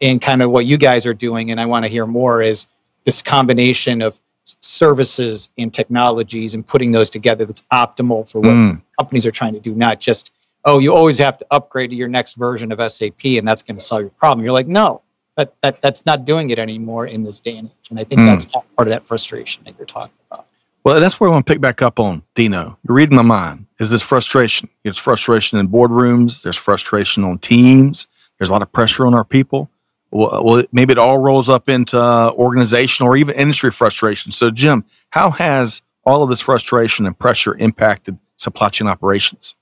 in 0.01 0.21
kind 0.21 0.43
of 0.43 0.51
what 0.51 0.67
you 0.67 0.77
guys 0.77 1.07
are 1.07 1.15
doing. 1.15 1.51
And 1.51 1.61
I 1.61 1.67
want 1.67 1.85
to 1.85 1.89
hear 1.89 2.07
more 2.07 2.43
is 2.43 2.69
this 3.05 3.23
combination 3.23 4.03
of 4.03 4.21
services 4.61 5.51
and 5.59 5.73
technologies 5.73 6.55
and 6.55 6.67
putting 6.67 6.93
those 6.93 7.11
together 7.11 7.45
that's 7.45 7.67
optimal 7.73 8.29
for 8.31 8.41
what 8.41 8.51
Mm. 8.53 8.81
companies 8.99 9.27
are 9.27 9.31
trying 9.31 9.53
to 9.55 9.61
do, 9.61 9.75
not 9.75 10.01
just, 10.01 10.31
oh, 10.65 10.79
you 10.79 10.95
always 10.95 11.19
have 11.19 11.39
to 11.39 11.47
upgrade 11.51 11.91
to 11.91 11.97
your 11.97 12.09
next 12.09 12.35
version 12.35 12.73
of 12.73 12.81
SAP 12.81 13.25
and 13.39 13.47
that's 13.47 13.63
going 13.63 13.77
to 13.77 13.83
solve 13.83 14.03
your 14.03 14.11
problem. 14.11 14.45
You're 14.45 14.53
like, 14.53 14.67
no, 14.69 15.03
that, 15.37 15.55
that 15.63 15.81
that's 15.83 16.05
not 16.07 16.25
doing 16.25 16.51
it 16.51 16.59
anymore 16.59 17.07
in 17.07 17.23
this 17.25 17.39
day 17.41 17.57
and 17.57 17.69
age. 17.69 17.91
And 17.91 17.99
I 18.01 18.05
think 18.05 18.21
Mm. 18.21 18.27
that's 18.27 18.45
part 18.47 18.67
of 18.79 18.89
that 18.89 19.07
frustration 19.07 19.65
that 19.65 19.75
you're 19.79 19.87
talking 19.87 20.13
about. 20.31 20.47
Well, 20.85 21.01
that's 21.01 21.21
where 21.21 21.29
I 21.29 21.33
want 21.33 21.47
to 21.47 21.53
pick 21.53 21.61
back 21.61 21.83
up 21.83 22.01
on 22.01 22.23
Dino. 22.35 22.79
You're 22.87 22.95
reading 22.97 23.17
my 23.17 23.23
mind. 23.23 23.67
Is 23.79 23.91
this 23.91 24.03
frustration? 24.03 24.69
There's 24.83 24.97
frustration 24.99 25.59
in 25.59 25.69
boardrooms. 25.69 26.43
There's 26.43 26.57
frustration 26.57 27.25
on 27.25 27.39
teams. 27.39 28.07
There's 28.39 28.49
a 28.51 28.53
lot 28.53 28.63
of 28.63 28.73
pressure 28.73 29.05
on 29.07 29.13
our 29.15 29.25
people. 29.25 29.69
Well, 30.11 30.43
well 30.45 30.65
maybe 30.73 30.93
it 30.93 30.99
all 30.99 31.19
rolls 31.19 31.49
up 31.49 31.69
into 31.69 31.99
uh, 31.99 32.33
organizational 32.33 33.13
or 33.13 33.17
even 33.17 33.35
industry 33.35 33.71
frustration. 33.71 34.33
So, 34.33 34.51
Jim, 34.51 34.85
how 35.11 35.31
has 35.31 35.83
all 36.05 36.23
of 36.23 36.31
this 36.31 36.41
frustration 36.41 37.07
and 37.07 37.19
pressure 37.19 37.55
impacted 37.57 38.19
supply 38.37 38.71
chain 38.71 38.89
operations? 38.89 39.57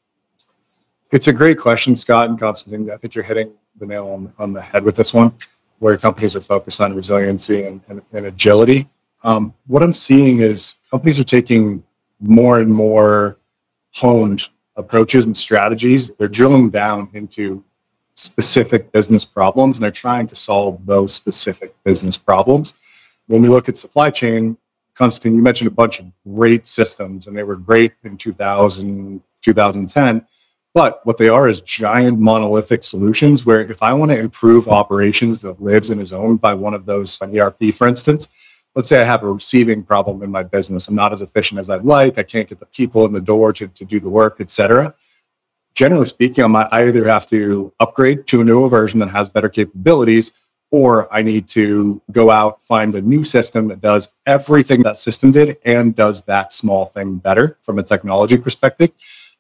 It's 1.13 1.29
a 1.29 1.33
great 1.33 1.59
question, 1.59 1.95
Scott 1.95 2.29
and 2.29 2.39
Constantine. 2.39 2.91
I 2.91 2.97
think 2.97 3.15
you're 3.15 3.25
hitting 3.25 3.53
the 3.79 3.87
nail 3.87 4.09
on, 4.09 4.33
on 4.39 4.53
the 4.53 4.63
head 4.63 4.85
with 4.85 4.97
this 4.97 5.15
one, 5.15 5.33
where 5.79 5.97
companies 5.97 6.35
are 6.35 6.41
focused 6.41 6.81
on 6.81 6.95
resiliency 6.95 7.65
and, 7.65 7.81
and, 7.89 8.03
and 8.13 8.27
agility. 8.27 8.89
Um, 9.23 9.55
what 9.67 9.83
I'm 9.83 9.95
seeing 9.95 10.41
is 10.41 10.81
companies 10.91 11.19
are 11.19 11.25
taking 11.25 11.85
more 12.21 12.61
and 12.61 12.73
more 12.73 13.39
honed 13.95 14.49
approaches 14.77 15.27
and 15.27 15.37
strategies. 15.37 16.11
They're 16.19 16.29
drilling 16.29 16.71
down 16.71 17.09
into 17.13 17.65
specific 18.17 18.91
business 18.93 19.25
problems 19.25 19.77
and 19.77 19.85
they're 19.85 19.91
trying 19.91 20.27
to 20.27 20.35
solve 20.35 20.85
those 20.87 21.15
specific 21.15 21.75
business 21.85 22.17
problems. 22.17 22.83
When 23.27 23.43
we 23.43 23.49
look 23.49 23.69
at 23.69 23.77
supply 23.77 24.11
chain, 24.11 24.57
Constantine, 24.95 25.37
you 25.37 25.43
mentioned 25.43 25.69
a 25.69 25.75
bunch 25.75 26.01
of 26.01 26.07
great 26.25 26.67
systems 26.67 27.27
and 27.27 27.37
they 27.37 27.43
were 27.43 27.57
great 27.57 27.93
in 28.05 28.17
2000, 28.17 29.23
2010. 29.43 30.27
But 30.73 31.05
what 31.05 31.19
they 31.19 31.29
are 31.29 31.49
is 31.49 31.61
giant 31.61 32.19
monolithic 32.19 32.85
solutions 32.85 33.45
where 33.47 33.61
if 33.61 33.83
I 33.83 33.93
want 33.93 34.11
to 34.11 34.19
improve 34.19 34.69
operations 34.69 35.41
that 35.43 35.63
lives 35.63 35.91
and 35.91 36.01
is 36.01 36.13
owned 36.13 36.41
by 36.41 36.55
one 36.55 36.75
of 36.75 36.87
those, 36.87 37.21
an 37.21 37.39
ERP, 37.39 37.75
for 37.75 37.87
instance, 37.87 38.29
let's 38.75 38.89
say 38.89 39.01
I 39.01 39.05
have 39.05 39.23
a 39.23 39.33
receiving 39.33 39.83
problem 39.83 40.23
in 40.23 40.31
my 40.31 40.43
business. 40.43 40.89
I'm 40.89 40.95
not 40.95 41.13
as 41.13 41.23
efficient 41.23 41.59
as 41.59 41.71
I'd 41.71 41.85
like. 41.85 42.19
I 42.19 42.23
can't 42.23 42.49
get 42.49 42.61
the 42.61 42.67
people 42.67 43.05
in 43.07 43.13
the 43.13 43.21
door 43.21 43.53
to, 43.55 43.69
to 43.69 43.85
do 43.85 44.01
the 44.01 44.09
work, 44.09 44.37
et 44.39 44.51
cetera. 44.51 44.95
Generally 45.77 46.07
speaking, 46.07 46.43
I 46.43 46.47
might 46.47 46.69
either 46.73 47.07
have 47.07 47.27
to 47.27 47.71
upgrade 47.79 48.27
to 48.29 48.41
a 48.41 48.45
newer 48.45 48.71
version 48.71 48.99
that 49.01 49.11
has 49.11 49.29
better 49.29 49.51
capabilities, 49.51 50.41
or 50.71 51.07
I 51.15 51.21
need 51.21 51.47
to 51.49 52.01
go 52.11 52.31
out, 52.31 52.63
find 52.63 52.95
a 52.95 53.03
new 53.03 53.25
system 53.25 53.69
that 53.69 53.83
does 53.83 54.15
everything 54.25 54.83
that 54.85 54.97
system 54.97 55.33
did 55.33 55.59
and 55.67 55.95
does 55.95 56.25
that 56.25 56.55
small 56.55 56.87
thing 56.87 57.17
better 57.17 57.59
from 57.61 57.79
a 57.79 57.83
technology 57.83 58.39
perspective. 58.39 58.93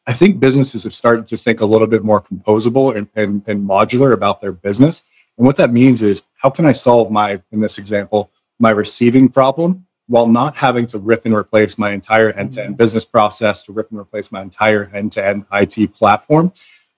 I 0.06 0.12
think 0.12 0.38
businesses 0.38 0.84
have 0.84 0.94
started 0.94 1.26
to 1.28 1.38
think 1.38 1.62
a 1.62 1.66
little 1.66 1.86
bit 1.86 2.04
more 2.04 2.20
composable 2.20 2.94
and, 2.94 3.08
and, 3.16 3.42
and 3.46 3.66
modular 3.66 4.12
about 4.12 4.42
their 4.42 4.52
business. 4.52 5.10
And 5.38 5.46
what 5.46 5.56
that 5.56 5.72
means 5.72 6.02
is 6.02 6.24
how 6.42 6.50
can 6.50 6.66
I 6.66 6.72
solve 6.72 7.10
my, 7.10 7.40
in 7.50 7.60
this 7.60 7.78
example, 7.78 8.30
my 8.58 8.70
receiving 8.70 9.30
problem 9.30 9.85
while 10.08 10.26
not 10.26 10.56
having 10.56 10.86
to 10.86 10.98
rip 10.98 11.26
and 11.26 11.34
replace 11.34 11.78
my 11.78 11.90
entire 11.90 12.30
end-to-end 12.32 12.76
business 12.76 13.04
process 13.04 13.62
to 13.64 13.72
rip 13.72 13.90
and 13.90 13.98
replace 13.98 14.30
my 14.30 14.40
entire 14.40 14.90
end-to-end 14.94 15.44
IT 15.52 15.94
platform. 15.94 16.52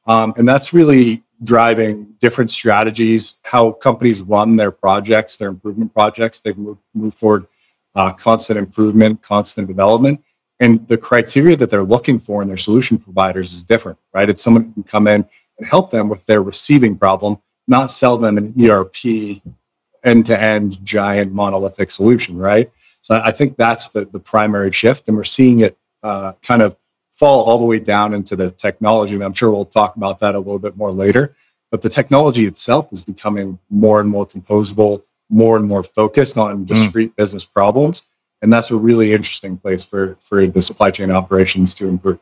Um, 0.07 0.35
and 0.37 0.47
that's 0.47 0.73
really 0.73 1.23
driving 1.43 2.15
different 2.21 2.51
strategies, 2.51 3.41
how 3.45 3.73
companies 3.73 4.23
run 4.23 4.57
their 4.57 4.71
projects, 4.71 5.37
their 5.37 5.49
improvement 5.49 5.95
projects. 5.95 6.41
They 6.41 6.53
move, 6.53 6.79
move 6.95 7.15
forward 7.15 7.47
uh, 7.95 8.13
constant 8.13 8.59
improvement, 8.59 9.23
constant 9.23 9.69
development. 9.69 10.23
And 10.61 10.87
the 10.89 10.99
criteria 10.99 11.57
that 11.57 11.71
they're 11.71 11.85
looking 11.85 12.19
for 12.19 12.43
in 12.43 12.49
their 12.49 12.57
solution 12.57 12.99
providers 12.99 13.53
is 13.53 13.63
different, 13.63 13.99
right? 14.13 14.29
It's 14.29 14.43
someone 14.43 14.65
who 14.65 14.73
can 14.73 14.83
come 14.83 15.07
in 15.07 15.25
and 15.59 15.67
help 15.67 15.91
them 15.91 16.09
with 16.09 16.27
their 16.27 16.43
receiving 16.43 16.99
problem, 16.99 17.39
not 17.69 17.91
sell 17.91 18.19
them 18.19 18.39
an 18.39 18.55
ERP 18.61 19.41
end-to-end 20.05 20.85
giant 20.85 21.33
monolithic 21.33 21.91
solution, 21.91 22.37
right? 22.37 22.71
So 23.09 23.19
I 23.25 23.33
think 23.33 23.57
that's 23.57 23.89
the, 23.89 24.05
the 24.05 24.19
primary 24.19 24.71
shift. 24.71 25.09
And 25.09 25.17
we're 25.17 25.25
seeing 25.25 25.61
it 25.61 25.79
uh, 26.03 26.35
kind 26.43 26.61
of 26.61 26.77
fall 27.11 27.43
all 27.45 27.57
the 27.57 27.65
way 27.65 27.79
down 27.79 28.13
into 28.13 28.37
the 28.37 28.51
technology. 28.51 29.15
And 29.15 29.25
I'm 29.25 29.33
sure 29.33 29.51
we'll 29.51 29.65
talk 29.65 29.97
about 29.97 30.19
that 30.19 30.35
a 30.35 30.39
little 30.39 30.59
bit 30.59 30.77
more 30.77 30.93
later. 30.93 31.35
But 31.71 31.81
the 31.81 31.89
technology 31.89 32.45
itself 32.45 32.93
is 32.93 33.01
becoming 33.01 33.61
more 33.71 33.99
and 33.99 34.11
more 34.11 34.27
composable, 34.27 35.05
more 35.31 35.57
and 35.57 35.67
more 35.67 35.83
focused 35.83 36.37
on 36.37 36.59
hmm. 36.59 36.65
discrete 36.65 37.13
mm. 37.13 37.17
business 37.17 37.47
problems. 37.47 38.03
And 38.43 38.53
that's 38.53 38.71
a 38.71 38.77
really 38.77 39.15
interesting 39.15 39.57
place 39.57 39.83
for, 39.83 40.19
for 40.21 40.47
the 40.47 40.61
supply 40.61 40.91
chain 40.91 41.11
operations 41.11 41.75
to 41.77 41.89
improve. 41.89 42.19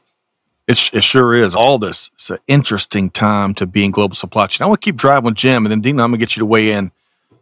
It, 0.69 0.91
it 0.93 1.03
sure 1.03 1.35
is. 1.35 1.57
All 1.57 1.81
this 1.81 2.13
is 2.17 2.31
an 2.31 2.39
interesting 2.47 3.11
time 3.11 3.55
to 3.55 3.67
be 3.67 3.85
in 3.85 3.91
global 3.91 4.15
supply 4.15 4.47
chain. 4.47 4.65
I 4.65 4.69
want 4.69 4.83
to 4.83 4.85
keep 4.85 4.95
driving 4.95 5.25
with 5.25 5.35
Jim, 5.35 5.67
and 5.67 5.73
then 5.73 5.81
Dino, 5.81 6.05
I'm 6.05 6.11
going 6.11 6.21
to 6.21 6.25
get 6.25 6.37
you 6.37 6.43
to 6.43 6.47
weigh 6.47 6.71
in 6.71 6.93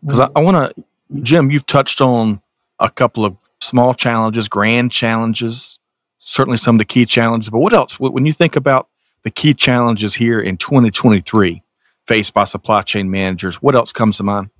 because 0.03 0.21
I, 0.21 0.31
I 0.35 0.41
want 0.41 0.75
to, 0.75 0.85
Jim, 1.21 1.51
you've 1.51 1.67
touched 1.67 2.01
on 2.01 2.41
a 2.81 2.91
couple 2.91 3.25
of 3.25 3.37
small 3.61 3.95
challenges, 3.95 4.49
grand 4.49 4.93
challenges, 4.93 5.79
certainly 6.19 6.57
some 6.57 6.77
of 6.77 6.79
the 6.79 6.85
key 6.85 7.07
challenges. 7.07 7.51
But 7.51 7.59
what 7.59 7.73
else? 7.73 7.99
When 8.01 8.27
you 8.27 8.33
think 8.33 8.57
about 8.57 8.89
the 9.23 9.31
key 9.31 9.55
challenges 9.55 10.15
here 10.15 10.41
in 10.41 10.57
2023 10.57 11.63
faced 12.07 12.35
by 12.35 12.45
supply 12.45 12.83
chain 12.83 13.11
managers, 13.11 13.57
what 13.57 13.75
else 13.75 13.93
comes 13.93 14.19
to 14.19 14.23
mind? 14.23 14.51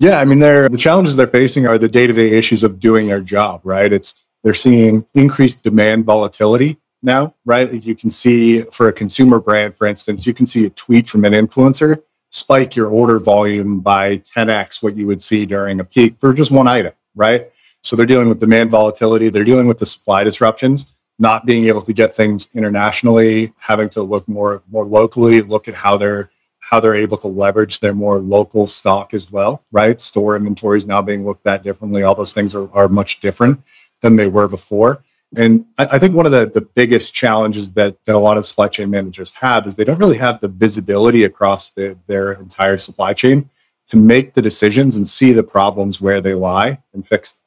Yeah, 0.00 0.18
I 0.18 0.24
mean, 0.24 0.40
they're 0.40 0.68
the 0.68 0.76
challenges 0.76 1.16
they're 1.16 1.26
facing 1.26 1.66
are 1.66 1.78
the 1.78 1.88
day-to-day 1.88 2.32
issues 2.32 2.64
of 2.64 2.80
doing 2.80 3.06
their 3.06 3.20
job, 3.20 3.60
right? 3.64 3.92
It's 3.92 4.24
they're 4.42 4.52
seeing 4.52 5.06
increased 5.14 5.62
demand 5.62 6.04
volatility 6.04 6.78
now, 7.02 7.34
right? 7.44 7.72
You 7.72 7.94
can 7.94 8.10
see 8.10 8.62
for 8.62 8.88
a 8.88 8.92
consumer 8.92 9.40
brand, 9.40 9.76
for 9.76 9.86
instance, 9.86 10.26
you 10.26 10.34
can 10.34 10.46
see 10.46 10.66
a 10.66 10.70
tweet 10.70 11.08
from 11.08 11.24
an 11.24 11.32
influencer 11.32 12.02
spike 12.34 12.74
your 12.74 12.88
order 12.88 13.20
volume 13.20 13.78
by 13.78 14.18
10x 14.18 14.82
what 14.82 14.96
you 14.96 15.06
would 15.06 15.22
see 15.22 15.46
during 15.46 15.78
a 15.78 15.84
peak 15.84 16.16
for 16.18 16.34
just 16.34 16.50
one 16.50 16.66
item, 16.66 16.92
right? 17.14 17.52
So 17.80 17.94
they're 17.94 18.06
dealing 18.06 18.28
with 18.28 18.40
demand 18.40 18.70
volatility, 18.70 19.28
they're 19.28 19.44
dealing 19.44 19.68
with 19.68 19.78
the 19.78 19.86
supply 19.86 20.24
disruptions, 20.24 20.96
not 21.20 21.46
being 21.46 21.66
able 21.66 21.82
to 21.82 21.92
get 21.92 22.12
things 22.12 22.48
internationally, 22.52 23.52
having 23.58 23.88
to 23.90 24.02
look 24.02 24.26
more 24.26 24.62
more 24.68 24.84
locally, 24.84 25.42
look 25.42 25.68
at 25.68 25.74
how 25.74 25.96
they're 25.96 26.30
how 26.58 26.80
they're 26.80 26.96
able 26.96 27.18
to 27.18 27.28
leverage 27.28 27.78
their 27.78 27.94
more 27.94 28.18
local 28.18 28.66
stock 28.66 29.14
as 29.14 29.30
well, 29.30 29.62
right? 29.70 30.00
Store 30.00 30.34
inventories 30.34 30.86
now 30.86 31.00
being 31.00 31.24
looked 31.24 31.46
at 31.46 31.62
differently. 31.62 32.02
All 32.02 32.16
those 32.16 32.32
things 32.32 32.54
are, 32.56 32.68
are 32.72 32.88
much 32.88 33.20
different 33.20 33.60
than 34.00 34.16
they 34.16 34.26
were 34.26 34.48
before. 34.48 35.03
And 35.36 35.66
I, 35.78 35.84
I, 35.92 35.98
think 35.98 36.14
one 36.14 36.26
of 36.26 36.32
the, 36.32 36.46
the 36.46 36.60
biggest 36.60 37.14
challenges 37.14 37.72
that, 37.72 38.02
that 38.04 38.14
a 38.14 38.18
lot 38.18 38.36
of 38.36 38.44
supply 38.44 38.68
chain 38.68 38.90
managers 38.90 39.32
have 39.34 39.66
is 39.66 39.76
they 39.76 39.84
don't 39.84 39.98
really 39.98 40.18
have 40.18 40.40
the 40.40 40.48
visibility 40.48 41.24
across 41.24 41.70
the, 41.70 41.96
their 42.06 42.32
entire 42.32 42.78
supply 42.78 43.14
chain 43.14 43.48
to 43.86 43.96
make 43.96 44.34
the 44.34 44.42
decisions 44.42 44.96
and 44.96 45.06
see 45.06 45.32
the 45.32 45.42
problems 45.42 46.00
where 46.00 46.20
they 46.20 46.34
lie 46.34 46.78
and 46.92 47.06
fix 47.06 47.32
them. 47.32 47.42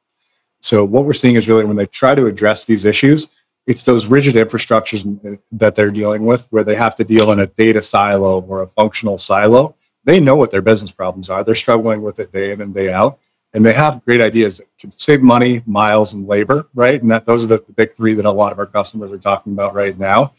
So 0.60 0.86
what 0.86 1.06
we're 1.06 1.13
seeing 1.13 1.36
is 1.36 1.47
really 1.47 1.65
when 1.65 1.78
they 1.78 1.86
try 1.86 2.15
to 2.15 2.26
address 2.26 2.65
these 2.65 2.86
issues, 2.86 3.30
it's 3.65 3.84
those 3.84 4.08
rigid 4.08 4.36
infrastructures 4.36 5.06
eh, 5.26 5.38
that 5.52 5.76
they're 5.76 5.91
dealing 5.91 6.26
with 6.26 6.47
where 6.52 6.63
they 6.63 6.76
have 6.76 6.95
to 6.95 7.04
deal 7.04 7.32
in 7.32 7.39
a 7.39 7.47
data 7.47 7.82
silo 7.82 8.41
or 8.41 8.62
a 8.62 8.67
functional 8.67 9.17
silo. 9.17 9.76
They 10.04 10.19
know 10.19 10.36
what 10.36 10.52
their 10.52 10.62
business 10.62 10.91
problems 10.91 11.30
are. 11.30 11.43
They're 11.43 11.56
struggling 11.56 12.02
with 12.02 12.19
it 12.19 12.32
day 12.32 12.52
in 12.52 12.62
and 12.62 12.73
day 12.73 12.91
out 12.91 13.19
and 13.54 13.66
they 13.66 13.74
have 13.74 14.04
great 14.06 14.22
ideas 14.22 14.58
that 14.58 14.68
can 14.78 14.92
save 14.92 15.22
money, 15.22 15.64
miles, 15.66 16.14
and 16.14 16.28
labor, 16.28 16.68
right? 16.74 17.02
And 17.02 17.10
that 17.12 17.26
those 17.26 17.44
are 17.44 17.48
the, 17.48 17.64
big 17.76 17.96
three 17.96 18.14
that 18.14 18.26
a 18.26 18.32
lot 18.32 18.52
of 18.52 18.60
our 18.60 18.66
customers 18.66 19.12
are 19.12 19.18
talking 19.18 19.54
about 19.54 19.74
right 19.74 19.98
now. 19.98 20.34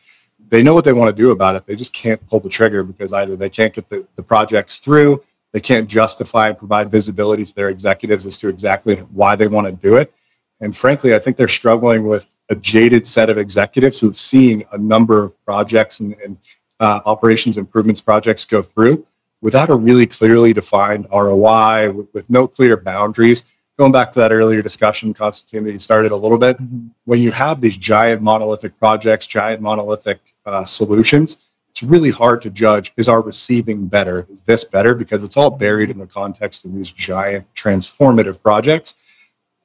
They 0.48 0.62
know 0.62 0.74
what 0.74 0.84
they 0.84 0.92
want 0.92 1.14
to 1.14 1.22
do 1.22 1.30
about 1.30 1.56
it. 1.56 1.66
They 1.66 1.76
just 1.76 1.92
can't 1.92 2.24
pull 2.28 2.40
the 2.40 2.48
trigger 2.48 2.82
because 2.82 3.12
either 3.12 3.36
they 3.36 3.50
can't 3.50 3.74
get 3.74 3.88
the, 3.88 4.06
the 4.16 4.22
projects 4.22 4.78
through, 4.78 5.22
they 5.52 5.60
can't 5.60 5.88
justify 5.88 6.48
and 6.48 6.58
provide 6.58 6.90
visibility 6.90 7.44
to 7.44 7.54
their 7.54 7.68
executives 7.68 8.26
as 8.26 8.36
to 8.38 8.48
exactly 8.48 8.96
why 8.96 9.36
they 9.36 9.48
want 9.48 9.66
to 9.66 9.72
do 9.72 9.96
it. 9.96 10.12
And 10.60 10.76
frankly, 10.76 11.14
I 11.14 11.18
think 11.18 11.36
they're 11.36 11.48
struggling 11.48 12.06
with 12.06 12.34
a 12.48 12.54
jaded 12.54 13.06
set 13.06 13.30
of 13.30 13.38
executives 13.38 13.98
who've 14.00 14.18
seen 14.18 14.64
a 14.72 14.78
number 14.78 15.22
of 15.22 15.44
projects 15.44 16.00
and, 16.00 16.14
and 16.24 16.38
uh, 16.80 17.00
operations 17.06 17.58
improvements 17.58 18.00
projects 18.00 18.44
go 18.44 18.62
through 18.62 19.06
without 19.40 19.70
a 19.70 19.74
really 19.74 20.06
clearly 20.06 20.52
defined 20.52 21.06
ROI, 21.12 21.92
with, 21.92 22.06
with, 22.12 22.30
no 22.30 22.46
clear 22.46 22.76
boundaries. 22.76 23.44
Going 23.78 23.92
back 23.92 24.10
to 24.12 24.18
that 24.18 24.32
earlier 24.32 24.62
discussion, 24.62 25.14
Constantine, 25.14 25.64
that 25.64 25.72
you 25.72 25.78
started 25.78 26.10
a 26.10 26.16
little 26.16 26.38
bit, 26.38 26.56
mm-hmm. 26.56 26.88
when 27.04 27.20
you 27.20 27.30
have 27.30 27.60
these 27.60 27.76
giant 27.76 28.22
monolithic 28.22 28.78
projects, 28.78 29.26
giant 29.26 29.62
monolithic 29.62 30.18
uh, 30.44 30.64
solutions, 30.64 31.48
it's 31.70 31.82
really 31.84 32.10
hard 32.10 32.42
to 32.42 32.50
judge 32.50 32.92
is 32.96 33.08
our 33.08 33.22
receiving 33.22 33.86
better? 33.86 34.26
Is 34.30 34.42
this 34.42 34.64
better? 34.64 34.94
Because 34.94 35.22
it's 35.22 35.36
all 35.36 35.50
buried 35.50 35.90
in 35.90 35.98
the 35.98 36.06
context 36.06 36.64
of 36.64 36.74
these 36.74 36.90
giant 36.90 37.46
transformative 37.54 38.42
projects 38.42 38.96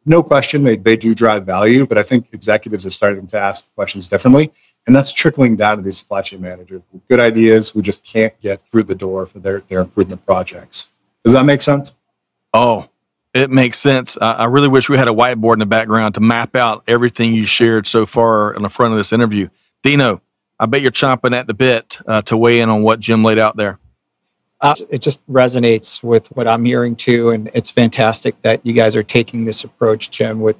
no 0.05 0.21
question 0.21 0.63
they, 0.63 0.75
they 0.75 0.97
do 0.97 1.15
drive 1.15 1.45
value, 1.45 1.85
but 1.85 1.97
I 1.97 2.03
think 2.03 2.27
executives 2.31 2.85
are 2.85 2.91
starting 2.91 3.27
to 3.27 3.37
ask 3.37 3.73
questions 3.75 4.07
differently. 4.07 4.51
And 4.85 4.95
that's 4.95 5.13
trickling 5.13 5.55
down 5.55 5.77
to 5.77 5.83
these 5.83 5.97
supply 5.97 6.21
chain 6.21 6.41
managers 6.41 6.81
good 7.09 7.19
ideas 7.19 7.69
who 7.69 7.81
just 7.81 8.05
can't 8.05 8.39
get 8.41 8.61
through 8.61 8.83
the 8.83 8.95
door 8.95 9.25
for 9.25 9.39
their, 9.39 9.61
their 9.69 9.79
improvement 9.79 10.25
projects. 10.25 10.89
Does 11.23 11.33
that 11.33 11.45
make 11.45 11.61
sense? 11.61 11.95
Oh, 12.53 12.89
it 13.33 13.49
makes 13.49 13.79
sense. 13.79 14.17
I, 14.19 14.33
I 14.33 14.45
really 14.45 14.67
wish 14.67 14.89
we 14.89 14.97
had 14.97 15.07
a 15.07 15.11
whiteboard 15.11 15.53
in 15.53 15.59
the 15.59 15.65
background 15.65 16.15
to 16.15 16.21
map 16.21 16.55
out 16.55 16.83
everything 16.87 17.33
you 17.33 17.45
shared 17.45 17.87
so 17.87 18.05
far 18.05 18.53
in 18.53 18.61
the 18.61 18.69
front 18.69 18.93
of 18.93 18.97
this 18.97 19.13
interview. 19.13 19.49
Dino, 19.81 20.21
I 20.59 20.65
bet 20.65 20.81
you're 20.81 20.91
chomping 20.91 21.35
at 21.35 21.47
the 21.47 21.53
bit 21.53 21.99
uh, 22.05 22.21
to 22.23 22.37
weigh 22.37 22.59
in 22.59 22.69
on 22.69 22.83
what 22.83 22.99
Jim 22.99 23.23
laid 23.23 23.39
out 23.39 23.57
there. 23.57 23.79
Uh, 24.63 24.73
it 24.89 25.01
just 25.01 25.27
resonates 25.27 26.01
with 26.01 26.27
what 26.27 26.47
I'm 26.47 26.63
hearing 26.63 26.95
too. 26.95 27.31
And 27.31 27.51
it's 27.53 27.69
fantastic 27.69 28.41
that 28.43 28.65
you 28.65 28.71
guys 28.71 28.95
are 28.95 29.03
taking 29.03 29.43
this 29.43 29.65
approach, 29.65 30.09
Jim, 30.09 30.39
with 30.39 30.55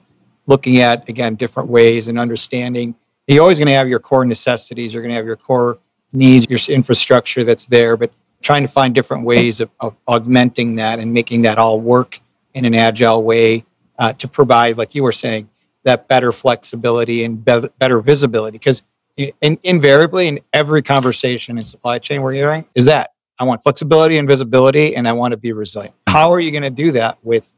looking 0.46 0.82
at, 0.82 1.08
again, 1.08 1.36
different 1.36 1.70
ways 1.70 2.10
and 2.10 2.20
understanding. 2.20 2.96
You're 3.28 3.42
always 3.42 3.58
going 3.60 3.70
to 3.70 3.74
have 3.74 3.88
your 3.88 4.00
core 4.00 4.26
necessities, 4.26 4.94
you're 4.94 5.02
going 5.02 5.12
to 5.12 5.16
have 5.16 5.26
your 5.26 5.38
core 5.38 5.80
needs, 6.12 6.46
your 6.50 6.60
infrastructure 6.68 7.46
that's 7.46 7.68
there, 7.68 7.96
but 7.96 8.12
trying 8.42 8.63
to 8.63 8.68
find 8.68 8.94
different 8.94 9.24
ways 9.24 9.62
of, 9.62 9.70
of 9.80 9.96
augmenting 10.06 10.76
that 10.76 11.00
and 11.00 11.13
making 11.13 11.44
that 11.44 11.58
all 11.58 11.80
work 11.80 12.20
in 12.54 12.66
an 12.66 12.76
agile 12.76 13.24
way 13.24 13.63
uh, 13.98 14.12
to 14.12 14.28
provide, 14.28 14.78
like 14.78 14.94
you 14.94 15.02
were 15.02 15.13
saying, 15.13 15.50
that 15.84 16.10
better 16.10 16.34
flexibility 16.34 17.24
and 17.24 17.46
be- 17.46 17.70
better 17.80 18.02
visibility. 18.02 18.58
Because 18.58 18.84
in, 19.16 19.58
invariably, 19.63 20.28
in 20.28 20.42
every 20.52 20.82
conversation 20.82 21.58
in 21.58 21.63
supply 21.63 22.00
chain 22.00 22.22
we're 22.22 22.34
hearing, 22.34 22.66
is 22.76 22.86
that 22.86 23.12
I 23.39 23.43
want 23.46 23.63
flexibility 23.63 24.17
and 24.17 24.28
visibility, 24.28 24.96
and 24.96 25.08
I 25.08 25.13
want 25.13 25.32
to 25.32 25.38
be 25.38 25.52
resilient. 25.54 25.96
How 26.08 26.32
are 26.32 26.39
you 26.39 26.52
going 26.52 26.63
to 26.63 26.69
do 26.69 26.91
that 26.91 27.17
with 27.24 27.52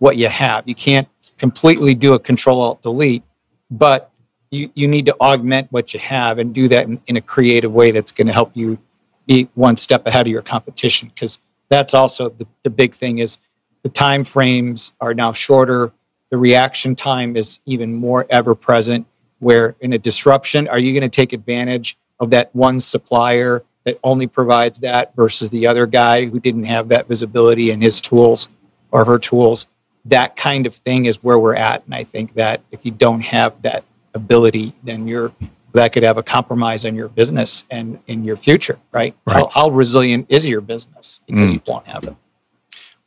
what 0.00 0.16
you 0.16 0.28
have. 0.28 0.66
You 0.66 0.74
can't 0.74 1.06
completely 1.38 1.94
do 1.94 2.14
a 2.14 2.18
control 2.18 2.60
alt 2.60 2.82
delete, 2.82 3.22
but 3.70 4.10
you, 4.50 4.70
you 4.74 4.88
need 4.88 5.06
to 5.06 5.16
augment 5.20 5.70
what 5.70 5.94
you 5.94 6.00
have 6.00 6.38
and 6.38 6.52
do 6.52 6.66
that 6.68 6.88
in, 6.88 7.00
in 7.06 7.16
a 7.16 7.20
creative 7.20 7.72
way 7.72 7.92
that's 7.92 8.10
going 8.10 8.26
to 8.26 8.32
help 8.32 8.50
you 8.56 8.78
be 9.26 9.48
one 9.54 9.76
step 9.76 10.06
ahead 10.06 10.26
of 10.26 10.32
your 10.32 10.42
competition 10.42 11.08
because 11.14 11.40
that's 11.68 11.94
also 11.94 12.30
the, 12.30 12.46
the 12.64 12.70
big 12.70 12.94
thing 12.94 13.18
is 13.18 13.38
the 13.82 13.88
time 13.88 14.24
frames 14.24 14.96
are 15.00 15.14
now 15.14 15.32
shorter 15.32 15.92
the 16.30 16.36
reaction 16.36 16.96
time 16.96 17.36
is 17.36 17.60
even 17.64 17.94
more 17.94 18.26
ever 18.30 18.54
present 18.54 19.06
where 19.38 19.76
in 19.80 19.92
a 19.92 19.98
disruption 19.98 20.66
are 20.66 20.78
you 20.78 20.92
going 20.92 21.08
to 21.08 21.14
take 21.14 21.32
advantage 21.32 21.96
of 22.18 22.30
that 22.30 22.52
one 22.54 22.80
supplier 22.80 23.62
that 23.84 23.98
only 24.04 24.26
provides 24.26 24.80
that 24.80 25.14
versus 25.16 25.50
the 25.50 25.66
other 25.66 25.86
guy 25.86 26.26
who 26.26 26.38
didn't 26.40 26.64
have 26.64 26.88
that 26.88 27.08
visibility 27.08 27.70
in 27.70 27.80
his 27.80 28.00
tools 28.00 28.48
or 28.90 29.04
her 29.04 29.18
tools 29.18 29.66
that 30.04 30.34
kind 30.36 30.66
of 30.66 30.74
thing 30.74 31.06
is 31.06 31.22
where 31.22 31.38
we're 31.38 31.54
at 31.54 31.84
and 31.84 31.94
i 31.94 32.02
think 32.04 32.34
that 32.34 32.60
if 32.70 32.84
you 32.84 32.90
don't 32.90 33.20
have 33.22 33.60
that 33.62 33.84
ability 34.14 34.74
then 34.82 35.06
you're 35.06 35.32
that 35.72 35.92
could 35.92 36.02
have 36.02 36.18
a 36.18 36.22
compromise 36.22 36.84
on 36.84 36.94
your 36.96 37.08
business 37.08 37.64
and 37.70 37.98
in 38.08 38.24
your 38.24 38.36
future 38.36 38.78
right, 38.92 39.14
Right. 39.26 39.34
How, 39.36 39.48
how 39.48 39.70
resilient 39.70 40.26
is 40.28 40.48
your 40.48 40.60
business 40.60 41.20
because 41.26 41.50
Mm. 41.50 41.54
you 41.54 41.60
won't 41.66 41.86
have 41.86 42.04
it 42.04 42.14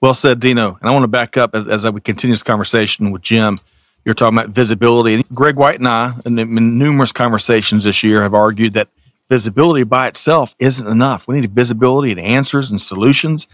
Well 0.02 0.14
said, 0.14 0.40
Dino. 0.42 0.78
And 0.82 0.90
I 0.90 0.92
want 0.92 1.04
to 1.04 1.08
back 1.08 1.38
up 1.38 1.56
as, 1.56 1.68
as 1.68 1.90
we 1.90 2.02
continue 2.02 2.34
this 2.34 2.44
conversation 2.44 3.12
with 3.12 3.22
Jim. 3.22 3.58
You're 4.06 4.14
talking 4.14 4.38
about 4.38 4.50
visibility. 4.50 5.14
And 5.14 5.28
Greg 5.30 5.56
White 5.56 5.80
and 5.80 5.88
I, 5.88 6.14
in 6.26 6.36
numerous 6.78 7.14
conversations 7.14 7.86
this 7.86 8.04
year, 8.04 8.22
have 8.22 8.34
argued 8.34 8.74
that 8.74 8.90
visibility 9.30 9.84
by 9.84 10.08
itself 10.08 10.56
isn't 10.60 10.88
enough. 10.88 11.28
We 11.28 11.40
need 11.40 11.52
visibility 11.52 12.12
and 12.12 12.20
answers 12.20 12.70
and 12.70 12.80
solutions. 12.80 13.48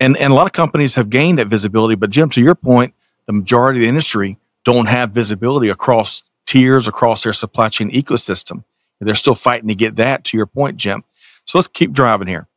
And, 0.00 0.16
and 0.16 0.32
a 0.32 0.36
lot 0.36 0.46
of 0.46 0.52
companies 0.52 0.96
have 0.96 1.10
gained 1.10 1.38
that 1.38 1.48
visibility. 1.48 1.94
But, 1.94 2.10
Jim, 2.10 2.28
to 2.30 2.42
your 2.42 2.54
point, 2.54 2.94
the 3.26 3.32
majority 3.32 3.80
of 3.80 3.82
the 3.82 3.88
industry 3.88 4.38
don't 4.64 4.86
have 4.86 5.10
visibility 5.10 5.68
across 5.68 6.22
tiers, 6.46 6.88
across 6.88 7.22
their 7.22 7.32
supply 7.32 7.68
chain 7.68 7.90
ecosystem. 7.90 8.64
And 9.00 9.06
they're 9.06 9.14
still 9.14 9.34
fighting 9.34 9.68
to 9.68 9.74
get 9.74 9.96
that, 9.96 10.24
to 10.24 10.36
your 10.36 10.46
point, 10.46 10.76
Jim. 10.76 11.04
So 11.44 11.58
let's 11.58 11.68
keep 11.68 11.92
driving 11.92 12.28
here. 12.28 12.48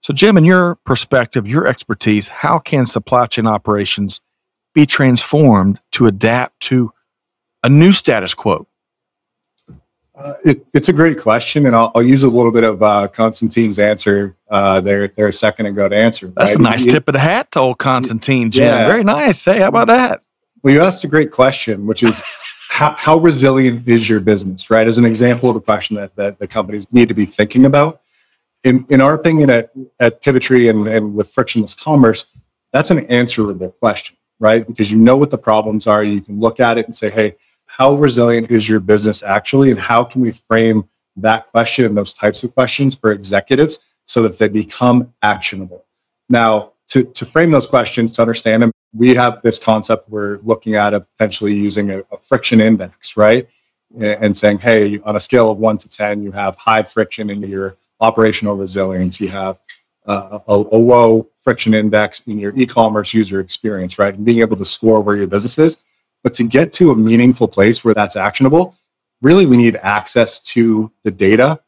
So, 0.00 0.12
Jim, 0.12 0.36
in 0.36 0.44
your 0.44 0.76
perspective, 0.84 1.46
your 1.46 1.66
expertise, 1.66 2.28
how 2.28 2.58
can 2.58 2.86
supply 2.86 3.26
chain 3.26 3.46
operations 3.46 4.20
be 4.74 4.86
transformed 4.86 5.80
to 5.92 6.06
adapt 6.06 6.58
to 6.60 6.92
a 7.62 7.68
new 7.68 7.92
status 7.92 8.34
quo? 8.34 8.66
Uh, 10.14 10.34
it, 10.44 10.66
it's 10.74 10.88
a 10.88 10.92
great 10.92 11.18
question, 11.18 11.64
and 11.66 11.74
I'll, 11.74 11.90
I'll 11.94 12.02
use 12.02 12.22
a 12.22 12.28
little 12.28 12.52
bit 12.52 12.64
of 12.64 12.82
uh, 12.82 13.08
Constantine's 13.08 13.78
answer 13.78 14.36
uh, 14.50 14.80
there, 14.80 15.08
there 15.08 15.28
a 15.28 15.32
second 15.32 15.66
ago 15.66 15.88
to 15.88 15.96
answer. 15.96 16.26
That's 16.36 16.50
right? 16.50 16.58
a 16.58 16.62
nice 16.62 16.84
You- 16.84 16.90
tip 16.92 17.08
of 17.08 17.14
the 17.14 17.18
hat 17.18 17.50
to 17.52 17.60
old 17.60 17.78
Constantine, 17.78 18.50
Jim. 18.50 18.64
Yeah. 18.64 18.86
Very 18.86 19.04
nice. 19.04 19.42
Hey, 19.44 19.60
how 19.60 19.68
about 19.68 19.86
that? 19.88 20.22
Well, 20.62 20.74
you 20.74 20.82
asked 20.82 21.02
a 21.04 21.08
great 21.08 21.30
question, 21.30 21.86
which 21.86 22.02
is 22.02 22.22
how, 22.70 22.94
how 22.98 23.18
resilient 23.18 23.88
is 23.88 24.08
your 24.08 24.20
business, 24.20 24.70
right? 24.70 24.86
As 24.86 24.98
an 24.98 25.06
example 25.06 25.48
of 25.48 25.54
the 25.54 25.60
question 25.60 25.96
that, 25.96 26.14
that 26.16 26.38
the 26.38 26.46
companies 26.46 26.86
need 26.92 27.08
to 27.08 27.14
be 27.14 27.26
thinking 27.26 27.64
about. 27.64 28.00
In, 28.64 28.86
in 28.90 29.00
our 29.00 29.14
opinion 29.14 29.50
at, 29.50 29.72
at 29.98 30.22
Pivotree 30.22 30.70
and, 30.70 30.86
and 30.86 31.14
with 31.14 31.30
frictionless 31.32 31.74
commerce, 31.74 32.30
that's 32.70 32.90
an 32.90 33.06
answerable 33.06 33.70
question, 33.70 34.16
right? 34.38 34.64
Because 34.64 34.92
you 34.92 34.98
know 34.98 35.16
what 35.16 35.30
the 35.30 35.38
problems 35.38 35.86
are. 35.86 36.04
You 36.04 36.20
can 36.20 36.38
look 36.38 36.60
at 36.60 36.78
it 36.78 36.84
and 36.86 36.94
say, 36.94 37.10
hey, 37.10 37.34
how 37.72 37.94
resilient 37.94 38.50
is 38.50 38.68
your 38.68 38.80
business 38.80 39.22
actually? 39.22 39.70
And 39.70 39.80
how 39.80 40.04
can 40.04 40.20
we 40.20 40.32
frame 40.32 40.84
that 41.16 41.46
question 41.46 41.86
and 41.86 41.96
those 41.96 42.12
types 42.12 42.44
of 42.44 42.52
questions 42.52 42.94
for 42.94 43.12
executives 43.12 43.86
so 44.04 44.22
that 44.24 44.38
they 44.38 44.48
become 44.48 45.14
actionable? 45.22 45.86
Now, 46.28 46.72
to, 46.88 47.04
to 47.04 47.24
frame 47.24 47.50
those 47.50 47.66
questions, 47.66 48.12
to 48.12 48.20
understand 48.20 48.62
them, 48.62 48.72
we 48.94 49.14
have 49.14 49.40
this 49.40 49.58
concept 49.58 50.10
we're 50.10 50.38
looking 50.42 50.74
at 50.74 50.92
of 50.92 51.10
potentially 51.12 51.54
using 51.54 51.90
a, 51.90 52.00
a 52.12 52.18
friction 52.18 52.60
index, 52.60 53.16
right? 53.16 53.48
And 53.98 54.36
saying, 54.36 54.58
hey, 54.58 55.00
on 55.04 55.16
a 55.16 55.20
scale 55.20 55.50
of 55.50 55.56
one 55.56 55.78
to 55.78 55.88
10, 55.88 56.22
you 56.22 56.30
have 56.32 56.56
high 56.56 56.82
friction 56.82 57.30
in 57.30 57.40
your 57.42 57.78
operational 58.00 58.54
resilience, 58.54 59.18
you 59.18 59.28
have 59.28 59.58
uh, 60.06 60.40
a, 60.46 60.54
a 60.54 60.76
low 60.76 61.26
friction 61.40 61.72
index 61.72 62.26
in 62.26 62.38
your 62.38 62.54
e 62.54 62.66
commerce 62.66 63.14
user 63.14 63.40
experience, 63.40 63.98
right? 63.98 64.14
And 64.14 64.26
being 64.26 64.40
able 64.40 64.58
to 64.58 64.64
score 64.66 65.00
where 65.00 65.16
your 65.16 65.26
business 65.26 65.58
is. 65.58 65.82
But 66.22 66.34
to 66.34 66.44
get 66.44 66.72
to 66.74 66.90
a 66.90 66.96
meaningful 66.96 67.48
place 67.48 67.84
where 67.84 67.94
that's 67.94 68.16
actionable, 68.16 68.76
really 69.20 69.46
we 69.46 69.56
need 69.56 69.76
access 69.76 70.42
to 70.44 70.92
the 71.04 71.10
data 71.10 71.60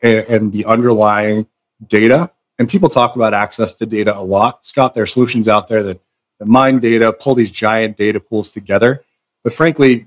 and, 0.00 0.52
the 0.52 0.64
underlying 0.64 1.46
data. 1.86 2.30
And 2.58 2.68
people 2.68 2.88
talk 2.88 3.16
about 3.16 3.34
access 3.34 3.74
to 3.76 3.86
data 3.86 4.16
a 4.16 4.22
lot. 4.22 4.64
Scott, 4.64 4.94
there 4.94 5.04
are 5.04 5.06
solutions 5.06 5.48
out 5.48 5.68
there 5.68 5.82
that, 5.82 6.00
that 6.38 6.46
mine 6.46 6.80
data, 6.80 7.12
pull 7.12 7.34
these 7.34 7.50
giant 7.50 7.96
data 7.96 8.20
pools 8.20 8.52
together. 8.52 9.04
But 9.44 9.52
frankly, 9.52 10.06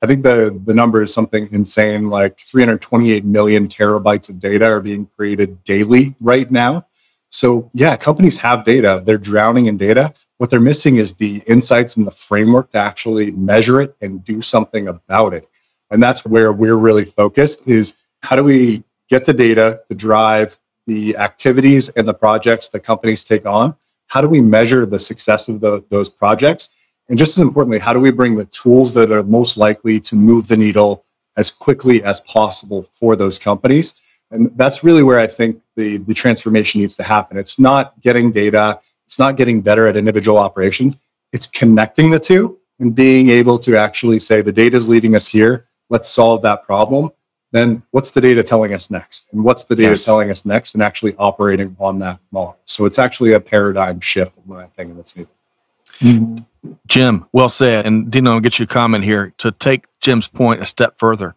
I 0.00 0.06
think 0.06 0.22
the, 0.22 0.60
the 0.64 0.74
number 0.74 1.02
is 1.02 1.12
something 1.12 1.48
insane 1.50 2.08
like 2.08 2.38
328 2.38 3.24
million 3.24 3.66
terabytes 3.66 4.28
of 4.28 4.38
data 4.38 4.66
are 4.66 4.80
being 4.80 5.06
created 5.06 5.64
daily 5.64 6.14
right 6.20 6.48
now. 6.50 6.86
So, 7.30 7.70
yeah, 7.74 7.96
companies 7.96 8.38
have 8.38 8.64
data. 8.64 9.02
They're 9.04 9.18
drowning 9.18 9.66
in 9.66 9.76
data. 9.76 10.14
What 10.38 10.50
they're 10.50 10.60
missing 10.60 10.96
is 10.96 11.16
the 11.16 11.42
insights 11.46 11.96
and 11.96 12.06
the 12.06 12.12
framework 12.12 12.70
to 12.70 12.78
actually 12.78 13.32
measure 13.32 13.80
it 13.80 13.96
and 14.00 14.24
do 14.24 14.40
something 14.40 14.88
about 14.88 15.34
it. 15.34 15.48
And 15.90 16.02
that's 16.02 16.24
where 16.24 16.52
we're 16.52 16.76
really 16.76 17.04
focused 17.04 17.68
is 17.68 17.94
how 18.22 18.36
do 18.36 18.44
we 18.44 18.84
get 19.08 19.24
the 19.24 19.32
data 19.32 19.80
to 19.88 19.94
drive 19.94 20.58
the 20.86 21.16
activities 21.16 21.88
and 21.90 22.06
the 22.08 22.14
projects 22.14 22.68
that 22.68 22.80
companies 22.80 23.24
take 23.24 23.46
on? 23.46 23.74
How 24.06 24.20
do 24.20 24.28
we 24.28 24.40
measure 24.40 24.86
the 24.86 24.98
success 24.98 25.48
of 25.48 25.60
the, 25.60 25.84
those 25.90 26.08
projects? 26.08 26.70
And 27.08 27.18
just 27.18 27.36
as 27.36 27.42
importantly, 27.42 27.78
how 27.78 27.92
do 27.92 28.00
we 28.00 28.10
bring 28.10 28.36
the 28.36 28.44
tools 28.44 28.94
that 28.94 29.10
are 29.10 29.22
most 29.22 29.56
likely 29.56 29.98
to 30.00 30.16
move 30.16 30.48
the 30.48 30.56
needle 30.56 31.04
as 31.36 31.50
quickly 31.50 32.02
as 32.02 32.20
possible 32.20 32.82
for 32.82 33.16
those 33.16 33.38
companies? 33.38 34.00
And 34.30 34.52
that's 34.56 34.84
really 34.84 35.02
where 35.02 35.18
I 35.18 35.26
think 35.26 35.62
the, 35.74 35.96
the 35.98 36.14
transformation 36.14 36.80
needs 36.80 36.96
to 36.96 37.02
happen. 37.02 37.38
It's 37.38 37.58
not 37.58 38.00
getting 38.00 38.30
data, 38.30 38.80
it's 39.08 39.18
not 39.18 39.38
getting 39.38 39.62
better 39.62 39.88
at 39.88 39.96
individual 39.96 40.36
operations, 40.36 41.00
it's 41.32 41.46
connecting 41.46 42.10
the 42.10 42.18
two 42.18 42.58
and 42.78 42.94
being 42.94 43.30
able 43.30 43.58
to 43.60 43.74
actually 43.74 44.20
say 44.20 44.42
the 44.42 44.52
data 44.52 44.76
is 44.76 44.86
leading 44.86 45.16
us 45.16 45.26
here, 45.26 45.66
let's 45.88 46.10
solve 46.10 46.42
that 46.42 46.66
problem. 46.66 47.10
Then 47.50 47.82
what's 47.90 48.10
the 48.10 48.20
data 48.20 48.42
telling 48.42 48.74
us 48.74 48.90
next? 48.90 49.32
And 49.32 49.42
what's 49.42 49.64
the 49.64 49.74
data 49.74 49.92
Yes. 49.92 50.04
telling 50.04 50.30
us 50.30 50.44
next? 50.44 50.74
And 50.74 50.82
actually 50.82 51.16
operating 51.16 51.74
on 51.80 52.00
that 52.00 52.18
model. 52.30 52.58
So 52.66 52.84
it's 52.84 52.98
actually 52.98 53.32
a 53.32 53.40
paradigm 53.40 54.00
shift, 54.00 54.32
in 54.36 54.42
my 54.54 54.64
opinion, 54.64 54.98
that's 54.98 55.16
needed. 55.16 56.44
Jim, 56.86 57.24
well 57.32 57.48
said. 57.48 57.86
And 57.86 58.10
Dino, 58.10 58.32
I'll 58.32 58.40
get 58.40 58.58
you 58.58 58.64
a 58.64 58.68
comment 58.68 59.04
here 59.04 59.32
to 59.38 59.52
take 59.52 59.86
Jim's 60.02 60.28
point 60.28 60.60
a 60.60 60.66
step 60.66 60.98
further. 60.98 61.34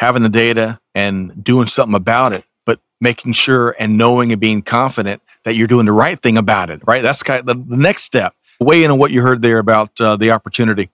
Having 0.00 0.24
the 0.24 0.28
data 0.28 0.80
and 0.96 1.44
doing 1.44 1.68
something 1.68 1.94
about 1.94 2.32
it, 2.32 2.44
but 2.66 2.80
making 3.00 3.34
sure 3.34 3.76
and 3.78 3.96
knowing 3.96 4.32
and 4.32 4.40
being 4.40 4.62
confident 4.62 5.22
that 5.48 5.54
you're 5.54 5.66
doing 5.66 5.86
the 5.86 5.92
right 5.92 6.20
thing 6.20 6.36
about 6.36 6.68
it, 6.68 6.82
right? 6.86 7.02
That's 7.02 7.22
kind 7.22 7.48
of 7.48 7.68
the, 7.68 7.76
next 7.76 8.02
step. 8.02 8.34
Weigh 8.60 8.84
in 8.84 8.90
on 8.90 8.98
what 8.98 9.12
you 9.12 9.22
heard 9.22 9.40
there 9.40 9.58
about 9.58 9.98
uh, 9.98 10.14
the 10.16 10.30
opportunity. 10.30 10.90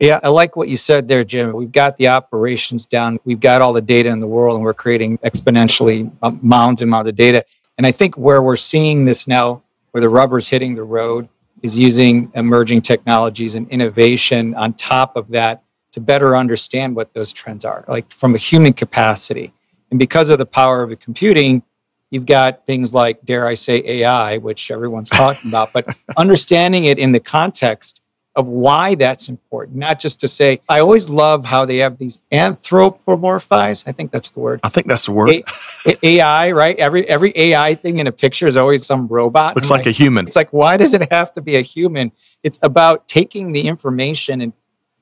Yeah, 0.00 0.18
I 0.24 0.28
like 0.28 0.56
what 0.56 0.68
you 0.68 0.76
said 0.76 1.06
there, 1.06 1.22
Jim. 1.22 1.52
We've 1.52 1.70
got 1.70 1.96
the 1.96 2.08
operations 2.08 2.84
down. 2.84 3.20
We've 3.24 3.38
got 3.38 3.62
all 3.62 3.72
the 3.72 3.80
data 3.80 4.08
in 4.08 4.18
the 4.18 4.26
world, 4.26 4.56
and 4.56 4.64
we're 4.64 4.74
creating 4.74 5.18
exponentially 5.18 6.10
um, 6.20 6.40
mounds 6.42 6.82
and 6.82 6.90
mounds 6.90 7.08
of 7.08 7.14
data. 7.14 7.44
And 7.78 7.86
I 7.86 7.92
think 7.92 8.18
where 8.18 8.42
we're 8.42 8.56
seeing 8.56 9.04
this 9.04 9.28
now, 9.28 9.62
where 9.92 10.00
the 10.00 10.08
rubber's 10.08 10.48
hitting 10.48 10.74
the 10.74 10.82
road, 10.82 11.28
is 11.62 11.78
using 11.78 12.32
emerging 12.34 12.82
technologies 12.82 13.54
and 13.54 13.68
innovation 13.68 14.52
on 14.56 14.72
top 14.72 15.14
of 15.14 15.28
that 15.28 15.62
to 15.92 16.00
better 16.00 16.36
understand 16.36 16.96
what 16.96 17.14
those 17.14 17.32
trends 17.32 17.64
are, 17.64 17.84
like 17.86 18.10
from 18.10 18.34
a 18.34 18.38
human 18.38 18.72
capacity. 18.72 19.52
And 19.90 19.98
because 19.98 20.28
of 20.28 20.38
the 20.38 20.46
power 20.46 20.82
of 20.82 20.90
the 20.90 20.96
computing, 20.96 21.62
you've 22.10 22.26
got 22.26 22.66
things 22.66 22.92
like, 22.92 23.24
dare 23.24 23.46
I 23.46 23.54
say, 23.54 23.82
AI, 23.84 24.38
which 24.38 24.70
everyone's 24.70 25.08
talking 25.10 25.50
about, 25.50 25.72
but 25.72 25.96
understanding 26.16 26.84
it 26.84 26.98
in 26.98 27.12
the 27.12 27.20
context 27.20 28.02
of 28.36 28.46
why 28.46 28.94
that's 28.94 29.28
important, 29.28 29.76
not 29.76 29.98
just 29.98 30.20
to 30.20 30.28
say, 30.28 30.60
I 30.68 30.78
always 30.80 31.08
love 31.10 31.44
how 31.44 31.64
they 31.64 31.78
have 31.78 31.98
these 31.98 32.20
anthropomorphize. 32.30 33.86
I 33.88 33.92
think 33.92 34.12
that's 34.12 34.30
the 34.30 34.40
word. 34.40 34.60
I 34.62 34.68
think 34.68 34.86
that's 34.86 35.06
the 35.06 35.12
word. 35.12 35.42
A- 35.86 36.06
AI, 36.06 36.52
right? 36.52 36.76
Every 36.78 37.08
every 37.08 37.32
AI 37.34 37.74
thing 37.74 37.98
in 37.98 38.06
a 38.06 38.12
picture 38.12 38.46
is 38.46 38.56
always 38.56 38.86
some 38.86 39.08
robot. 39.08 39.56
Looks 39.56 39.70
I'm 39.70 39.78
like 39.78 39.86
a 39.86 39.90
human. 39.90 40.26
it's 40.26 40.36
like, 40.36 40.52
why 40.52 40.76
does 40.76 40.94
it 40.94 41.10
have 41.10 41.32
to 41.34 41.42
be 41.42 41.56
a 41.56 41.60
human? 41.60 42.12
It's 42.42 42.60
about 42.62 43.08
taking 43.08 43.52
the 43.52 43.62
information 43.62 44.40
and 44.40 44.52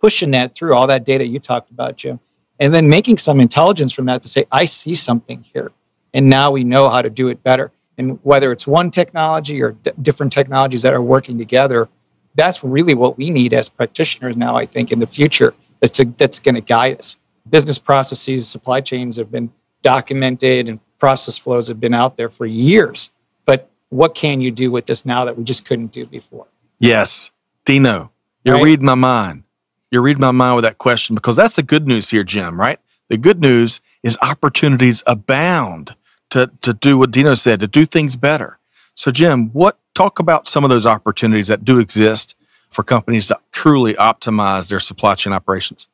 pushing 0.00 0.30
that 0.30 0.54
through 0.54 0.74
all 0.74 0.86
that 0.86 1.04
data 1.04 1.26
you 1.26 1.38
talked 1.38 1.70
about, 1.70 1.96
Jim, 1.96 2.20
and 2.58 2.72
then 2.72 2.88
making 2.88 3.18
some 3.18 3.40
intelligence 3.40 3.92
from 3.92 4.06
that 4.06 4.22
to 4.22 4.28
say, 4.28 4.46
I 4.50 4.64
see 4.64 4.94
something 4.94 5.42
here. 5.52 5.70
And 6.14 6.28
now 6.28 6.50
we 6.50 6.64
know 6.64 6.88
how 6.88 7.02
to 7.02 7.10
do 7.10 7.28
it 7.28 7.42
better. 7.42 7.70
And 7.96 8.18
whether 8.22 8.52
it's 8.52 8.66
one 8.66 8.90
technology 8.90 9.60
or 9.60 9.72
d- 9.72 9.90
different 10.00 10.32
technologies 10.32 10.82
that 10.82 10.94
are 10.94 11.02
working 11.02 11.36
together, 11.38 11.88
that's 12.34 12.62
really 12.62 12.94
what 12.94 13.18
we 13.18 13.30
need 13.30 13.52
as 13.52 13.68
practitioners 13.68 14.36
now, 14.36 14.56
I 14.56 14.66
think, 14.66 14.92
in 14.92 15.00
the 15.00 15.06
future, 15.06 15.54
is 15.82 15.90
to, 15.92 16.04
that's 16.04 16.38
going 16.38 16.54
to 16.54 16.60
guide 16.60 16.98
us. 16.98 17.18
Business 17.48 17.78
processes, 17.78 18.46
supply 18.48 18.80
chains 18.80 19.16
have 19.16 19.30
been 19.30 19.50
documented 19.82 20.68
and 20.68 20.80
process 20.98 21.36
flows 21.38 21.68
have 21.68 21.80
been 21.80 21.94
out 21.94 22.16
there 22.16 22.28
for 22.28 22.46
years. 22.46 23.10
But 23.44 23.70
what 23.88 24.14
can 24.14 24.40
you 24.40 24.50
do 24.50 24.70
with 24.70 24.86
this 24.86 25.04
now 25.06 25.24
that 25.24 25.36
we 25.36 25.44
just 25.44 25.64
couldn't 25.64 25.92
do 25.92 26.04
before? 26.06 26.46
Yes. 26.78 27.30
Dino, 27.64 28.10
you're 28.44 28.56
Right. 28.56 28.64
reading 28.64 28.86
my 28.86 28.94
mind. 28.94 29.42
You're 29.90 30.02
reading 30.02 30.20
my 30.20 30.30
mind 30.30 30.56
with 30.56 30.64
that 30.64 30.78
question 30.78 31.14
because 31.14 31.36
that's 31.36 31.56
the 31.56 31.62
good 31.62 31.86
news 31.86 32.10
here, 32.10 32.22
Jim, 32.24 32.60
right? 32.60 32.78
The 33.08 33.16
good 33.16 33.40
news 33.40 33.80
is 34.02 34.18
opportunities 34.20 35.02
abound 35.06 35.94
to, 36.30 36.50
to 36.62 36.74
do 36.74 36.98
what 36.98 37.10
Dino 37.10 37.34
said, 37.34 37.60
to 37.60 37.66
do 37.66 37.86
things 37.86 38.16
better. 38.16 38.58
So, 38.94 39.10
Jim, 39.10 39.50
what 39.52 39.78
talk 39.94 40.18
about 40.18 40.48
some 40.48 40.64
of 40.64 40.70
those 40.70 40.86
opportunities 40.86 41.48
that 41.48 41.64
do 41.64 41.78
exist 41.78 42.36
for 42.70 42.82
companies 42.82 43.28
to 43.28 43.38
truly 43.52 43.94
optimize 43.94 44.68
their 44.68 44.80
supply 44.80 45.14
chain 45.14 45.32
operations? 45.32 45.88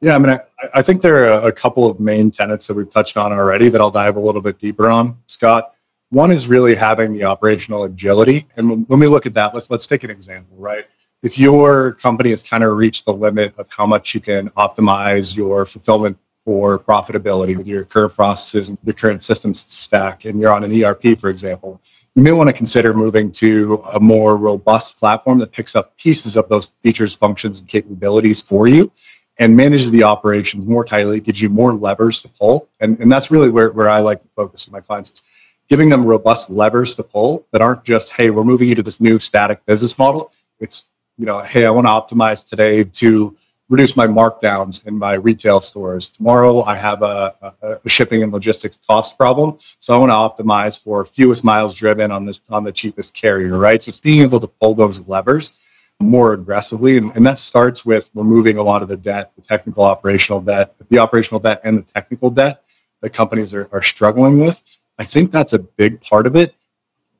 Yeah, 0.00 0.14
I 0.14 0.18
mean, 0.18 0.30
I, 0.30 0.40
I 0.74 0.82
think 0.82 1.02
there 1.02 1.32
are 1.32 1.48
a 1.48 1.52
couple 1.52 1.88
of 1.88 1.98
main 1.98 2.30
tenets 2.30 2.66
that 2.66 2.74
we've 2.74 2.90
touched 2.90 3.16
on 3.16 3.32
already 3.32 3.68
that 3.70 3.80
I'll 3.80 3.90
dive 3.90 4.16
a 4.16 4.20
little 4.20 4.42
bit 4.42 4.58
deeper 4.58 4.90
on, 4.90 5.18
Scott. 5.26 5.74
One 6.10 6.30
is 6.30 6.46
really 6.46 6.74
having 6.74 7.14
the 7.14 7.24
operational 7.24 7.84
agility, 7.84 8.46
and 8.56 8.86
when, 8.88 9.00
we 9.00 9.08
look 9.08 9.26
at 9.26 9.34
that, 9.34 9.54
let's 9.54 9.70
let's 9.70 9.86
take 9.86 10.04
an 10.04 10.10
example, 10.10 10.56
right? 10.56 10.84
If 11.22 11.38
your 11.38 11.92
company 11.94 12.30
has 12.30 12.42
kind 12.42 12.62
of 12.62 12.76
reached 12.76 13.06
the 13.06 13.12
limit 13.12 13.54
of 13.58 13.66
how 13.70 13.86
much 13.86 14.14
you 14.14 14.20
can 14.20 14.50
optimize 14.50 15.36
your 15.36 15.66
fulfillment 15.66 16.18
for 16.46 16.78
profitability 16.78 17.56
with 17.56 17.66
your 17.66 17.84
current 17.84 18.14
processes 18.14 18.68
and 18.68 18.78
your 18.84 18.94
current 18.94 19.20
systems 19.20 19.60
stack, 19.60 20.24
and 20.24 20.40
you're 20.40 20.52
on 20.52 20.62
an 20.62 20.84
ERP, 20.84 21.18
for 21.18 21.28
example, 21.28 21.82
you 22.14 22.22
may 22.22 22.30
want 22.30 22.48
to 22.48 22.52
consider 22.52 22.94
moving 22.94 23.32
to 23.32 23.82
a 23.92 23.98
more 23.98 24.36
robust 24.36 24.98
platform 24.98 25.40
that 25.40 25.50
picks 25.50 25.74
up 25.74 25.96
pieces 25.98 26.36
of 26.36 26.48
those 26.48 26.68
features, 26.84 27.16
functions, 27.16 27.58
and 27.58 27.68
capabilities 27.68 28.40
for 28.40 28.68
you 28.68 28.92
and 29.38 29.56
manages 29.56 29.90
the 29.90 30.04
operations 30.04 30.64
more 30.64 30.84
tightly, 30.84 31.20
gives 31.20 31.42
you 31.42 31.48
more 31.48 31.74
levers 31.74 32.22
to 32.22 32.28
pull. 32.28 32.68
And, 32.80 32.98
and 33.00 33.10
that's 33.10 33.30
really 33.30 33.50
where, 33.50 33.70
where 33.70 33.90
I 33.90 33.98
like 33.98 34.22
to 34.22 34.28
focus 34.36 34.66
with 34.66 34.72
my 34.72 34.80
clients 34.80 35.10
is 35.10 35.22
giving 35.68 35.88
them 35.88 36.04
robust 36.04 36.48
levers 36.48 36.94
to 36.94 37.02
pull 37.02 37.44
that 37.50 37.60
aren't 37.60 37.84
just, 37.84 38.12
hey, 38.12 38.30
we're 38.30 38.44
moving 38.44 38.68
you 38.68 38.76
to 38.76 38.82
this 38.82 39.00
new 39.00 39.18
static 39.18 39.66
business 39.66 39.98
model. 39.98 40.32
It's, 40.60 40.90
you 41.18 41.26
know, 41.26 41.40
hey, 41.40 41.66
I 41.66 41.70
want 41.70 41.86
to 41.86 41.90
optimize 41.90 42.48
today 42.48 42.84
to 42.84 43.36
reduce 43.68 43.96
my 43.96 44.06
markdowns 44.06 44.86
in 44.86 44.96
my 44.96 45.14
retail 45.14 45.60
stores. 45.60 46.08
Tomorrow 46.08 46.62
I 46.62 46.76
have 46.76 47.02
a, 47.02 47.34
a, 47.62 47.78
a 47.84 47.88
shipping 47.88 48.22
and 48.22 48.32
logistics 48.32 48.78
cost 48.86 49.18
problem. 49.18 49.56
So 49.58 49.94
I 49.94 49.98
want 49.98 50.10
to 50.38 50.44
optimize 50.44 50.82
for 50.82 51.04
fewest 51.04 51.44
miles 51.44 51.74
driven 51.74 52.10
on 52.10 52.26
this 52.26 52.40
on 52.48 52.64
the 52.64 52.72
cheapest 52.72 53.14
carrier, 53.14 53.58
right? 53.58 53.82
So 53.82 53.88
it's 53.88 54.00
being 54.00 54.22
able 54.22 54.40
to 54.40 54.46
pull 54.46 54.74
those 54.74 55.06
levers 55.08 55.62
more 55.98 56.32
aggressively. 56.32 56.98
And, 56.98 57.14
and 57.16 57.26
that 57.26 57.38
starts 57.38 57.84
with 57.84 58.10
removing 58.14 58.58
a 58.58 58.62
lot 58.62 58.82
of 58.82 58.88
the 58.88 58.96
debt, 58.96 59.32
the 59.34 59.42
technical 59.42 59.84
operational 59.84 60.40
debt, 60.40 60.74
the 60.88 60.98
operational 60.98 61.40
debt 61.40 61.60
and 61.64 61.78
the 61.78 61.82
technical 61.82 62.30
debt 62.30 62.62
that 63.00 63.10
companies 63.12 63.52
are, 63.54 63.68
are 63.72 63.82
struggling 63.82 64.38
with. 64.38 64.78
I 64.98 65.04
think 65.04 65.30
that's 65.30 65.52
a 65.52 65.58
big 65.58 66.00
part 66.00 66.26
of 66.26 66.36
it. 66.36 66.54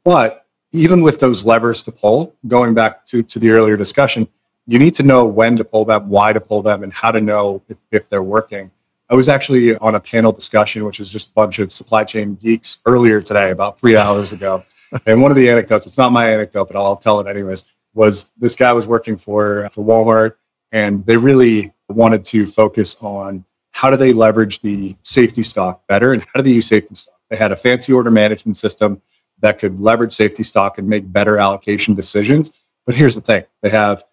But 0.05 0.47
even 0.73 1.03
with 1.03 1.21
those 1.21 1.45
levers 1.45 1.83
to 1.83 1.93
pull, 1.93 2.35
going 2.47 2.75
back 2.75 3.05
to, 3.07 3.23
to 3.23 3.39
the 3.39 3.51
earlier 3.51 3.77
discussion, 3.77 4.29
you 4.67 4.79
need 4.79 4.95
to 4.95 5.03
know 5.03 5.27
when 5.27 5.57
to 5.57 5.65
pull 5.65 5.85
them, 5.85 6.09
why 6.09 6.33
to 6.33 6.41
pull 6.41 6.63
them, 6.63 6.83
and 6.83 6.93
how 6.93 7.11
to 7.11 7.21
know 7.21 7.63
if, 7.69 7.77
if 7.91 8.09
they're 8.09 8.23
working. 8.23 8.71
I 9.09 9.15
was 9.15 9.29
actually 9.29 9.77
on 9.77 9.95
a 9.95 10.01
panel 10.01 10.33
discussion, 10.33 10.85
which 10.85 10.99
was 10.99 11.11
just 11.11 11.31
a 11.31 11.33
bunch 11.35 11.61
of 11.61 11.71
supply 11.71 12.03
chain 12.05 12.35
geeks 12.35 12.79
earlier 12.87 13.21
today, 13.21 13.51
about 13.51 13.79
three 13.79 13.97
hours 14.05 14.33
ago. 14.33 14.65
and 15.07 15.23
one 15.23 15.31
of 15.31 15.37
the 15.37 15.49
anecdotes, 15.49 15.87
it's 15.87 15.99
not 15.99 16.13
my 16.13 16.31
anecdote, 16.31 16.67
but 16.67 16.77
I'll 16.77 16.97
tell 16.97 17.21
it 17.21 17.27
anyways, 17.27 17.73
was 17.95 18.33
this 18.37 18.57
guy 18.57 18.73
was 18.73 18.87
working 18.87 19.17
for, 19.17 19.69
for 19.71 19.85
Walmart 19.85 20.35
and 20.73 21.07
they 21.07 21.17
really 21.17 21.73
wanted 21.89 22.25
to 22.25 22.47
focus 22.47 23.03
on 23.03 23.45
how 23.71 23.91
do 23.91 23.97
they 23.97 24.13
leverage 24.13 24.61
the 24.61 24.97
safety 25.03 25.43
stock 25.43 25.87
better 25.87 26.13
and 26.13 26.23
how 26.23 26.41
do 26.41 26.43
they 26.43 26.53
use 26.53 26.67
safety 26.67 26.95
stock. 26.95 27.15
They 27.31 27.37
had 27.37 27.53
a 27.53 27.57
fancy 27.57 27.93
order 27.93 28.11
management 28.11 28.57
system 28.57 29.03
that 29.41 29.59
could 29.59 29.81
leverage 29.81 30.13
safety 30.13 30.43
stock 30.43 30.79
and 30.79 30.89
make 30.89 31.11
better 31.13 31.39
allocation 31.39 31.95
decisions. 31.95 32.61
But 32.87 32.95
here's 32.95 33.15
the 33.15 33.21
thing 33.21 33.45
they 33.63 33.71
have 33.71 34.05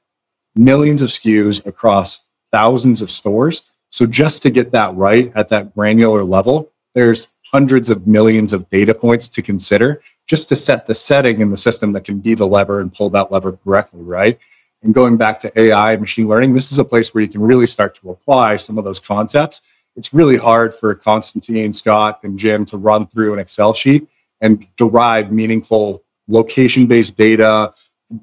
millions 0.55 1.01
of 1.01 1.09
SKUs 1.09 1.65
across 1.65 2.27
thousands 2.51 3.01
of 3.01 3.09
stores. 3.09 3.71
So 3.89 4.05
just 4.05 4.41
to 4.43 4.49
get 4.49 4.71
that 4.71 4.95
right 4.95 5.31
at 5.35 5.49
that 5.49 5.73
granular 5.75 6.23
level, 6.23 6.71
there's 6.93 7.33
hundreds 7.51 7.89
of 7.89 8.07
millions 8.07 8.53
of 8.53 8.69
data 8.69 8.93
points 8.93 9.27
to 9.29 9.41
consider 9.41 10.01
just 10.25 10.49
to 10.49 10.55
set 10.55 10.87
the 10.87 10.95
setting 10.95 11.41
in 11.41 11.51
the 11.51 11.57
system 11.57 11.91
that 11.91 12.03
can 12.03 12.19
be 12.19 12.33
the 12.33 12.47
lever 12.47 12.79
and 12.79 12.93
pull 12.93 13.09
that 13.11 13.31
lever 13.31 13.51
correctly, 13.63 14.01
right? 14.01 14.39
And 14.81 14.93
going 14.93 15.17
back 15.17 15.39
to 15.39 15.59
AI 15.59 15.93
and 15.93 16.01
machine 16.01 16.27
learning, 16.27 16.53
this 16.53 16.71
is 16.71 16.79
a 16.79 16.85
place 16.85 17.13
where 17.13 17.23
you 17.23 17.29
can 17.29 17.41
really 17.41 17.67
start 17.67 17.95
to 17.95 18.09
apply 18.09 18.55
some 18.55 18.77
of 18.77 18.83
those 18.83 18.99
concepts. 18.99 19.61
It's 19.95 20.13
really 20.13 20.37
hard 20.37 20.73
for 20.73 20.95
Constantine, 20.95 21.71
Scott, 21.71 22.19
and 22.23 22.37
Jim 22.37 22.65
to 22.65 22.77
run 22.77 23.05
through 23.07 23.33
an 23.33 23.39
Excel 23.39 23.73
sheet 23.73 24.07
and 24.41 24.67
derive 24.75 25.31
meaningful 25.31 26.03
location 26.27 26.87
based 26.87 27.17
data, 27.17 27.73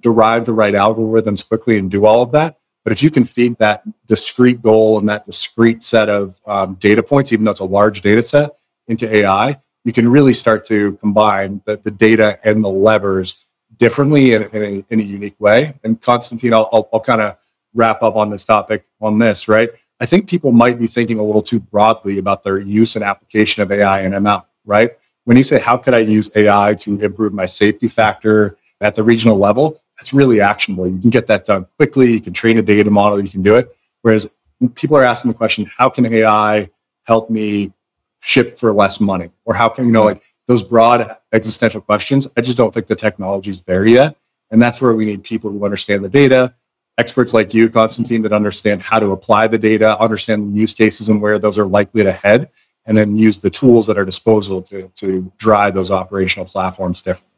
derive 0.01 0.47
the 0.47 0.53
right 0.53 0.75
algorithms 0.75 1.47
quickly, 1.47 1.79
and 1.79 1.91
do 1.91 2.07
all 2.07 2.23
of 2.23 2.33
that. 2.33 2.59
But 2.85 2.93
if 2.93 3.03
you 3.03 3.11
can 3.11 3.25
feed 3.25 3.59
that 3.59 3.83
discrete 4.07 4.63
goal 4.63 4.99
and 4.99 5.09
that 5.09 5.27
discrete 5.27 5.83
set 5.83 6.09
of 6.09 6.41
um, 6.47 6.75
data 6.75 7.03
points, 7.03 7.33
even 7.33 7.45
though 7.45 7.51
it's 7.51 7.61
a 7.61 7.65
large 7.65 8.01
data 8.01 8.23
set, 8.23 8.53
into 8.89 9.13
AI, 9.15 9.61
you 9.85 9.93
can 9.93 10.09
really 10.09 10.35
start 10.35 10.65
to 10.67 10.97
combine 10.97 11.63
the, 11.65 11.77
the 11.77 11.91
data 11.91 12.39
and 12.45 12.63
the 12.63 12.69
levers 12.69 13.45
differently 13.77 14.35
in, 14.35 14.43
in, 14.43 14.63
a, 14.63 14.85
in 14.91 15.01
a 15.01 15.03
unique 15.03 15.39
way. 15.39 15.79
And 15.85 16.01
Constantine, 16.01 16.53
I'll, 16.53 16.69
I'll, 16.73 16.89
I'll 16.93 17.01
kind 17.01 17.21
of 17.21 17.37
wrap 17.73 18.03
up 18.03 18.17
on 18.17 18.31
this 18.31 18.45
topic 18.45 18.85
on 19.01 19.19
this, 19.19 19.49
right? 19.49 19.71
I 20.01 20.07
think 20.07 20.29
people 20.29 20.51
might 20.51 20.79
be 20.79 20.87
thinking 20.87 21.19
a 21.19 21.23
little 21.23 21.43
too 21.43 21.61
broadly 21.61 22.19
about 22.19 22.43
their 22.43 22.59
use 22.59 22.97
and 22.97 23.05
application 23.05 23.63
of 23.63 23.71
AI 23.71 24.01
and 24.01 24.15
ML, 24.15 24.45
right? 24.65 24.93
When 25.25 25.37
you 25.37 25.45
say, 25.45 25.61
how 25.61 25.77
could 25.77 25.95
I 25.95 25.99
use 25.99 26.35
AI 26.35 26.75
to 26.81 27.01
improve 27.01 27.33
my 27.33 27.47
safety 27.47 27.87
factor 27.87 28.57
at 28.81 28.95
the 28.95 29.03
regional 29.03 29.39
level? 29.39 29.81
That's 29.99 30.13
really 30.13 30.41
actionable. 30.41 30.87
You 30.87 30.99
can 30.99 31.11
get 31.11 31.27
that 31.27 31.45
done 31.45 31.67
quickly. 31.77 32.13
You 32.13 32.21
can 32.21 32.33
train 32.33 32.59
a 32.59 32.63
data 32.63 32.91
model. 32.91 33.23
You 33.23 33.29
can 33.29 33.43
do 33.43 33.57
it. 33.57 33.75
Whereas 34.03 34.35
people 34.75 34.97
are 34.97 35.05
asking 35.05 35.31
the 35.31 35.37
question, 35.37 35.71
how 35.77 35.89
can 35.89 36.07
AI 36.07 36.71
help 37.05 37.31
me 37.31 37.73
ship 38.21 38.59
for 38.59 38.73
less 38.73 39.01
money? 39.01 39.31
Or 39.45 39.55
how 39.55 39.69
can, 39.69 39.87
you 39.87 39.93
know, 39.93 40.05
like 40.05 40.23
those 40.47 40.63
broad 40.63 41.17
existential 41.33 41.81
questions, 41.81 42.27
I 42.37 42.41
just 42.41 42.57
don't 42.57 42.73
think 42.73 42.87
the 42.87 42.97
technology 42.97 43.51
is 43.51 43.63
there 43.63 43.87
yet. 43.87 44.17
And 44.51 44.61
that's 44.61 44.81
where 44.83 44.93
we 44.95 45.05
need 45.05 45.23
people 45.23 45.51
who 45.51 45.65
understand 45.65 46.05
the 46.05 46.09
data, 46.09 46.55
experts 46.99 47.33
like 47.33 47.55
you, 47.55 47.71
Constantine, 47.71 48.23
that 48.23 48.33
understand 48.33 48.83
how 48.83 48.99
to 48.99 49.13
apply 49.13 49.47
the 49.47 49.59
data, 49.59 49.99
understand 50.01 50.53
the 50.53 50.59
use 50.59 50.75
cases 50.75 51.09
and 51.09 51.23
where 51.23 51.39
those 51.39 51.59
are 51.59 51.67
likely 51.67 52.03
to 52.03 52.13
head, 52.13 52.51
and 52.85 52.97
then 52.99 53.17
use 53.17 53.39
the 53.39 53.51
tools 53.51 53.89
at 53.89 53.97
our 53.97 54.05
disposal 54.05 54.61
to, 54.63 54.91
to 54.97 55.31
drive 55.37 55.75
those 55.75 55.91
operational 55.91 56.47
platforms 56.47 57.01
differently. 57.01 57.30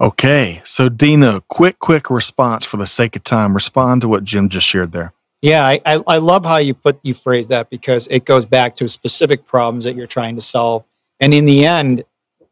Okay. 0.00 0.60
So, 0.64 0.88
Dino, 0.88 1.40
quick, 1.48 1.78
quick 1.78 2.10
response 2.10 2.66
for 2.66 2.76
the 2.76 2.86
sake 2.86 3.16
of 3.16 3.24
time. 3.24 3.54
Respond 3.54 4.02
to 4.02 4.08
what 4.08 4.24
Jim 4.24 4.48
just 4.48 4.66
shared 4.66 4.92
there. 4.92 5.12
Yeah, 5.40 5.64
I, 5.64 5.80
I, 5.86 6.02
I 6.06 6.16
love 6.18 6.44
how 6.44 6.56
you 6.56 6.74
put 6.74 6.98
you 7.02 7.14
phrase 7.14 7.46
that 7.48 7.70
because 7.70 8.08
it 8.08 8.24
goes 8.24 8.44
back 8.44 8.74
to 8.76 8.88
specific 8.88 9.46
problems 9.46 9.84
that 9.84 9.94
you're 9.94 10.08
trying 10.08 10.34
to 10.34 10.42
solve. 10.42 10.84
And 11.20 11.32
in 11.32 11.46
the 11.46 11.64
end, 11.64 12.04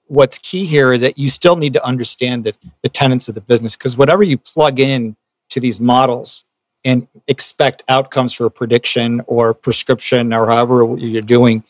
what's 0.07 0.39
key 0.39 0.67
here 0.67 0.93
is 0.93 1.01
that 1.01 1.19
you 1.19 1.29
still 1.29 1.57
need 1.57 1.73
to 1.73 1.85
understand 1.85 2.45
the, 2.45 2.55
the 2.83 2.89
tenets 2.89 3.29
of 3.29 3.35
the 3.35 3.41
business 3.41 3.77
because 3.77 3.97
whatever 3.97 4.23
you 4.23 4.39
plug 4.39 4.79
in 4.79 5.17
to 5.51 5.61
these 5.61 5.81
models 5.81 6.45
and 6.85 7.09
expect 7.27 7.83
outcomes 7.89 8.33
for 8.33 8.47
a 8.47 8.51
prediction 8.51 9.21
or 9.27 9.53
prescription 9.53 10.33
or 10.33 10.47
however 10.47 10.97
you're 10.97 11.23
doing, 11.23 11.65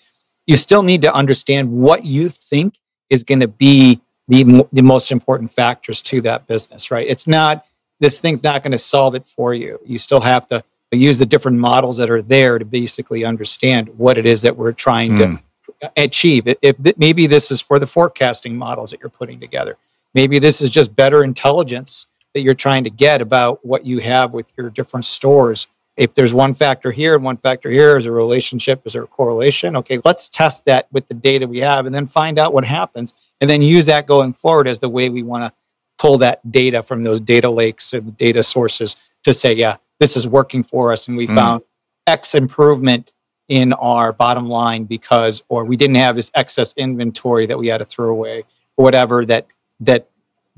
you 0.46 0.56
still 0.56 0.82
need 0.82 1.00
to 1.02 1.12
understand 1.14 1.72
what 1.72 2.04
you 2.04 2.28
think 2.28 2.78
is 3.08 3.22
going 3.22 3.40
to 3.40 3.48
be 3.48 4.00
the, 4.28 4.66
the 4.72 4.82
most 4.82 5.12
important 5.12 5.52
factors 5.52 6.00
to 6.02 6.20
that 6.22 6.46
business, 6.46 6.90
right? 6.90 7.06
It's 7.08 7.26
not, 7.26 7.64
this 8.00 8.20
thing's 8.20 8.42
not 8.42 8.62
going 8.62 8.72
to 8.72 8.78
solve 8.78 9.14
it 9.14 9.26
for 9.26 9.54
you. 9.54 9.78
You 9.84 9.98
still 9.98 10.20
have 10.20 10.46
to 10.48 10.62
use 10.92 11.18
the 11.18 11.26
different 11.26 11.58
models 11.58 11.98
that 11.98 12.10
are 12.10 12.22
there 12.22 12.58
to 12.58 12.64
basically 12.64 13.24
understand 13.24 13.88
what 13.98 14.18
it 14.18 14.26
is 14.26 14.42
that 14.42 14.56
we're 14.56 14.72
trying 14.72 15.10
Mm. 15.12 15.40
to 15.80 15.92
achieve. 15.96 16.46
If 16.46 16.56
if 16.62 16.82
th- 16.82 16.96
maybe 16.96 17.26
this 17.26 17.50
is 17.50 17.60
for 17.60 17.78
the 17.78 17.86
forecasting 17.86 18.56
models 18.56 18.90
that 18.92 19.00
you're 19.00 19.10
putting 19.10 19.38
together, 19.40 19.76
maybe 20.14 20.38
this 20.38 20.60
is 20.62 20.70
just 20.70 20.96
better 20.96 21.22
intelligence 21.22 22.06
that 22.34 22.40
you're 22.40 22.54
trying 22.54 22.84
to 22.84 22.90
get 22.90 23.20
about 23.20 23.64
what 23.64 23.84
you 23.84 23.98
have 23.98 24.32
with 24.32 24.46
your 24.56 24.70
different 24.70 25.04
stores. 25.04 25.66
If 25.96 26.14
there's 26.14 26.32
one 26.34 26.54
factor 26.54 26.92
here 26.92 27.14
and 27.14 27.24
one 27.24 27.36
factor 27.36 27.70
here, 27.70 27.96
is 27.96 28.06
a 28.06 28.12
relationship, 28.12 28.82
is 28.86 28.92
there 28.94 29.02
a 29.02 29.06
correlation? 29.06 29.76
Okay, 29.76 30.00
let's 30.04 30.28
test 30.28 30.64
that 30.66 30.86
with 30.92 31.08
the 31.08 31.14
data 31.14 31.46
we 31.46 31.60
have 31.60 31.86
and 31.86 31.94
then 31.94 32.06
find 32.06 32.38
out 32.38 32.52
what 32.52 32.64
happens 32.64 33.14
and 33.40 33.48
then 33.50 33.62
use 33.62 33.86
that 33.86 34.06
going 34.06 34.32
forward 34.32 34.66
as 34.68 34.80
the 34.80 34.88
way 34.88 35.08
we 35.08 35.22
want 35.22 35.44
to 35.44 35.52
pull 35.98 36.18
that 36.18 36.40
data 36.50 36.82
from 36.82 37.02
those 37.04 37.20
data 37.20 37.48
lakes 37.50 37.92
and 37.92 38.16
data 38.16 38.42
sources 38.42 38.96
to 39.24 39.32
say, 39.32 39.52
yeah, 39.52 39.76
this 39.98 40.16
is 40.16 40.26
working 40.28 40.62
for 40.62 40.92
us 40.92 41.08
and 41.08 41.16
we 41.16 41.26
Mm. 41.26 41.34
found 41.34 41.62
X 42.06 42.34
improvement 42.34 43.12
in 43.48 43.72
our 43.74 44.12
bottom 44.12 44.48
line 44.48 44.84
because 44.84 45.42
or 45.48 45.64
we 45.64 45.76
didn't 45.76 45.96
have 45.96 46.16
this 46.16 46.30
excess 46.34 46.74
inventory 46.76 47.46
that 47.46 47.58
we 47.58 47.68
had 47.68 47.78
to 47.78 47.84
throw 47.84 48.08
away 48.10 48.44
or 48.76 48.84
whatever 48.84 49.24
that 49.24 49.46
that 49.80 50.08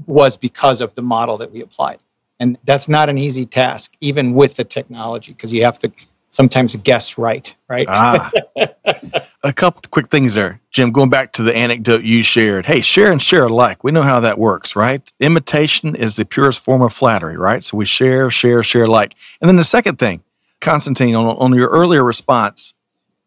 was 0.07 0.37
because 0.37 0.81
of 0.81 0.95
the 0.95 1.03
model 1.03 1.37
that 1.39 1.51
we 1.53 1.61
applied. 1.61 1.99
And 2.41 2.57
that's 2.65 2.89
not 2.89 3.09
an 3.09 3.19
easy 3.19 3.45
task, 3.45 3.97
even 4.01 4.33
with 4.33 4.57
the 4.57 4.65
technology, 4.65 5.33
because 5.33 5.53
you 5.53 5.65
have 5.65 5.79
to 5.81 5.91
sometimes 6.31 6.77
guess 6.77 7.19
right, 7.19 7.55
right? 7.69 7.87
Ah, 7.89 8.31
A 9.45 9.53
couple 9.53 9.83
quick 9.93 10.09
things 10.09 10.35
there, 10.35 10.61
Jim. 10.73 10.91
Going 10.91 11.11
back 11.11 11.33
to 11.35 11.45
the 11.45 11.55
anecdote 11.55 12.03
you 12.03 12.25
shared. 12.25 12.67
Hey, 12.67 12.81
share 12.81 13.13
and 13.13 13.23
share 13.23 13.45
alike. 13.45 13.85
We 13.85 13.93
know 13.93 14.03
how 14.03 14.19
that 14.19 14.37
works, 14.37 14.75
right? 14.75 15.13
Imitation 15.21 15.95
is 15.95 16.17
the 16.17 16.25
purest 16.25 16.59
form 16.59 16.83
of 16.83 16.93
flattery, 16.93 17.37
right? 17.37 17.63
So 17.63 17.77
we 17.77 17.85
share, 17.85 18.31
share, 18.31 18.65
share 18.65 18.85
alike. 18.85 19.15
And 19.41 19.49
then 19.49 19.55
the 19.55 19.63
second 19.63 20.01
thing, 20.01 20.25
Constantine, 20.61 21.15
on, 21.15 21.37
on 21.37 21.55
your 21.55 21.69
earlier 21.69 22.03
response, 22.03 22.75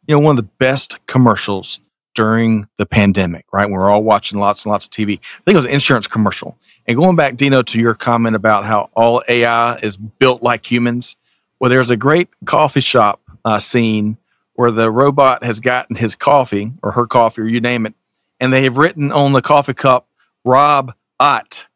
you 0.06 0.14
know, 0.14 0.20
one 0.20 0.38
of 0.38 0.44
the 0.44 0.52
best 0.60 1.00
commercials 1.08 1.80
during 2.14 2.68
the 2.76 2.86
pandemic, 2.86 3.46
right? 3.54 3.68
We 3.68 3.74
we're 3.74 3.90
all 3.90 4.04
watching 4.04 4.38
lots 4.38 4.66
and 4.66 4.72
lots 4.72 4.88
of 4.88 4.92
TV. 4.92 5.18
I 5.18 5.44
think 5.46 5.54
it 5.54 5.56
was 5.56 5.66
an 5.66 5.72
insurance 5.72 6.08
commercial. 6.08 6.58
And 6.88 6.98
going 6.98 7.16
back, 7.16 7.38
Dino, 7.38 7.62
to 7.62 7.80
your 7.80 7.94
comment 7.94 8.36
about 8.36 8.66
how 8.66 8.90
all 8.96 9.24
AI 9.30 9.78
is 9.78 9.96
built 9.96 10.44
like 10.44 10.70
humans. 10.70 11.16
Well, 11.62 11.70
there's 11.70 11.90
a 11.90 11.96
great 11.96 12.28
coffee 12.46 12.82
shop 12.82 13.22
uh, 13.46 13.60
scene 13.60 14.18
where 14.62 14.70
the 14.70 14.92
robot 14.92 15.44
has 15.44 15.60
gotten 15.60 15.96
his 15.96 16.14
coffee 16.14 16.72
or 16.84 16.92
her 16.92 17.08
coffee 17.08 17.42
or 17.42 17.48
you 17.48 17.60
name 17.60 17.88
it, 17.88 17.96
and 18.40 18.54
they 18.54 18.62
have 18.62 18.78
written 18.78 19.12
on 19.12 19.34
the 19.34 19.42
coffee 19.42 19.74
cup 19.74 20.08
Rob 20.46 20.94
Ott. 21.20 21.68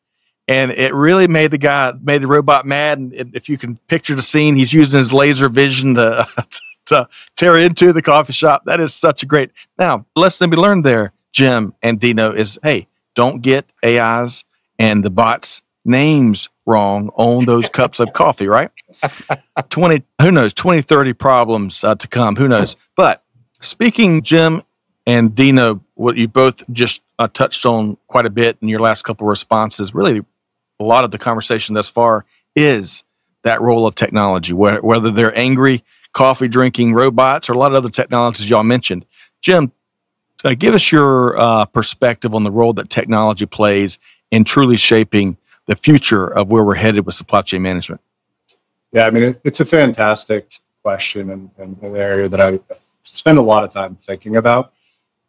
And 0.48 0.70
it 0.70 0.94
really 0.94 1.28
made 1.28 1.50
the 1.50 1.58
guy, 1.58 1.94
made 2.00 2.22
the 2.22 2.28
robot 2.28 2.68
mad. 2.68 3.00
And 3.00 3.36
if 3.36 3.50
you 3.50 3.58
can 3.58 3.78
picture 3.88 4.14
the 4.14 4.22
scene, 4.22 4.56
he's 4.56 4.72
using 4.72 5.00
his 5.00 5.12
laser 5.12 5.50
vision 5.50 5.96
to, 5.96 6.28
to 6.86 7.10
tear 7.36 7.58
into 7.58 7.92
the 7.92 8.04
coffee 8.04 8.34
shop. 8.34 8.66
That 8.66 8.80
is 8.80 8.94
such 8.94 9.24
a 9.24 9.26
great. 9.26 9.50
Now, 9.80 10.06
lesson 10.16 10.52
to 10.52 10.56
be 10.56 10.62
learned 10.62 10.86
there, 10.86 11.12
Jim 11.32 11.74
and 11.82 12.00
Dino, 12.00 12.34
is 12.34 12.60
hey, 12.62 12.88
don't 13.16 13.42
get 13.42 13.66
AIs 13.84 14.44
and 14.78 15.04
the 15.04 15.10
bots 15.10 15.64
names 15.84 16.50
wrong 16.66 17.10
on 17.16 17.46
those 17.46 17.70
cups 17.70 18.00
of 18.00 18.14
coffee, 18.14 18.48
right? 18.48 18.72
20, 19.70 20.04
who 20.22 20.32
knows, 20.32 20.54
20, 20.54 20.82
30 20.82 21.14
problems 21.14 21.84
uh, 21.84 21.96
to 21.96 22.08
come. 22.08 22.36
Who 22.36 22.48
knows? 22.48 22.76
But 22.96 23.24
speaking, 23.62 24.24
Jim 24.24 24.64
and 25.06 25.36
Dino, 25.36 25.82
what 25.96 26.18
you 26.18 26.28
both 26.28 26.64
just 26.72 27.04
uh, 27.20 27.28
touched 27.28 27.66
on 27.66 27.98
quite 28.08 28.26
a 28.26 28.30
bit 28.30 28.58
in 28.62 28.68
your 28.68 28.80
last 28.80 29.04
couple 29.04 29.28
of 29.28 29.30
responses, 29.30 29.94
really 29.94 30.22
a 30.80 30.84
lot 30.84 31.04
of 31.04 31.12
the 31.12 31.18
conversation 31.18 31.76
thus 31.76 31.90
far 31.90 32.26
is 32.56 33.04
that 33.44 33.62
role 33.62 33.86
of 33.86 33.96
technology, 33.96 34.54
whether 34.54 35.12
they're 35.12 35.38
angry, 35.38 35.84
coffee 36.14 36.48
drinking 36.48 36.94
robots, 36.94 37.50
or 37.50 37.54
a 37.54 37.58
lot 37.58 37.72
of 37.72 37.78
other 37.78 37.90
technologies 37.90 38.50
y'all 38.50 38.64
mentioned. 38.64 39.06
Jim, 39.42 39.72
uh, 40.44 40.56
give 40.58 40.74
us 40.74 40.92
your 40.92 41.38
uh, 41.38 41.66
perspective 41.66 42.34
on 42.34 42.44
the 42.44 42.52
role 42.52 42.74
that 42.74 42.90
technology 42.90 43.46
plays 43.46 44.00
in 44.32 44.44
truly 44.44 44.78
shaping 44.78 45.38
the 45.66 45.76
future 45.76 46.28
of 46.28 46.50
where 46.50 46.64
we're 46.64 46.76
headed 46.76 47.06
with 47.06 47.16
supply 47.16 47.42
chain 47.42 47.62
management. 47.62 48.02
Yeah, 48.92 49.08
I 49.08 49.10
mean, 49.10 49.24
it, 49.24 49.42
it's 49.44 49.60
a 49.60 49.66
fantastic 49.66 50.60
question 50.84 51.32
and, 51.32 51.50
and 51.58 51.82
an 51.82 51.96
area 51.96 52.30
that 52.30 52.40
I 52.40 52.60
spend 53.04 53.38
a 53.38 53.42
lot 53.42 53.64
of 53.64 53.74
time 53.74 53.96
thinking 53.96 54.38
about. 54.38 54.74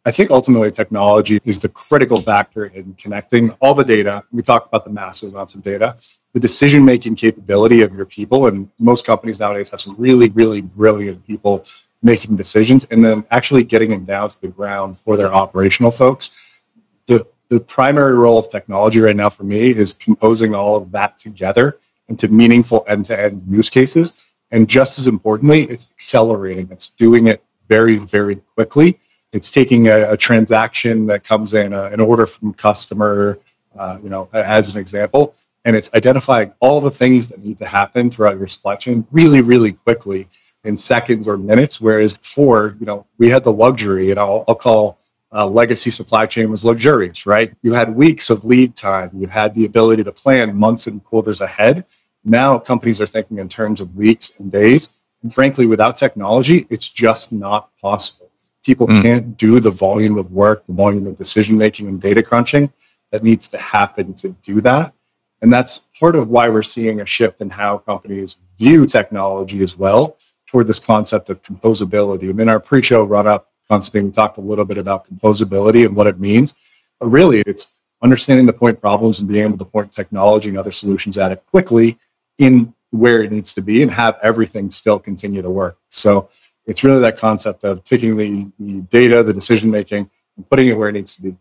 I 0.05 0.11
think 0.11 0.31
ultimately 0.31 0.71
technology 0.71 1.41
is 1.43 1.59
the 1.59 1.67
critical 1.67 2.21
factor 2.21 2.67
in 2.67 2.93
connecting 2.93 3.51
all 3.59 3.73
the 3.73 3.83
data. 3.83 4.23
We 4.31 4.41
talk 4.41 4.67
about 4.67 4.85
the 4.85 4.89
massive 4.89 5.33
amounts 5.33 5.53
of 5.55 5.63
data, 5.63 5.97
the 6.31 6.39
decision 6.39 6.85
making 6.85 7.15
capability 7.15 7.81
of 7.81 7.93
your 7.93 8.05
people. 8.05 8.47
And 8.47 8.69
most 8.79 9.05
companies 9.05 9.37
nowadays 9.37 9.69
have 9.71 9.81
some 9.81 9.95
really, 9.97 10.29
really 10.29 10.61
brilliant 10.61 11.27
people 11.27 11.65
making 12.01 12.37
decisions 12.37 12.85
and 12.85 13.03
then 13.03 13.25
actually 13.31 13.65
getting 13.65 13.89
them 13.89 14.05
down 14.05 14.29
to 14.29 14.39
the 14.39 14.47
ground 14.47 14.97
for 14.97 15.17
their 15.17 15.33
operational 15.33 15.91
folks. 15.91 16.61
The, 17.07 17.27
the 17.49 17.59
primary 17.59 18.13
role 18.13 18.37
of 18.37 18.49
technology 18.49 18.99
right 18.99 19.15
now 19.15 19.29
for 19.29 19.43
me 19.43 19.71
is 19.71 19.93
composing 19.93 20.53
all 20.53 20.75
of 20.75 20.91
that 20.91 21.17
together 21.17 21.79
into 22.09 22.27
meaningful 22.27 22.83
end 22.87 23.05
to 23.05 23.19
end 23.19 23.43
use 23.49 23.69
cases. 23.69 24.33
And 24.51 24.69
just 24.69 24.97
as 24.97 25.07
importantly, 25.07 25.63
it's 25.63 25.91
accelerating, 25.91 26.69
it's 26.71 26.89
doing 26.89 27.27
it 27.27 27.43
very, 27.67 27.97
very 27.97 28.37
quickly 28.55 28.99
it's 29.33 29.51
taking 29.51 29.87
a, 29.87 30.13
a 30.13 30.17
transaction 30.17 31.05
that 31.07 31.23
comes 31.23 31.53
in, 31.53 31.73
a, 31.73 31.85
an 31.85 31.99
order 31.99 32.25
from 32.25 32.53
customer, 32.53 33.39
uh, 33.77 33.97
you 34.01 34.09
know, 34.09 34.29
as 34.33 34.73
an 34.73 34.79
example, 34.79 35.35
and 35.65 35.75
it's 35.75 35.93
identifying 35.93 36.53
all 36.59 36.79
the 36.79 36.91
things 36.91 37.27
that 37.29 37.43
need 37.43 37.57
to 37.57 37.65
happen 37.65 38.09
throughout 38.09 38.37
your 38.37 38.47
supply 38.47 38.75
chain 38.75 39.05
really, 39.11 39.41
really 39.41 39.73
quickly 39.73 40.27
in 40.63 40.77
seconds 40.77 41.27
or 41.27 41.37
minutes. 41.37 41.81
Whereas 41.81 42.13
before, 42.15 42.77
you 42.79 42.85
know, 42.85 43.05
we 43.17 43.29
had 43.29 43.43
the 43.43 43.51
luxury, 43.51 44.11
and 44.11 44.19
I'll, 44.19 44.45
I'll 44.47 44.55
call 44.55 44.99
uh, 45.31 45.45
legacy 45.45 45.91
supply 45.91 46.25
chain 46.25 46.49
was 46.49 46.63
luxurious, 46.63 47.25
right? 47.25 47.53
You 47.61 47.73
had 47.73 47.95
weeks 47.95 48.29
of 48.29 48.45
lead 48.45 48.75
time. 48.75 49.11
You 49.13 49.27
had 49.27 49.53
the 49.55 49.65
ability 49.65 50.03
to 50.03 50.11
plan 50.11 50.55
months 50.55 50.87
and 50.87 51.03
quarters 51.03 51.41
ahead. 51.41 51.85
Now 52.23 52.59
companies 52.59 53.01
are 53.01 53.07
thinking 53.07 53.39
in 53.39 53.49
terms 53.49 53.81
of 53.81 53.95
weeks 53.95 54.39
and 54.39 54.51
days. 54.51 54.89
And 55.23 55.33
frankly, 55.33 55.65
without 55.65 55.95
technology, 55.95 56.67
it's 56.69 56.89
just 56.89 57.33
not 57.33 57.69
possible. 57.81 58.29
People 58.63 58.87
mm. 58.87 59.01
can't 59.01 59.37
do 59.37 59.59
the 59.59 59.71
volume 59.71 60.17
of 60.17 60.31
work, 60.31 60.65
the 60.67 60.73
volume 60.73 61.07
of 61.07 61.17
decision 61.17 61.57
making 61.57 61.87
and 61.87 62.01
data 62.01 62.21
crunching 62.21 62.71
that 63.11 63.23
needs 63.23 63.47
to 63.49 63.57
happen 63.57 64.13
to 64.15 64.29
do 64.41 64.61
that. 64.61 64.93
And 65.41 65.53
that's 65.53 65.89
part 65.99 66.15
of 66.15 66.29
why 66.29 66.49
we're 66.49 66.63
seeing 66.63 66.99
a 66.99 67.05
shift 67.05 67.41
in 67.41 67.49
how 67.49 67.77
companies 67.79 68.37
view 68.57 68.85
technology 68.85 69.61
as 69.61 69.77
well 69.77 70.17
toward 70.47 70.67
this 70.67 70.79
concept 70.79 71.29
of 71.29 71.41
composability. 71.43 72.29
And 72.29 72.39
in 72.39 72.49
our 72.49 72.59
pre 72.59 72.81
show 72.81 73.03
run 73.03 73.27
up, 73.27 73.51
Constantine, 73.67 74.05
we 74.05 74.11
talked 74.11 74.37
a 74.37 74.41
little 74.41 74.65
bit 74.65 74.77
about 74.77 75.07
composability 75.07 75.85
and 75.85 75.95
what 75.95 76.07
it 76.07 76.19
means. 76.19 76.55
But 76.99 77.07
really, 77.07 77.41
it's 77.45 77.73
understanding 78.01 78.45
the 78.45 78.53
point 78.53 78.79
problems 78.79 79.19
and 79.19 79.27
being 79.27 79.45
able 79.45 79.57
to 79.57 79.65
point 79.65 79.91
technology 79.91 80.49
and 80.49 80.57
other 80.57 80.71
solutions 80.71 81.17
at 81.17 81.31
it 81.31 81.43
quickly 81.49 81.97
in 82.37 82.73
where 82.91 83.21
it 83.21 83.31
needs 83.31 83.53
to 83.53 83.61
be 83.61 83.81
and 83.81 83.91
have 83.91 84.17
everything 84.23 84.69
still 84.69 84.99
continue 84.99 85.41
to 85.41 85.49
work. 85.49 85.77
So 85.89 86.29
it's 86.65 86.83
really 86.83 87.01
that 87.01 87.17
concept 87.17 87.63
of 87.63 87.83
taking 87.83 88.15
the, 88.17 88.47
the 88.59 88.81
data, 88.81 89.23
the 89.23 89.33
decision 89.33 89.71
making, 89.71 90.09
and 90.35 90.49
putting 90.49 90.67
it 90.67 90.77
where 90.77 90.89
it 90.89 90.93
needs 90.93 91.15
to 91.15 91.21
be 91.21 91.35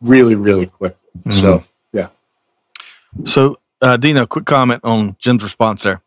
really, 0.00 0.34
really 0.34 0.66
quick. 0.66 0.96
Mm-hmm. 1.18 1.30
So, 1.30 1.62
yeah. 1.92 2.08
So, 3.24 3.58
uh, 3.80 3.96
Dino, 3.96 4.26
quick 4.26 4.44
comment 4.44 4.82
on 4.84 5.16
Jim's 5.18 5.42
response 5.42 5.82
there. 5.84 6.02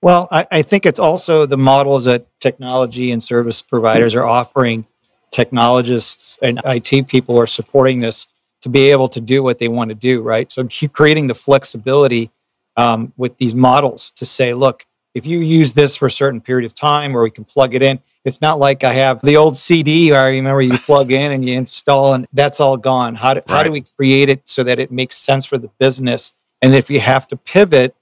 Well, 0.00 0.28
I, 0.30 0.46
I 0.50 0.62
think 0.62 0.86
it's 0.86 0.98
also 0.98 1.44
the 1.46 1.58
models 1.58 2.04
that 2.04 2.26
technology 2.40 3.10
and 3.10 3.22
service 3.22 3.62
providers 3.62 4.14
are 4.14 4.24
offering 4.24 4.86
technologists 5.32 6.38
and 6.40 6.60
IT 6.64 7.08
people 7.08 7.38
are 7.38 7.46
supporting 7.46 8.00
this 8.00 8.28
to 8.62 8.68
be 8.68 8.90
able 8.90 9.08
to 9.08 9.20
do 9.20 9.42
what 9.42 9.58
they 9.58 9.68
want 9.68 9.88
to 9.88 9.94
do, 9.94 10.20
right? 10.20 10.50
So 10.50 10.64
keep 10.66 10.92
creating 10.92 11.26
the 11.26 11.34
flexibility 11.34 12.30
um, 12.76 13.12
with 13.16 13.36
these 13.38 13.54
models 13.54 14.10
to 14.12 14.26
say, 14.26 14.54
look, 14.54 14.86
if 15.14 15.26
you 15.26 15.40
use 15.40 15.72
this 15.72 15.96
for 15.96 16.06
a 16.06 16.10
certain 16.10 16.40
period 16.40 16.64
of 16.64 16.74
time 16.74 17.12
where 17.12 17.22
we 17.22 17.30
can 17.30 17.44
plug 17.44 17.74
it 17.74 17.82
in, 17.82 17.98
it's 18.24 18.40
not 18.40 18.58
like 18.58 18.84
I 18.84 18.92
have 18.92 19.20
the 19.22 19.36
old 19.36 19.56
CD 19.56 20.12
I 20.12 20.28
remember 20.28 20.62
you 20.62 20.78
plug 20.78 21.10
in 21.10 21.32
and 21.32 21.44
you 21.44 21.54
install 21.54 22.14
and 22.14 22.26
that's 22.32 22.60
all 22.60 22.76
gone. 22.76 23.14
How 23.14 23.34
do, 23.34 23.40
right. 23.40 23.48
how 23.48 23.62
do 23.62 23.72
we 23.72 23.84
create 23.96 24.28
it 24.28 24.48
so 24.48 24.62
that 24.64 24.78
it 24.78 24.92
makes 24.92 25.16
sense 25.16 25.44
for 25.44 25.58
the 25.58 25.70
business? 25.80 26.36
And 26.62 26.74
if 26.74 26.90
you 26.90 27.00
have 27.00 27.26
to 27.28 27.36
pivot, 27.36 27.96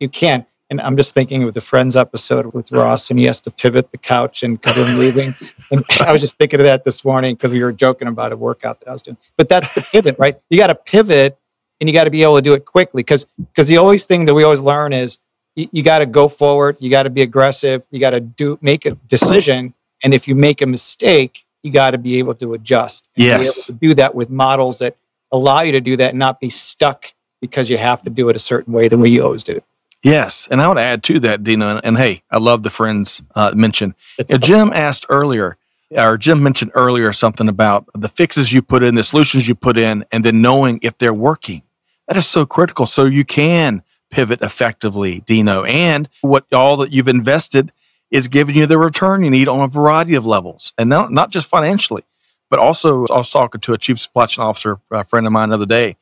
you 0.00 0.08
can. 0.08 0.46
And 0.70 0.80
I'm 0.82 0.96
just 0.96 1.14
thinking 1.14 1.42
of 1.44 1.54
the 1.54 1.60
Friends 1.60 1.96
episode 1.96 2.52
with 2.52 2.72
uh-huh. 2.72 2.82
Ross, 2.82 3.10
and 3.10 3.18
he 3.18 3.24
has 3.24 3.40
to 3.42 3.50
pivot 3.50 3.90
the 3.90 3.98
couch 3.98 4.42
and 4.42 4.60
because 4.60 4.78
I'm 4.78 4.98
leaving. 4.98 5.34
And 5.70 5.84
I 6.00 6.12
was 6.12 6.22
just 6.22 6.38
thinking 6.38 6.60
of 6.60 6.64
that 6.64 6.84
this 6.84 7.04
morning 7.04 7.34
because 7.34 7.52
we 7.52 7.62
were 7.62 7.72
joking 7.72 8.08
about 8.08 8.32
a 8.32 8.38
workout 8.38 8.80
that 8.80 8.88
I 8.88 8.92
was 8.92 9.02
doing. 9.02 9.18
But 9.36 9.50
that's 9.50 9.70
the 9.74 9.82
pivot, 9.82 10.16
right? 10.18 10.40
You 10.48 10.56
got 10.56 10.68
to 10.68 10.74
pivot, 10.74 11.36
and 11.78 11.88
you 11.88 11.92
got 11.92 12.04
to 12.04 12.10
be 12.10 12.22
able 12.22 12.36
to 12.36 12.42
do 12.42 12.54
it 12.54 12.64
quickly 12.64 13.02
because 13.02 13.26
because 13.36 13.68
the 13.68 13.76
always 13.76 14.04
thing 14.04 14.24
that 14.24 14.34
we 14.34 14.44
always 14.44 14.60
learn 14.60 14.94
is 14.94 15.18
you, 15.56 15.68
you 15.72 15.82
got 15.82 15.98
to 15.98 16.06
go 16.06 16.28
forward. 16.28 16.76
You 16.80 16.88
got 16.88 17.02
to 17.02 17.10
be 17.10 17.20
aggressive. 17.20 17.86
You 17.90 18.00
got 18.00 18.10
to 18.10 18.20
do 18.20 18.58
make 18.62 18.86
a 18.86 18.92
decision. 18.92 19.74
And 20.02 20.14
if 20.14 20.28
you 20.28 20.34
make 20.34 20.62
a 20.62 20.66
mistake, 20.66 21.44
you 21.62 21.72
got 21.72 21.90
to 21.90 21.98
be 21.98 22.18
able 22.18 22.34
to 22.36 22.54
adjust. 22.54 23.08
And 23.16 23.26
yes. 23.26 23.38
Be 23.38 23.42
able 23.42 23.52
to 23.52 23.72
do 23.72 23.94
that 23.94 24.14
with 24.14 24.30
models 24.30 24.78
that 24.78 24.96
allow 25.32 25.60
you 25.60 25.72
to 25.72 25.80
do 25.80 25.96
that 25.96 26.10
and 26.10 26.18
not 26.18 26.40
be 26.40 26.50
stuck 26.50 27.12
because 27.40 27.68
you 27.68 27.78
have 27.78 28.02
to 28.02 28.10
do 28.10 28.28
it 28.28 28.36
a 28.36 28.38
certain 28.38 28.72
way 28.72 28.88
the 28.88 28.98
way 28.98 29.08
you 29.08 29.22
always 29.22 29.44
do. 29.44 29.60
Yes, 30.02 30.46
and 30.50 30.62
I 30.62 30.68
would 30.68 30.78
add 30.78 31.02
to 31.04 31.20
that, 31.20 31.42
Dino. 31.42 31.68
And, 31.70 31.80
and 31.84 31.98
hey, 31.98 32.22
I 32.30 32.38
love 32.38 32.62
the 32.62 32.70
friends 32.70 33.20
uh, 33.34 33.52
mention. 33.54 33.94
Uh, 34.18 34.38
Jim 34.38 34.72
asked 34.72 35.06
earlier, 35.08 35.56
or 35.90 36.16
Jim 36.16 36.42
mentioned 36.42 36.70
earlier 36.74 37.12
something 37.12 37.48
about 37.48 37.86
the 37.94 38.08
fixes 38.08 38.52
you 38.52 38.62
put 38.62 38.82
in, 38.82 38.94
the 38.94 39.02
solutions 39.02 39.48
you 39.48 39.54
put 39.54 39.76
in, 39.76 40.04
and 40.12 40.24
then 40.24 40.40
knowing 40.40 40.78
if 40.82 40.98
they're 40.98 41.14
working. 41.14 41.62
That 42.06 42.16
is 42.16 42.26
so 42.26 42.46
critical. 42.46 42.86
So 42.86 43.04
you 43.06 43.24
can 43.24 43.82
pivot 44.10 44.40
effectively, 44.40 45.20
Dino. 45.20 45.64
And 45.64 46.08
what 46.20 46.50
all 46.52 46.76
that 46.78 46.92
you've 46.92 47.08
invested 47.08 47.72
is 48.10 48.28
giving 48.28 48.56
you 48.56 48.66
the 48.66 48.78
return 48.78 49.22
you 49.22 49.30
need 49.30 49.48
on 49.48 49.60
a 49.60 49.68
variety 49.68 50.14
of 50.14 50.24
levels, 50.26 50.72
and 50.78 50.88
not 50.88 51.12
not 51.12 51.30
just 51.30 51.46
financially, 51.46 52.04
but 52.48 52.58
also 52.58 53.04
I 53.08 53.18
was 53.18 53.30
talking 53.30 53.60
to 53.60 53.74
a 53.74 53.78
chief 53.78 53.98
supply 53.98 54.26
chain 54.26 54.44
officer, 54.44 54.78
a 54.90 55.04
friend 55.04 55.26
of 55.26 55.32
mine, 55.32 55.50
the 55.50 55.56
other 55.56 55.66
day, 55.66 55.96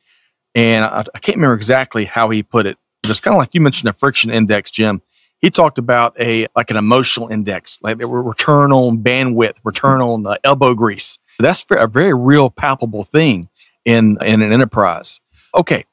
and 0.55 0.85
I, 0.85 1.03
I 1.13 1.19
can't 1.19 1.37
remember 1.37 1.55
exactly 1.55 2.05
how 2.05 2.29
he 2.29 2.43
put 2.43 2.65
it. 2.65 2.77
It's 3.03 3.19
kind 3.19 3.35
of 3.35 3.39
like 3.39 3.53
you 3.53 3.61
mentioned 3.61 3.89
a 3.89 3.93
friction 3.93 4.31
index, 4.31 4.71
Jim. 4.71 5.01
He 5.39 5.49
talked 5.51 5.77
about 5.77 6.19
a 6.19 6.47
like 6.55 6.71
an 6.71 6.77
emotional 6.77 7.27
index, 7.27 7.79
like 7.83 7.97
return 7.99 8.71
on 8.71 8.97
bandwidth, 9.03 9.57
return 9.63 10.01
on 10.01 10.25
uh, 10.25 10.35
elbow 10.43 10.73
grease. 10.73 11.19
That's 11.39 11.65
a 11.69 11.87
very 11.87 12.13
real, 12.13 12.49
palpable 12.49 13.03
thing 13.03 13.49
in 13.85 14.17
in 14.23 14.41
an 14.41 14.51
enterprise. 14.51 15.21
Okay, 15.53 15.85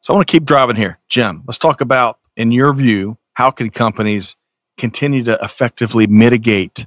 so 0.00 0.12
I 0.12 0.16
want 0.16 0.28
to 0.28 0.32
keep 0.32 0.44
driving 0.44 0.76
here. 0.76 0.98
Jim, 1.08 1.42
let's 1.46 1.58
talk 1.58 1.80
about, 1.80 2.18
in 2.36 2.52
your 2.52 2.72
view, 2.74 3.18
how 3.34 3.50
can 3.50 3.70
companies 3.70 4.36
continue 4.76 5.22
to 5.24 5.38
effectively 5.42 6.06
mitigate 6.06 6.86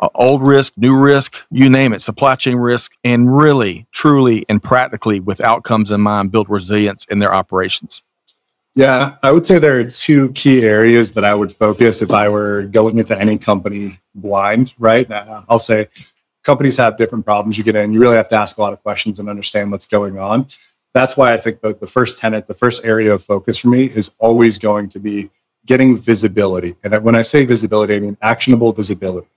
uh, 0.00 0.08
old 0.14 0.46
risk, 0.46 0.72
new 0.76 0.96
risk, 0.96 1.44
you 1.50 1.68
name 1.68 1.92
it, 1.92 2.02
supply 2.02 2.34
chain 2.34 2.56
risk, 2.56 2.92
and 3.04 3.36
really, 3.36 3.86
truly, 3.92 4.44
and 4.48 4.62
practically 4.62 5.20
with 5.20 5.40
outcomes 5.40 5.92
in 5.92 6.00
mind, 6.00 6.32
build 6.32 6.48
resilience 6.48 7.04
in 7.06 7.18
their 7.18 7.34
operations? 7.34 8.02
Yeah, 8.74 9.16
I 9.22 9.32
would 9.32 9.44
say 9.44 9.58
there 9.58 9.78
are 9.78 9.84
two 9.84 10.30
key 10.32 10.62
areas 10.62 11.12
that 11.12 11.24
I 11.24 11.34
would 11.34 11.52
focus 11.52 12.00
if 12.00 12.10
I 12.10 12.28
were 12.30 12.62
going 12.62 12.98
into 12.98 13.18
any 13.18 13.36
company 13.36 14.00
blind, 14.14 14.74
right? 14.78 15.06
I'll 15.48 15.58
say 15.58 15.88
companies 16.42 16.76
have 16.78 16.96
different 16.96 17.26
problems 17.26 17.58
you 17.58 17.64
get 17.64 17.76
in. 17.76 17.92
You 17.92 18.00
really 18.00 18.16
have 18.16 18.30
to 18.30 18.34
ask 18.36 18.56
a 18.56 18.62
lot 18.62 18.72
of 18.72 18.82
questions 18.82 19.18
and 19.18 19.28
understand 19.28 19.70
what's 19.70 19.86
going 19.86 20.18
on. 20.18 20.46
That's 20.94 21.18
why 21.18 21.34
I 21.34 21.36
think 21.36 21.60
the, 21.60 21.74
the 21.74 21.86
first 21.86 22.18
tenet, 22.18 22.46
the 22.46 22.54
first 22.54 22.84
area 22.84 23.12
of 23.12 23.22
focus 23.22 23.58
for 23.58 23.68
me 23.68 23.84
is 23.84 24.12
always 24.18 24.58
going 24.58 24.88
to 24.90 24.98
be 24.98 25.30
getting 25.66 25.96
visibility. 25.96 26.74
And 26.82 27.02
when 27.04 27.14
I 27.14 27.22
say 27.22 27.44
visibility, 27.44 27.94
I 27.94 28.00
mean 28.00 28.16
actionable 28.22 28.72
visibility. 28.72 29.28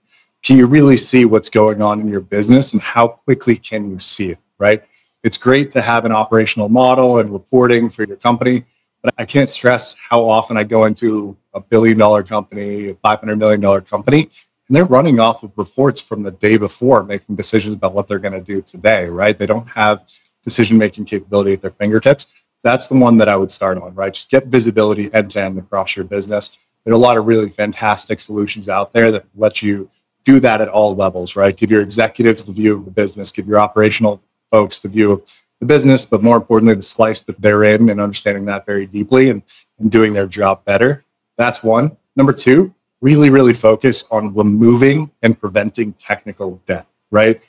Can 0.42 0.56
you 0.56 0.66
really 0.66 0.96
see 0.96 1.24
what's 1.24 1.48
going 1.50 1.82
on 1.82 2.00
in 2.00 2.08
your 2.08 2.20
business 2.20 2.72
and 2.72 2.80
how 2.80 3.08
quickly 3.08 3.56
can 3.56 3.90
you 3.90 3.98
see 4.00 4.30
it, 4.30 4.38
right? 4.58 4.82
It's 5.22 5.38
great 5.38 5.70
to 5.72 5.82
have 5.82 6.04
an 6.04 6.12
operational 6.12 6.68
model 6.68 7.18
and 7.18 7.32
reporting 7.32 7.90
for 7.90 8.04
your 8.04 8.16
company, 8.16 8.64
but 9.06 9.14
I 9.18 9.24
can't 9.24 9.48
stress 9.48 9.96
how 9.96 10.28
often 10.28 10.56
I 10.56 10.64
go 10.64 10.84
into 10.84 11.36
a 11.54 11.60
billion 11.60 11.96
dollar 11.96 12.24
company, 12.24 12.88
a 12.88 12.94
$500 12.94 13.38
million 13.38 13.80
company, 13.82 14.22
and 14.22 14.74
they're 14.74 14.84
running 14.84 15.20
off 15.20 15.44
of 15.44 15.52
reports 15.54 16.00
from 16.00 16.24
the 16.24 16.32
day 16.32 16.56
before 16.56 17.04
making 17.04 17.36
decisions 17.36 17.76
about 17.76 17.94
what 17.94 18.08
they're 18.08 18.18
going 18.18 18.34
to 18.34 18.40
do 18.40 18.60
today, 18.60 19.06
right? 19.06 19.38
They 19.38 19.46
don't 19.46 19.68
have 19.68 20.10
decision 20.42 20.76
making 20.76 21.04
capability 21.04 21.52
at 21.52 21.62
their 21.62 21.70
fingertips. 21.70 22.26
That's 22.64 22.88
the 22.88 22.96
one 22.96 23.16
that 23.18 23.28
I 23.28 23.36
would 23.36 23.52
start 23.52 23.78
on, 23.78 23.94
right? 23.94 24.12
Just 24.12 24.28
get 24.28 24.46
visibility 24.46 25.08
end 25.14 25.30
to 25.30 25.40
end 25.40 25.56
across 25.56 25.94
your 25.94 26.04
business. 26.04 26.58
There 26.82 26.92
are 26.92 26.96
a 26.96 26.98
lot 26.98 27.16
of 27.16 27.26
really 27.26 27.48
fantastic 27.48 28.18
solutions 28.18 28.68
out 28.68 28.92
there 28.92 29.12
that 29.12 29.24
let 29.36 29.62
you 29.62 29.88
do 30.24 30.40
that 30.40 30.60
at 30.60 30.68
all 30.68 30.96
levels, 30.96 31.36
right? 31.36 31.56
Give 31.56 31.70
your 31.70 31.80
executives 31.80 32.42
the 32.42 32.52
view 32.52 32.74
of 32.76 32.84
the 32.84 32.90
business, 32.90 33.30
give 33.30 33.46
your 33.46 33.60
operational 33.60 34.20
folks 34.50 34.80
the 34.80 34.88
view 34.88 35.12
of 35.12 35.42
the 35.60 35.66
business, 35.66 36.04
but 36.04 36.22
more 36.22 36.36
importantly, 36.36 36.74
the 36.74 36.82
slice 36.82 37.22
that 37.22 37.40
they're 37.40 37.64
in 37.64 37.88
and 37.88 38.00
understanding 38.00 38.44
that 38.46 38.66
very 38.66 38.86
deeply 38.86 39.30
and, 39.30 39.42
and 39.78 39.90
doing 39.90 40.12
their 40.12 40.26
job 40.26 40.64
better. 40.64 41.04
That's 41.36 41.62
one. 41.62 41.96
Number 42.14 42.32
two, 42.32 42.74
really, 43.00 43.30
really 43.30 43.54
focus 43.54 44.04
on 44.10 44.34
removing 44.34 45.10
and 45.22 45.38
preventing 45.38 45.92
technical 45.94 46.60
debt, 46.66 46.86
right? 47.10 47.40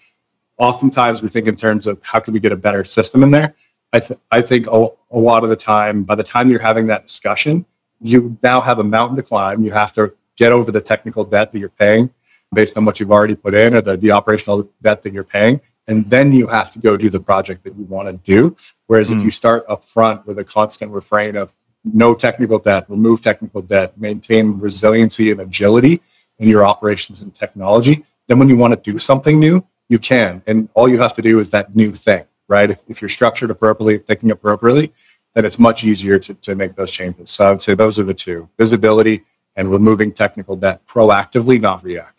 Oftentimes 0.57 1.21
we 1.21 1.29
think 1.29 1.47
in 1.47 1.55
terms 1.55 1.87
of 1.87 1.99
how 2.01 2.19
can 2.19 2.33
we 2.33 2.39
get 2.39 2.51
a 2.51 2.57
better 2.57 2.83
system 2.83 3.23
in 3.23 3.31
there. 3.31 3.55
I, 3.93 3.99
th- 3.99 4.19
I 4.31 4.41
think 4.41 4.67
a, 4.67 4.87
a 5.11 5.19
lot 5.19 5.43
of 5.43 5.49
the 5.49 5.55
time, 5.55 6.03
by 6.03 6.15
the 6.15 6.23
time 6.23 6.49
you're 6.49 6.59
having 6.59 6.87
that 6.87 7.05
discussion, 7.05 7.65
you 8.01 8.37
now 8.43 8.61
have 8.61 8.79
a 8.79 8.83
mountain 8.83 9.15
to 9.17 9.23
climb. 9.23 9.63
You 9.63 9.71
have 9.71 9.93
to 9.93 10.13
get 10.35 10.51
over 10.51 10.71
the 10.71 10.81
technical 10.81 11.23
debt 11.23 11.51
that 11.51 11.59
you're 11.59 11.69
paying 11.69 12.09
based 12.53 12.77
on 12.77 12.85
what 12.85 12.99
you've 12.99 13.11
already 13.11 13.35
put 13.35 13.53
in 13.53 13.75
or 13.75 13.81
the, 13.81 13.97
the 13.97 14.11
operational 14.11 14.69
debt 14.81 15.03
that 15.03 15.13
you're 15.13 15.23
paying. 15.23 15.61
And 15.87 16.09
then 16.09 16.33
you 16.33 16.47
have 16.47 16.69
to 16.71 16.79
go 16.79 16.97
do 16.97 17.09
the 17.09 17.19
project 17.19 17.63
that 17.63 17.75
you 17.77 17.85
want 17.85 18.07
to 18.09 18.13
do. 18.13 18.55
Whereas 18.87 19.09
mm. 19.09 19.13
if 19.13 19.19
hmm. 19.19 19.25
you 19.25 19.31
start 19.31 19.65
up 19.69 19.85
front 19.85 20.27
with 20.27 20.37
a 20.37 20.43
constant 20.43 20.91
refrain 20.91 21.35
of 21.37 21.53
no 21.83 22.13
technical 22.13 22.59
debt, 22.59 22.85
remove 22.89 23.21
technical 23.21 23.61
debt, 23.61 23.97
maintain 23.97 24.59
resiliency 24.59 25.31
and 25.31 25.39
agility 25.39 26.01
in 26.39 26.49
your 26.49 26.65
operations 26.65 27.21
and 27.21 27.33
technology, 27.33 28.03
then 28.27 28.39
when 28.39 28.49
you 28.49 28.57
want 28.57 28.73
to 28.73 28.91
do 28.91 28.99
something 28.99 29.39
new, 29.39 29.65
you 29.89 29.97
can. 29.97 30.41
And 30.45 30.69
all 30.73 30.89
you 30.89 30.99
have 30.99 31.13
to 31.13 31.21
do 31.21 31.39
is 31.39 31.49
that 31.51 31.75
new 31.75 31.93
thing, 31.93 32.25
right? 32.47 32.69
If, 32.69 32.81
if 32.87 33.01
you're 33.01 33.09
structured 33.09 33.49
appropriately, 33.49 33.99
thinking 33.99 34.31
appropriately, 34.31 34.91
then 35.33 35.45
it's 35.45 35.59
much 35.59 35.83
easier 35.83 36.19
to, 36.19 36.33
to 36.33 36.55
make 36.55 36.75
those 36.75 36.91
changes. 36.91 37.29
So 37.29 37.47
I 37.47 37.51
would 37.51 37.61
say 37.61 37.73
those 37.75 37.97
are 37.99 38.03
the 38.03 38.13
two 38.13 38.49
visibility 38.57 39.23
and 39.55 39.71
removing 39.71 40.11
technical 40.11 40.55
debt 40.55 40.85
proactively, 40.85 41.59
not 41.59 41.83
reactively. 41.83 42.13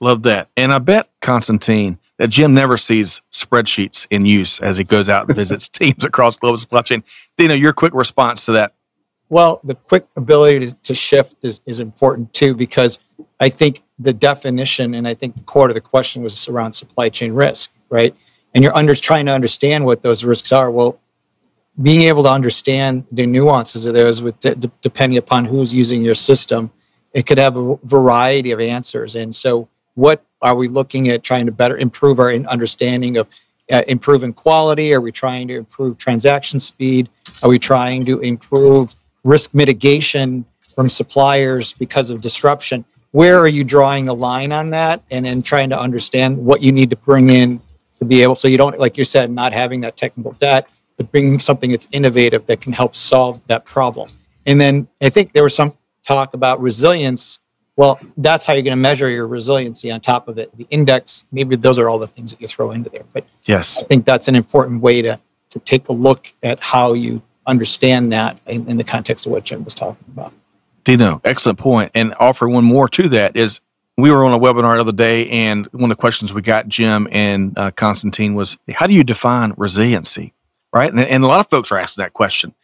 Love 0.00 0.22
that. 0.24 0.48
And 0.56 0.72
I 0.72 0.78
bet, 0.78 1.10
Constantine, 1.20 1.98
that 2.22 2.28
Jim 2.28 2.54
never 2.54 2.78
sees 2.78 3.20
spreadsheets 3.32 4.06
in 4.08 4.24
use 4.24 4.60
as 4.60 4.76
he 4.76 4.84
goes 4.84 5.08
out 5.08 5.26
and 5.26 5.34
visits 5.34 5.68
teams 5.80 6.04
across 6.04 6.36
global 6.36 6.56
supply 6.56 6.80
chain. 6.80 7.02
Dino, 7.36 7.52
your 7.52 7.72
quick 7.72 7.92
response 7.92 8.44
to 8.44 8.52
that. 8.52 8.74
Well, 9.28 9.60
the 9.64 9.74
quick 9.74 10.06
ability 10.14 10.68
to, 10.68 10.74
to 10.84 10.94
shift 10.94 11.38
is, 11.42 11.60
is 11.66 11.80
important 11.80 12.32
too, 12.32 12.54
because 12.54 13.00
I 13.40 13.48
think 13.48 13.82
the 13.98 14.12
definition 14.12 14.94
and 14.94 15.08
I 15.08 15.14
think 15.14 15.34
the 15.34 15.42
core 15.42 15.66
of 15.66 15.74
the 15.74 15.80
question 15.80 16.22
was 16.22 16.46
around 16.46 16.74
supply 16.74 17.08
chain 17.08 17.32
risk, 17.32 17.74
right? 17.90 18.14
And 18.54 18.62
you're 18.62 18.76
under, 18.76 18.94
trying 18.94 19.26
to 19.26 19.32
understand 19.32 19.84
what 19.84 20.02
those 20.02 20.22
risks 20.22 20.52
are. 20.52 20.70
Well, 20.70 21.00
being 21.82 22.02
able 22.02 22.22
to 22.22 22.30
understand 22.30 23.04
the 23.10 23.26
nuances 23.26 23.84
of 23.84 23.94
those 23.94 24.22
with 24.22 24.38
depending 24.80 25.18
upon 25.18 25.46
who's 25.46 25.74
using 25.74 26.02
your 26.04 26.14
system, 26.14 26.70
it 27.12 27.26
could 27.26 27.38
have 27.38 27.56
a 27.56 27.78
variety 27.82 28.52
of 28.52 28.60
answers. 28.60 29.16
And 29.16 29.34
so 29.34 29.68
what 29.94 30.24
are 30.40 30.54
we 30.54 30.68
looking 30.68 31.08
at 31.08 31.22
trying 31.22 31.46
to 31.46 31.52
better 31.52 31.76
improve 31.76 32.18
our 32.18 32.32
understanding 32.32 33.16
of 33.16 33.28
uh, 33.70 33.82
improving 33.88 34.32
quality? 34.32 34.92
Are 34.92 35.00
we 35.00 35.12
trying 35.12 35.48
to 35.48 35.56
improve 35.56 35.98
transaction 35.98 36.58
speed? 36.58 37.08
Are 37.42 37.48
we 37.48 37.58
trying 37.58 38.04
to 38.06 38.20
improve 38.20 38.94
risk 39.24 39.54
mitigation 39.54 40.44
from 40.74 40.88
suppliers 40.88 41.72
because 41.72 42.10
of 42.10 42.20
disruption? 42.20 42.84
Where 43.12 43.38
are 43.38 43.48
you 43.48 43.62
drawing 43.62 44.08
a 44.08 44.14
line 44.14 44.52
on 44.52 44.70
that 44.70 45.02
and 45.10 45.26
then 45.26 45.42
trying 45.42 45.70
to 45.70 45.78
understand 45.78 46.38
what 46.38 46.62
you 46.62 46.72
need 46.72 46.90
to 46.90 46.96
bring 46.96 47.30
in 47.30 47.60
to 48.02 48.08
be 48.08 48.22
able 48.22 48.34
so 48.34 48.48
you 48.48 48.58
don't 48.58 48.78
like 48.80 48.96
you 48.96 49.04
said 49.04 49.30
not 49.30 49.52
having 49.52 49.80
that 49.82 49.96
technical 49.96 50.32
debt 50.32 50.68
but 50.96 51.10
bringing 51.12 51.38
something 51.38 51.70
that's 51.70 51.88
innovative 51.92 52.44
that 52.46 52.60
can 52.60 52.72
help 52.72 52.96
solve 52.96 53.40
that 53.46 53.64
problem 53.64 54.10
and 54.44 54.60
then 54.60 54.88
i 55.00 55.08
think 55.08 55.32
there 55.32 55.44
was 55.44 55.54
some 55.54 55.72
talk 56.02 56.34
about 56.34 56.60
resilience 56.60 57.38
well, 57.76 57.98
that's 58.16 58.44
how 58.44 58.52
you're 58.52 58.62
going 58.62 58.72
to 58.72 58.76
measure 58.76 59.08
your 59.08 59.26
resiliency 59.26 59.90
on 59.90 60.00
top 60.00 60.28
of 60.28 60.38
it. 60.38 60.54
The 60.56 60.66
index, 60.70 61.26
maybe 61.32 61.56
those 61.56 61.78
are 61.78 61.88
all 61.88 61.98
the 61.98 62.06
things 62.06 62.30
that 62.30 62.40
you 62.40 62.46
throw 62.46 62.70
into 62.70 62.90
there. 62.90 63.04
But 63.12 63.24
yes, 63.44 63.82
I 63.82 63.86
think 63.86 64.04
that's 64.04 64.28
an 64.28 64.34
important 64.34 64.82
way 64.82 65.02
to, 65.02 65.18
to 65.50 65.58
take 65.60 65.88
a 65.88 65.92
look 65.92 66.32
at 66.42 66.60
how 66.60 66.92
you 66.92 67.22
understand 67.46 68.12
that 68.12 68.38
in, 68.46 68.68
in 68.68 68.76
the 68.76 68.84
context 68.84 69.26
of 69.26 69.32
what 69.32 69.44
Jim 69.44 69.64
was 69.64 69.74
talking 69.74 70.04
about. 70.12 70.32
Dino, 70.84 71.20
excellent 71.24 71.58
point. 71.58 71.90
And 71.94 72.14
offer 72.18 72.48
one 72.48 72.64
more 72.64 72.88
to 72.90 73.08
that 73.10 73.36
is 73.36 73.60
we 73.96 74.10
were 74.10 74.24
on 74.24 74.32
a 74.32 74.38
webinar 74.38 74.76
the 74.76 74.80
other 74.80 74.92
day, 74.92 75.28
and 75.28 75.66
one 75.66 75.84
of 75.84 75.96
the 75.96 76.00
questions 76.00 76.32
we 76.32 76.42
got, 76.42 76.68
Jim 76.68 77.08
and 77.10 77.56
uh, 77.56 77.70
Constantine, 77.70 78.34
was 78.34 78.58
how 78.70 78.86
do 78.86 78.94
you 78.94 79.04
define 79.04 79.54
resiliency? 79.56 80.32
Right. 80.72 80.90
And, 80.90 81.00
and 81.00 81.22
a 81.22 81.26
lot 81.26 81.40
of 81.40 81.48
folks 81.48 81.70
are 81.70 81.78
asking 81.78 82.02
that 82.02 82.14
question. 82.14 82.54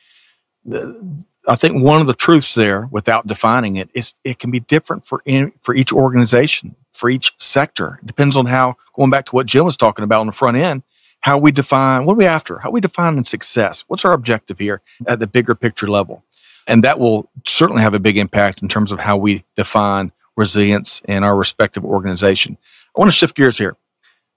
I 1.48 1.56
think 1.56 1.82
one 1.82 2.00
of 2.00 2.06
the 2.06 2.14
truths 2.14 2.54
there, 2.54 2.86
without 2.90 3.26
defining 3.26 3.76
it, 3.76 3.88
is 3.94 4.14
it 4.22 4.38
can 4.38 4.50
be 4.50 4.60
different 4.60 5.06
for 5.06 5.22
for 5.62 5.74
each 5.74 5.92
organization, 5.92 6.76
for 6.92 7.08
each 7.08 7.32
sector. 7.38 7.98
It 8.02 8.06
depends 8.06 8.36
on 8.36 8.46
how 8.46 8.76
going 8.94 9.10
back 9.10 9.26
to 9.26 9.32
what 9.34 9.46
Jill 9.46 9.64
was 9.64 9.76
talking 9.76 10.04
about 10.04 10.20
on 10.20 10.26
the 10.26 10.32
front 10.32 10.58
end, 10.58 10.82
how 11.20 11.38
we 11.38 11.50
define 11.50 12.04
what 12.04 12.14
are 12.14 12.16
we 12.16 12.26
after, 12.26 12.58
how 12.58 12.70
we 12.70 12.80
define 12.80 13.24
success. 13.24 13.84
What's 13.88 14.04
our 14.04 14.12
objective 14.12 14.58
here 14.58 14.82
at 15.06 15.20
the 15.20 15.26
bigger 15.26 15.54
picture 15.54 15.88
level, 15.88 16.22
and 16.66 16.84
that 16.84 16.98
will 16.98 17.30
certainly 17.46 17.82
have 17.82 17.94
a 17.94 17.98
big 17.98 18.18
impact 18.18 18.60
in 18.62 18.68
terms 18.68 18.92
of 18.92 19.00
how 19.00 19.16
we 19.16 19.44
define 19.56 20.12
resilience 20.36 21.00
in 21.08 21.24
our 21.24 21.34
respective 21.34 21.84
organization. 21.84 22.58
I 22.94 23.00
want 23.00 23.10
to 23.10 23.16
shift 23.16 23.36
gears 23.36 23.58
here. 23.58 23.76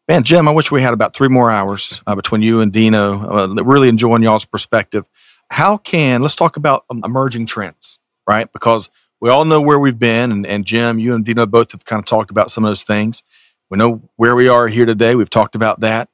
Man, 0.07 0.24
Jim, 0.24 0.47
I 0.47 0.51
wish 0.51 0.72
we 0.72 0.82
had 0.82 0.93
about 0.93 1.14
three 1.14 1.30
more 1.30 1.51
hours 1.51 2.01
uh, 2.07 2.16
between 2.16 2.41
you 2.41 2.62
and 2.62 2.72
Dino. 2.72 3.30
Uh, 3.30 3.64
really 3.64 3.88
enjoying 3.88 4.24
y'all's 4.24 4.45
perspective 4.45 5.05
how 5.52 5.78
can 5.78 6.22
let's 6.22 6.36
talk 6.36 6.56
about 6.56 6.86
um, 6.89 7.02
emerging 7.04 7.45
trends, 7.45 7.99
right? 8.26 8.52
Because 8.54 8.89
we 9.20 9.30
all 9.30 9.43
know 9.43 9.62
where 9.62 9.78
we've 9.78 9.99
been, 9.99 10.32
and, 10.32 10.47
and 10.47 10.66
Jim, 10.66 10.97
you 10.97 11.14
and 11.14 11.26
Dino 11.26 11.45
both 11.45 11.74
have 11.74 11.84
kind 11.84 11.99
of 11.99 12.06
talked 12.06 12.32
about 12.32 12.49
some 12.49 12.64
of 12.64 12.70
those 12.70 12.84
things. 12.84 13.22
We 13.70 13.78
know 13.78 14.10
where 14.16 14.34
we 14.36 14.47
are 14.47 14.68
here 14.68 14.86
today. 14.86 15.14
We've 15.14 15.30
talked 15.30 15.56
about 15.56 15.82
that. 15.82 16.10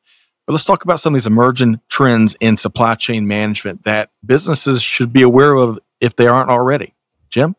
But 0.47 0.53
let's 0.53 0.63
talk 0.63 0.83
about 0.83 0.99
some 0.99 1.13
of 1.13 1.19
these 1.19 1.27
emerging 1.27 1.81
trends 1.87 2.35
in 2.39 2.57
supply 2.57 2.95
chain 2.95 3.27
management 3.27 3.83
that 3.83 4.09
businesses 4.25 4.81
should 4.81 5.13
be 5.13 5.21
aware 5.21 5.53
of 5.53 5.77
if 6.01 6.15
they 6.15 6.25
aren't 6.25 6.49
already. 6.49 6.95
Jim? 7.29 7.55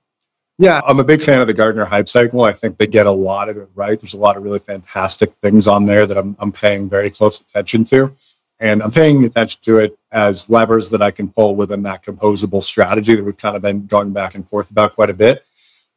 Yeah, 0.59 0.81
I'm 0.85 0.99
a 0.99 1.05
big 1.05 1.22
fan 1.22 1.41
of 1.41 1.47
the 1.47 1.55
Gartner 1.55 1.85
hype 1.85 2.09
cycle. 2.09 2.43
I 2.43 2.53
think 2.53 2.79
they 2.79 2.89
get 2.89 3.07
a 3.07 3.12
lot 3.12 3.49
of 3.49 3.57
it 3.57 3.68
right. 3.76 4.01
There's 4.01 4.14
a 4.14 4.18
lot 4.18 4.37
of 4.37 4.43
really 4.43 4.59
fantastic 4.59 5.33
things 5.43 5.68
on 5.68 5.85
there 5.85 6.07
that 6.07 6.18
I'm, 6.18 6.37
I'm 6.41 6.51
paying 6.51 6.89
very 6.89 7.11
close 7.11 7.41
attention 7.41 7.85
to. 7.85 8.12
And 8.61 8.82
I'm 8.82 8.90
paying 8.90 9.24
attention 9.24 9.61
to 9.62 9.78
it 9.78 9.98
as 10.11 10.50
levers 10.50 10.90
that 10.90 11.00
I 11.00 11.11
can 11.11 11.28
pull 11.28 11.54
within 11.54 11.82
that 11.84 12.02
composable 12.02 12.62
strategy 12.62 13.14
that 13.14 13.24
we've 13.24 13.36
kind 13.36 13.54
of 13.54 13.62
been 13.62 13.86
going 13.86 14.12
back 14.12 14.34
and 14.34 14.48
forth 14.48 14.70
about 14.70 14.94
quite 14.94 15.11
a 15.11 15.14
bit. 15.14 15.44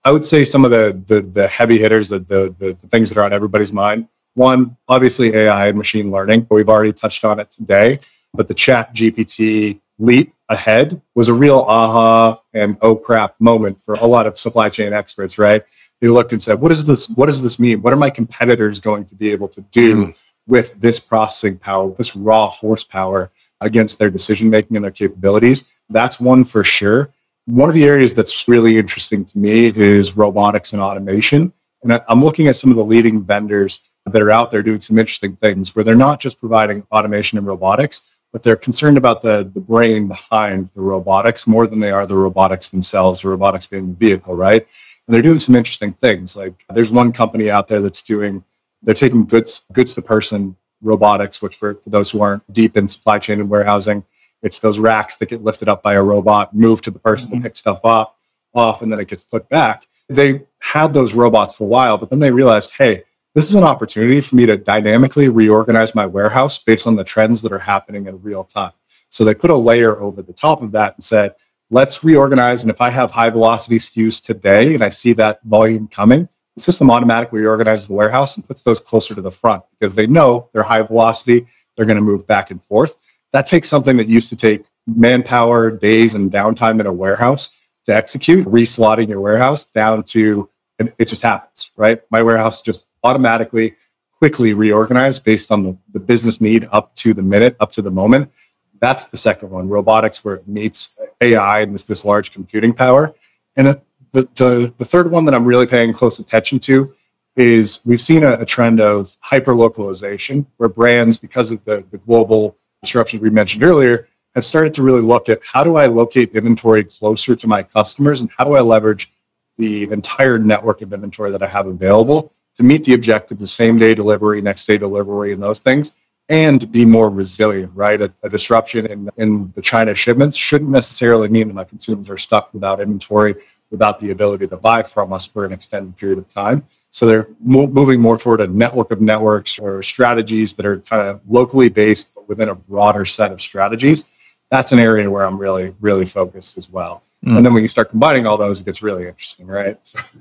I 0.03 0.11
would 0.11 0.25
say 0.25 0.43
some 0.43 0.65
of 0.65 0.71
the 0.71 1.01
the, 1.07 1.21
the 1.21 1.47
heavy 1.47 1.79
hitters, 1.79 2.09
the, 2.09 2.19
the, 2.19 2.55
the 2.57 2.75
things 2.87 3.09
that 3.09 3.17
are 3.17 3.23
on 3.23 3.33
everybody's 3.33 3.73
mind. 3.73 4.07
One, 4.33 4.77
obviously 4.87 5.35
AI 5.35 5.67
and 5.67 5.77
machine 5.77 6.11
learning. 6.11 6.41
But 6.41 6.55
we've 6.55 6.69
already 6.69 6.93
touched 6.93 7.25
on 7.25 7.39
it 7.39 7.49
today, 7.49 7.99
but 8.33 8.47
the 8.47 8.53
Chat 8.53 8.93
GPT 8.93 9.79
leap 9.99 10.33
ahead 10.49 11.01
was 11.15 11.29
a 11.29 11.33
real 11.33 11.59
aha 11.59 12.41
and 12.53 12.77
oh 12.81 12.95
crap 12.95 13.39
moment 13.39 13.79
for 13.81 13.95
a 13.95 14.05
lot 14.05 14.27
of 14.27 14.37
supply 14.37 14.69
chain 14.69 14.93
experts, 14.93 15.37
right? 15.37 15.63
They 15.99 16.07
looked 16.07 16.31
and 16.31 16.41
said, 16.41 16.59
"What 16.59 16.69
does 16.69 16.85
this? 16.85 17.09
What 17.09 17.27
does 17.27 17.41
this 17.41 17.59
mean? 17.59 17.81
What 17.81 17.93
are 17.93 17.97
my 17.97 18.09
competitors 18.09 18.79
going 18.79 19.05
to 19.05 19.15
be 19.15 19.31
able 19.31 19.47
to 19.49 19.61
do 19.61 20.07
mm 20.07 20.30
with 20.47 20.79
this 20.79 20.99
processing 20.99 21.57
power, 21.57 21.93
this 21.93 22.15
raw 22.15 22.47
horsepower 22.49 23.31
against 23.61 23.99
their 23.99 24.09
decision 24.09 24.49
making 24.49 24.75
and 24.75 24.83
their 24.83 24.91
capabilities. 24.91 25.77
That's 25.89 26.19
one 26.19 26.43
for 26.43 26.63
sure. 26.63 27.13
One 27.45 27.69
of 27.69 27.75
the 27.75 27.85
areas 27.85 28.13
that's 28.13 28.47
really 28.47 28.77
interesting 28.77 29.25
to 29.25 29.37
me 29.37 29.67
is 29.67 30.15
robotics 30.17 30.73
and 30.73 30.81
automation. 30.81 31.53
And 31.83 32.01
I'm 32.07 32.23
looking 32.23 32.47
at 32.47 32.55
some 32.55 32.69
of 32.69 32.77
the 32.77 32.85
leading 32.85 33.23
vendors 33.23 33.89
that 34.05 34.21
are 34.21 34.31
out 34.31 34.51
there 34.51 34.63
doing 34.63 34.81
some 34.81 34.97
interesting 34.97 35.35
things 35.35 35.75
where 35.75 35.83
they're 35.83 35.95
not 35.95 36.19
just 36.19 36.39
providing 36.39 36.85
automation 36.91 37.37
and 37.37 37.47
robotics, 37.47 38.01
but 38.31 38.43
they're 38.43 38.55
concerned 38.55 38.97
about 38.97 39.21
the, 39.21 39.49
the 39.53 39.59
brain 39.59 40.07
behind 40.07 40.67
the 40.73 40.81
robotics 40.81 41.45
more 41.47 41.67
than 41.67 41.79
they 41.79 41.91
are 41.91 42.05
the 42.05 42.15
robotics 42.15 42.69
themselves, 42.69 43.21
the 43.21 43.29
robotics 43.29 43.67
being 43.67 43.89
the 43.89 43.95
vehicle, 43.95 44.35
right? 44.35 44.65
And 45.07 45.13
they're 45.13 45.21
doing 45.21 45.39
some 45.39 45.55
interesting 45.55 45.93
things. 45.93 46.35
Like 46.35 46.65
there's 46.73 46.91
one 46.91 47.11
company 47.11 47.49
out 47.49 47.67
there 47.67 47.81
that's 47.81 48.01
doing, 48.01 48.43
they're 48.81 48.95
taking 48.95 49.25
goods, 49.25 49.65
goods 49.73 49.93
to 49.93 50.01
person 50.01 50.55
robotics, 50.81 51.41
which 51.41 51.55
for, 51.55 51.75
for 51.75 51.89
those 51.89 52.11
who 52.11 52.21
aren't 52.21 52.51
deep 52.51 52.75
in 52.75 52.87
supply 52.87 53.19
chain 53.19 53.39
and 53.39 53.49
warehousing, 53.49 54.03
it's 54.41 54.59
those 54.59 54.79
racks 54.79 55.17
that 55.17 55.29
get 55.29 55.43
lifted 55.43 55.69
up 55.69 55.83
by 55.83 55.93
a 55.93 56.03
robot, 56.03 56.55
moved 56.55 56.83
to 56.85 56.91
the 56.91 56.99
person 56.99 57.29
mm-hmm. 57.29 57.41
to 57.41 57.43
pick 57.43 57.55
stuff 57.55 57.79
up 57.83 58.17
off, 58.53 58.81
and 58.81 58.91
then 58.91 58.99
it 58.99 59.07
gets 59.07 59.23
put 59.23 59.47
back. 59.49 59.87
They 60.09 60.41
had 60.59 60.93
those 60.93 61.13
robots 61.13 61.55
for 61.55 61.63
a 61.63 61.67
while, 61.67 61.97
but 61.97 62.09
then 62.09 62.19
they 62.19 62.31
realized, 62.31 62.73
hey, 62.77 63.03
this 63.33 63.47
is 63.47 63.55
an 63.55 63.63
opportunity 63.63 64.19
for 64.19 64.35
me 64.35 64.45
to 64.45 64.57
dynamically 64.57 65.29
reorganize 65.29 65.95
my 65.95 66.05
warehouse 66.05 66.57
based 66.57 66.85
on 66.85 66.97
the 66.97 67.03
trends 67.03 67.41
that 67.43 67.53
are 67.53 67.59
happening 67.59 68.07
in 68.07 68.21
real 68.21 68.43
time. 68.43 68.73
So 69.07 69.23
they 69.23 69.33
put 69.33 69.49
a 69.49 69.55
layer 69.55 69.99
over 70.01 70.21
the 70.21 70.33
top 70.33 70.61
of 70.61 70.73
that 70.73 70.95
and 70.95 71.03
said, 71.03 71.35
let's 71.69 72.03
reorganize. 72.03 72.61
And 72.63 72.69
if 72.69 72.81
I 72.81 72.89
have 72.89 73.11
high 73.11 73.29
velocity 73.29 73.77
SKUs 73.77 74.21
today 74.21 74.73
and 74.73 74.83
I 74.83 74.89
see 74.89 75.13
that 75.13 75.41
volume 75.43 75.87
coming, 75.87 76.27
the 76.55 76.61
system 76.61 76.91
automatically 76.91 77.39
reorganizes 77.39 77.87
the 77.87 77.93
warehouse 77.93 78.35
and 78.35 78.47
puts 78.47 78.63
those 78.63 78.79
closer 78.79 79.15
to 79.15 79.21
the 79.21 79.31
front 79.31 79.63
because 79.71 79.95
they 79.95 80.07
know 80.07 80.49
they're 80.53 80.63
high 80.63 80.81
velocity, 80.81 81.45
they're 81.75 81.85
going 81.85 81.97
to 81.97 82.03
move 82.03 82.27
back 82.27 82.51
and 82.51 82.63
forth. 82.63 82.95
That 83.31 83.47
takes 83.47 83.69
something 83.69 83.97
that 83.97 84.07
used 84.07 84.29
to 84.29 84.35
take 84.35 84.65
manpower, 84.85 85.71
days, 85.71 86.15
and 86.15 86.31
downtime 86.31 86.79
in 86.79 86.85
a 86.85 86.93
warehouse 86.93 87.57
to 87.85 87.95
execute, 87.95 88.45
reslotting 88.47 89.07
your 89.07 89.21
warehouse 89.21 89.65
down 89.65 90.03
to 90.03 90.49
it 90.97 91.07
just 91.07 91.21
happens, 91.21 91.71
right? 91.77 92.01
My 92.09 92.23
warehouse 92.23 92.61
just 92.61 92.87
automatically 93.03 93.75
quickly 94.17 94.53
reorganize 94.53 95.19
based 95.19 95.51
on 95.51 95.63
the, 95.63 95.77
the 95.93 95.99
business 95.99 96.41
need 96.41 96.67
up 96.71 96.93
to 96.95 97.13
the 97.13 97.21
minute, 97.21 97.55
up 97.59 97.71
to 97.71 97.81
the 97.81 97.91
moment. 97.91 98.31
That's 98.79 99.07
the 99.07 99.17
second 99.17 99.49
one, 99.49 99.67
robotics, 99.67 100.23
where 100.23 100.35
it 100.35 100.47
meets 100.47 100.99
AI 101.21 101.61
and 101.61 101.73
this, 101.73 101.83
this 101.83 102.05
large 102.05 102.31
computing 102.31 102.73
power. 102.73 103.13
And 103.55 103.81
the, 104.11 104.27
the, 104.35 104.73
the 104.77 104.85
third 104.85 105.09
one 105.11 105.25
that 105.25 105.33
I'm 105.33 105.45
really 105.45 105.67
paying 105.67 105.93
close 105.93 106.19
attention 106.19 106.59
to 106.61 106.93
is 107.35 107.81
we've 107.85 108.01
seen 108.01 108.23
a, 108.23 108.33
a 108.33 108.45
trend 108.45 108.81
of 108.81 109.15
hyper 109.19 109.55
localization 109.55 110.45
where 110.57 110.69
brands, 110.69 111.17
because 111.17 111.51
of 111.51 111.63
the, 111.65 111.83
the 111.91 111.97
global 111.99 112.57
disruptions 112.83 113.21
we 113.21 113.29
mentioned 113.29 113.63
earlier, 113.63 114.07
have 114.35 114.45
started 114.45 114.73
to 114.73 114.83
really 114.83 115.01
look 115.01 115.29
at 115.29 115.39
how 115.43 115.63
do 115.63 115.75
I 115.75 115.87
locate 115.87 116.35
inventory 116.35 116.83
closer 116.83 117.35
to 117.35 117.47
my 117.47 117.63
customers 117.63 118.21
and 118.21 118.29
how 118.37 118.45
do 118.45 118.55
I 118.55 118.61
leverage 118.61 119.11
the 119.57 119.83
entire 119.91 120.39
network 120.39 120.81
of 120.81 120.93
inventory 120.93 121.31
that 121.31 121.43
I 121.43 121.47
have 121.47 121.67
available 121.67 122.33
to 122.55 122.63
meet 122.63 122.83
the 122.83 122.93
objective, 122.93 123.39
the 123.39 123.47
same 123.47 123.77
day 123.77 123.93
delivery, 123.93 124.41
next 124.41 124.65
day 124.65 124.77
delivery, 124.77 125.33
and 125.33 125.41
those 125.41 125.59
things, 125.59 125.93
and 126.29 126.71
be 126.71 126.85
more 126.85 127.09
resilient, 127.09 127.71
right? 127.75 128.01
A, 128.01 128.13
a, 128.23 128.29
disruption 128.29 128.85
in, 128.85 129.09
in 129.17 129.51
the 129.55 129.61
China 129.61 129.93
shipments 129.95 130.37
shouldn't 130.37 130.69
necessarily 130.69 131.29
mean 131.29 131.47
that 131.47 131.53
my 131.53 131.63
consumers 131.63 132.09
are 132.09 132.17
stuck 132.17 132.53
without 132.53 132.79
inventory, 132.79 133.35
without 133.71 133.99
the 133.99 134.11
ability 134.11 134.47
to 134.47 134.57
buy 134.57 134.83
from 134.83 135.11
us 135.13 135.25
for 135.25 135.45
an 135.45 135.51
extended 135.51 135.97
period 135.97 136.19
of 136.19 136.27
time. 136.27 136.67
So 136.91 137.05
they're 137.05 137.27
mo- 137.39 137.67
moving 137.67 138.01
more 138.01 138.17
toward 138.17 138.41
a 138.41 138.47
network 138.47 138.91
of 138.91 139.01
networks 139.01 139.57
or 139.57 139.81
strategies 139.81 140.53
that 140.53 140.65
are 140.65 140.79
kind 140.81 141.07
of 141.07 141.21
locally 141.27 141.69
based, 141.69 142.13
but 142.13 142.27
within 142.27 142.49
a 142.49 142.55
broader 142.55 143.05
set 143.05 143.31
of 143.31 143.41
strategies. 143.41 144.35
That's 144.49 144.73
an 144.73 144.79
area 144.79 145.09
where 145.09 145.25
I'm 145.25 145.37
really, 145.37 145.73
really 145.79 146.05
focused 146.05 146.57
as 146.57 146.69
well. 146.69 147.01
Mm. 147.25 147.37
And 147.37 147.45
then 147.45 147.53
when 147.53 147.63
you 147.63 147.69
start 147.69 147.89
combining 147.89 148.27
all 148.27 148.37
those, 148.37 148.59
it 148.59 148.65
gets 148.65 148.83
really 148.83 149.07
interesting, 149.07 149.47
right? 149.47 149.79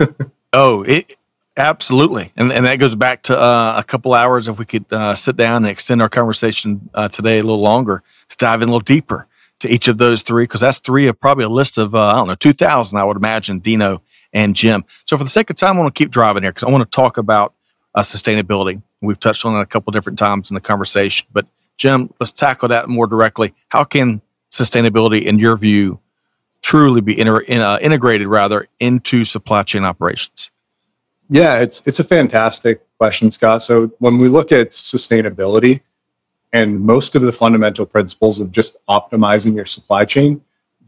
oh, 0.53 0.83
it, 0.85 1.17
Absolutely, 1.57 2.33
and 2.37 2.53
and 2.53 2.65
that 2.65 2.77
goes 2.77 2.95
back 2.95 3.23
to 3.25 3.39
uh, 3.39 3.75
a 3.77 3.83
couple 3.83 4.15
hours. 4.15 4.47
If 4.47 4.59
we 4.59 4.65
could 4.65 4.91
uh, 4.91 5.15
sit 5.15 5.37
down 5.37 5.57
and 5.57 5.67
extend 5.67 6.01
our 6.01 6.09
conversation 6.09 6.89
uh, 6.95 7.09
today 7.09 7.39
a 7.39 7.43
little 7.43 7.61
longer 7.61 8.03
to 8.29 8.37
dive 8.37 8.63
in 8.63 8.69
a 8.69 8.73
little 8.73 8.81
deeper 8.81 9.27
to 9.61 9.69
each 9.69 9.89
of 9.89 9.99
those 9.99 10.23
three, 10.23 10.45
because 10.45 10.61
that's 10.61 10.79
three 10.79 11.07
of 11.07 11.19
probably 11.19 11.45
a 11.45 11.49
list 11.49 11.79
of 11.79 11.95
uh, 11.95 11.99
I 11.99 12.13
don't 12.15 12.29
know 12.29 12.35
two 12.35 12.53
thousand. 12.53 12.99
I 12.99 13.05
would 13.05 13.17
imagine 13.17 13.61
Dino 13.61 14.03
and 14.33 14.55
Jim. 14.55 14.85
So 15.07 15.17
for 15.17 15.25
the 15.25 15.31
sake 15.31 15.51
of 15.51 15.57
time, 15.57 15.77
I 15.77 15.81
want 15.81 15.95
to 15.95 15.99
keep 15.99 16.11
driving 16.11 16.43
here 16.43 16.53
because 16.53 16.65
I 16.65 16.71
want 16.71 16.91
to 16.91 16.97
talk 16.97 17.19
about 17.19 17.55
uh, 17.95 18.03
sustainability. 18.03 18.83
We've 19.01 19.19
touched 19.19 19.45
on 19.47 19.57
it 19.57 19.61
a 19.61 19.67
couple 19.67 19.93
different 19.93 20.19
times 20.19 20.51
in 20.51 20.55
the 20.55 20.61
conversation, 20.61 21.27
but 21.33 21.47
Jim, 21.77 22.13
let's 22.21 22.31
tackle 22.31 22.69
that 22.69 22.89
more 22.89 23.07
directly. 23.07 23.55
How 23.69 23.85
can 23.85 24.21
sustainability, 24.51 25.23
in 25.23 25.39
your 25.39 25.57
view, 25.57 25.99
truly 26.61 27.01
be 27.01 27.19
inter- 27.19 27.41
in, 27.41 27.63
uh, 27.63 27.79
integrated 27.81 28.27
rather 28.27 28.69
into 28.79 29.25
supply 29.25 29.63
chain 29.63 29.85
operations? 29.85 30.51
Yeah, 31.31 31.61
it's 31.61 31.87
it's 31.87 32.01
a 32.01 32.05
fantastic 32.05 32.83
question, 32.99 33.31
Scott. 33.31 33.63
So 33.63 33.93
when 33.99 34.19
we 34.19 34.29
look 34.29 34.53
at 34.53 34.71
sustainability 34.71 35.81
and 36.53 36.81
most 36.81 37.15
of 37.15 37.23
the 37.23 37.33
fundamental 37.33 37.87
principles 37.87 38.41
of 38.41 38.51
just 38.51 38.85
optimizing 38.87 39.55
your 39.55 39.67
supply 39.67 40.05
chain, 40.05 40.43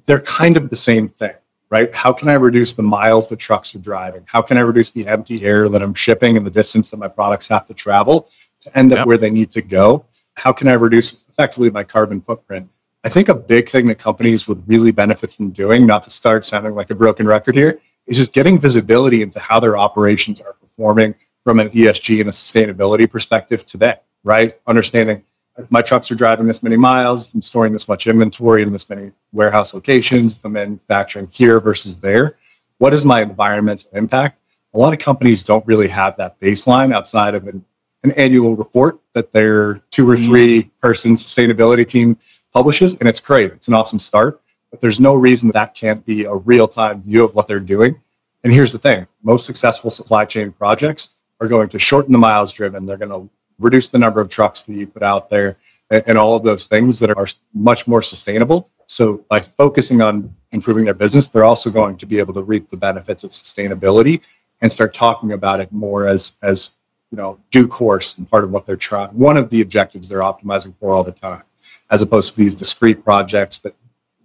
they're 0.07 0.21
kind 0.21 0.57
of 0.57 0.71
the 0.71 0.77
same 0.77 1.09
thing, 1.09 1.35
right? 1.71 1.95
How 1.95 2.13
can 2.13 2.29
I 2.29 2.35
reduce 2.35 2.73
the 2.73 2.83
miles 2.83 3.29
the 3.29 3.37
trucks 3.37 3.75
are 3.75 3.79
driving? 3.79 4.25
How 4.27 4.43
can 4.43 4.59
I 4.59 4.63
reduce 4.63 4.91
the 4.91 5.07
empty 5.07 5.45
air 5.45 5.69
that 5.69 5.83
I'm 5.83 5.95
shipping 5.95 6.37
and 6.37 6.45
the 6.45 6.51
distance 6.51 6.91
that 6.91 6.97
my 6.97 7.09
products 7.09 7.47
have 7.49 7.67
to 7.69 7.75
travel 7.75 8.29
to 8.61 8.79
end 8.79 8.93
up 8.93 8.99
yep. 8.99 9.07
where 9.07 9.19
they 9.19 9.31
need 9.31 9.51
to 9.51 9.63
go? 9.63 10.05
How 10.35 10.53
can 10.53 10.69
I 10.69 10.75
reduce 10.75 11.25
effectively 11.29 11.71
my 11.71 11.85
carbon 11.85 12.21
footprint? 12.21 12.69
I 13.05 13.09
think 13.09 13.29
a 13.29 13.35
big 13.35 13.69
thing 13.69 13.87
that 13.89 13.99
companies 13.99 14.47
would 14.47 14.67
really 14.69 14.93
benefit 14.93 15.33
from 15.33 15.51
doing, 15.51 15.87
not 15.87 16.05
to 16.05 16.11
start 16.11 16.47
sounding 16.47 16.75
like 16.75 16.91
a 16.91 16.95
broken 16.95 17.27
record 17.27 17.57
here, 17.57 17.81
is 18.07 18.17
just 18.17 18.33
getting 18.33 18.59
visibility 18.61 19.23
into 19.23 19.41
how 19.41 19.61
their 19.61 19.77
operations 19.77 20.41
are 20.41 20.53
performing 20.55 21.15
from 21.45 21.59
an 21.59 21.71
ESG 21.71 22.21
and 22.21 22.29
a 22.29 22.33
sustainability 22.33 23.11
perspective 23.11 23.65
today, 23.67 23.97
right? 24.23 24.55
Understanding 24.67 25.25
if 25.59 25.71
my 25.71 25.83
trucks 25.83 26.11
are 26.11 26.15
driving 26.15 26.47
this 26.47 26.63
many 26.63 26.77
miles, 26.77 27.27
if 27.27 27.35
I'm 27.35 27.41
storing 27.41 27.73
this 27.73 27.89
much 27.89 28.07
inventory 28.07 28.63
in 28.63 28.73
this 28.73 28.89
many 28.89 29.13
warehouse 29.33 29.75
locations, 29.75 30.37
if 30.37 30.45
I'm 30.45 30.53
manufacturing 30.53 31.29
here 31.31 31.61
versus 31.61 31.99
there, 31.99 32.37
what 32.79 32.95
is 32.95 33.05
my 33.05 33.23
environmental 33.23 33.91
impact? 33.95 34.39
A 34.75 34.79
lot 34.79 34.93
of 34.93 34.99
companies 34.99 35.43
don't 35.43 35.67
really 35.67 35.89
have 35.89 36.17
that 36.17 36.41
baseline 36.41 36.95
outside 36.95 37.35
of 37.35 37.47
an, 37.47 37.65
an 38.03 38.13
annual 38.13 38.57
report 38.57 38.99
that 39.13 39.33
their 39.33 39.75
two 39.91 40.09
or 40.09 40.17
mm-hmm. 40.17 40.25
three 40.25 40.63
person 40.81 41.15
sustainability 41.15 41.87
team 41.87 42.17
publishes. 42.53 42.99
And 42.99 43.09
it's 43.09 43.21
great. 43.21 43.53
It's 43.53 43.69
an 43.69 43.75
awesome 43.75 43.99
start 43.99 44.43
but 44.73 44.81
there's 44.81 44.99
no 44.99 45.15
reason 45.15 45.51
that 45.53 45.75
can't 45.75 46.05
be 46.05 46.25
a 46.25 46.35
real 46.35 46.67
time 46.67 47.03
view 47.03 47.23
of 47.23 47.37
what 47.37 47.47
they're 47.47 47.61
doing. 47.61 48.01
And 48.43 48.53
here's 48.53 48.73
the 48.73 48.79
thing 48.79 49.07
most 49.23 49.47
successful 49.47 49.91
supply 49.91 50.25
chain 50.25 50.51
projects 50.51 51.15
are 51.41 51.47
going 51.47 51.69
to 51.69 51.79
shorten 51.79 52.11
the 52.11 52.19
miles 52.19 52.53
driven, 52.53 52.87
they're 52.87 52.97
going 52.97 53.11
to 53.11 53.31
reduce 53.63 53.89
the 53.89 53.99
number 53.99 54.21
of 54.21 54.29
trucks 54.29 54.63
that 54.63 54.75
you 54.75 54.87
put 54.87 55.03
out 55.03 55.31
there, 55.31 55.57
and, 55.91 56.03
and 56.07 56.19
all 56.19 56.37
of 56.37 56.45
those 56.45 56.67
things 56.67 56.99
that 57.01 57.17
are 57.17 57.27
much 57.55 57.87
more 57.87 58.03
sustainable. 58.03 58.71
So, 58.87 59.25
by 59.29 59.41
focusing 59.41 60.03
on 60.03 60.35
improving 60.51 60.85
their 60.85 60.95
business, 60.95 61.29
they're 61.29 61.45
also 61.45 61.71
going 61.71 61.97
to 61.99 62.07
be 62.07 62.19
able 62.19 62.35
to 62.35 62.43
reap 62.43 62.71
the 62.71 62.77
benefits 62.77 63.25
of 63.25 63.31
sustainability 63.31 64.21
and 64.61 64.71
start 64.71 64.95
talking 64.95 65.33
about 65.33 65.61
it 65.61 65.73
more 65.73 66.07
as 66.07 66.39
as 66.43 66.77
you 67.11 67.17
know 67.17 67.39
due 67.51 67.69
course 67.69 68.19
and 68.19 68.29
part 68.29 68.45
of 68.45 68.51
what 68.51 68.67
they're 68.67 68.77
trying. 68.77 69.11
One 69.11 69.37
of 69.37 69.51
the 69.51 69.61
objectives 69.61 70.09
they're 70.09 70.21
optimizing 70.21 70.75
for 70.79 70.93
all 70.93 71.05
the 71.05 71.13
time, 71.13 71.43
as 71.91 72.03
opposed 72.03 72.35
to 72.35 72.37
these 72.37 72.55
discrete 72.55 73.05
projects 73.05 73.59
that 73.61 73.75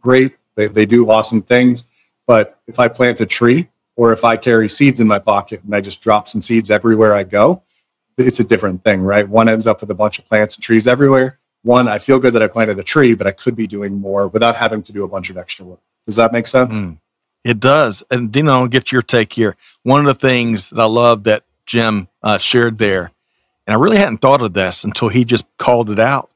great. 0.08 0.38
They, 0.56 0.68
they 0.68 0.86
do 0.86 1.10
awesome 1.10 1.42
things. 1.42 1.86
But 2.26 2.60
if 2.66 2.80
I 2.80 2.88
plant 2.88 3.20
a 3.22 3.26
tree 3.26 3.70
or 3.96 4.14
if 4.14 4.24
I 4.24 4.38
carry 4.38 4.70
seeds 4.70 5.00
in 5.00 5.08
my 5.08 5.20
pocket 5.20 5.64
and 5.64 5.76
I 5.76 5.82
just 5.82 6.02
drop 6.02 6.28
some 6.28 6.42
seeds 6.42 6.72
everywhere 6.72 7.14
I 7.14 7.24
go, 7.24 7.64
it's 8.18 8.39
a 8.39 8.43
different 8.43 8.84
thing, 8.84 9.01
right? 9.01 9.28
One 9.28 9.47
ends 9.49 9.68
up 9.68 9.82
with 9.82 9.91
a 9.91 9.95
bunch 9.95 10.20
of 10.20 10.28
plants 10.28 10.55
and 10.55 10.63
trees 10.63 10.88
everywhere. 10.88 11.38
One, 11.63 11.88
I 11.88 11.99
feel 11.99 12.20
good 12.20 12.34
that 12.34 12.43
I 12.43 12.47
planted 12.47 12.80
a 12.80 12.84
tree, 12.84 13.13
but 13.13 13.28
I 13.28 13.32
could 13.32 13.55
be 13.55 13.68
doing 13.68 13.99
more 13.99 14.28
without 14.28 14.55
having 14.55 14.82
to 14.84 14.93
do 14.93 15.03
a 15.03 15.07
bunch 15.07 15.30
of 15.30 15.38
extra 15.38 15.65
work. 15.65 15.80
Does 16.05 16.15
that 16.15 16.32
make 16.32 16.47
sense? 16.47 16.76
Mm, 16.76 16.97
it 17.43 17.59
does. 17.59 18.03
And 18.09 18.32
Dino, 18.32 18.51
I'll 18.53 18.68
get 18.68 18.91
your 18.91 19.01
take 19.01 19.34
here. 19.34 19.55
One 19.84 19.99
of 20.01 20.05
the 20.05 20.28
things 20.28 20.70
that 20.70 20.82
I 20.82 20.86
love 20.86 21.24
that 21.24 21.43
Jim 21.65 22.07
uh, 22.24 22.38
shared 22.38 22.78
there, 22.78 23.11
and 23.65 23.76
I 23.76 23.80
really 23.80 23.97
hadn't 23.97 24.20
thought 24.20 24.41
of 24.41 24.53
this 24.53 24.84
until 24.84 25.09
he 25.09 25.26
just 25.26 25.45
called 25.57 25.89
it 25.89 25.99
out, 25.99 26.30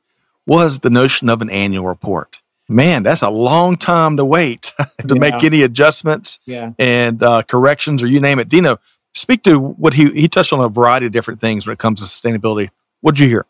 was 0.46 0.80
the 0.80 0.90
notion 0.90 1.30
of 1.30 1.42
an 1.42 1.50
annual 1.50 1.86
report 1.86 2.42
man, 2.72 3.04
that's 3.04 3.22
a 3.22 3.30
long 3.30 3.78
time 3.78 4.18
to 4.18 4.26
wait 4.26 4.74
to 4.78 4.88
yeah. 5.08 5.20
make 5.20 5.44
any 5.44 5.62
adjustments 5.62 6.40
yeah. 6.46 6.72
and 6.80 7.22
uh, 7.22 7.44
corrections 7.44 8.02
or 8.02 8.08
you 8.08 8.20
name 8.20 8.40
it. 8.40 8.50
Dino, 8.50 8.80
speak 9.14 9.44
to 9.44 9.60
what 9.60 9.94
he 9.94 10.10
he 10.12 10.28
touched 10.28 10.54
on 10.54 10.60
a 10.60 10.70
variety 10.70 11.06
of 11.06 11.12
different 11.12 11.40
things 11.40 11.66
when 11.66 11.74
it 11.74 11.80
comes 11.80 12.00
to 12.00 12.06
sustainability. 12.06 12.70
What'd 13.02 13.20
you 13.20 13.28
hear? 13.28 13.46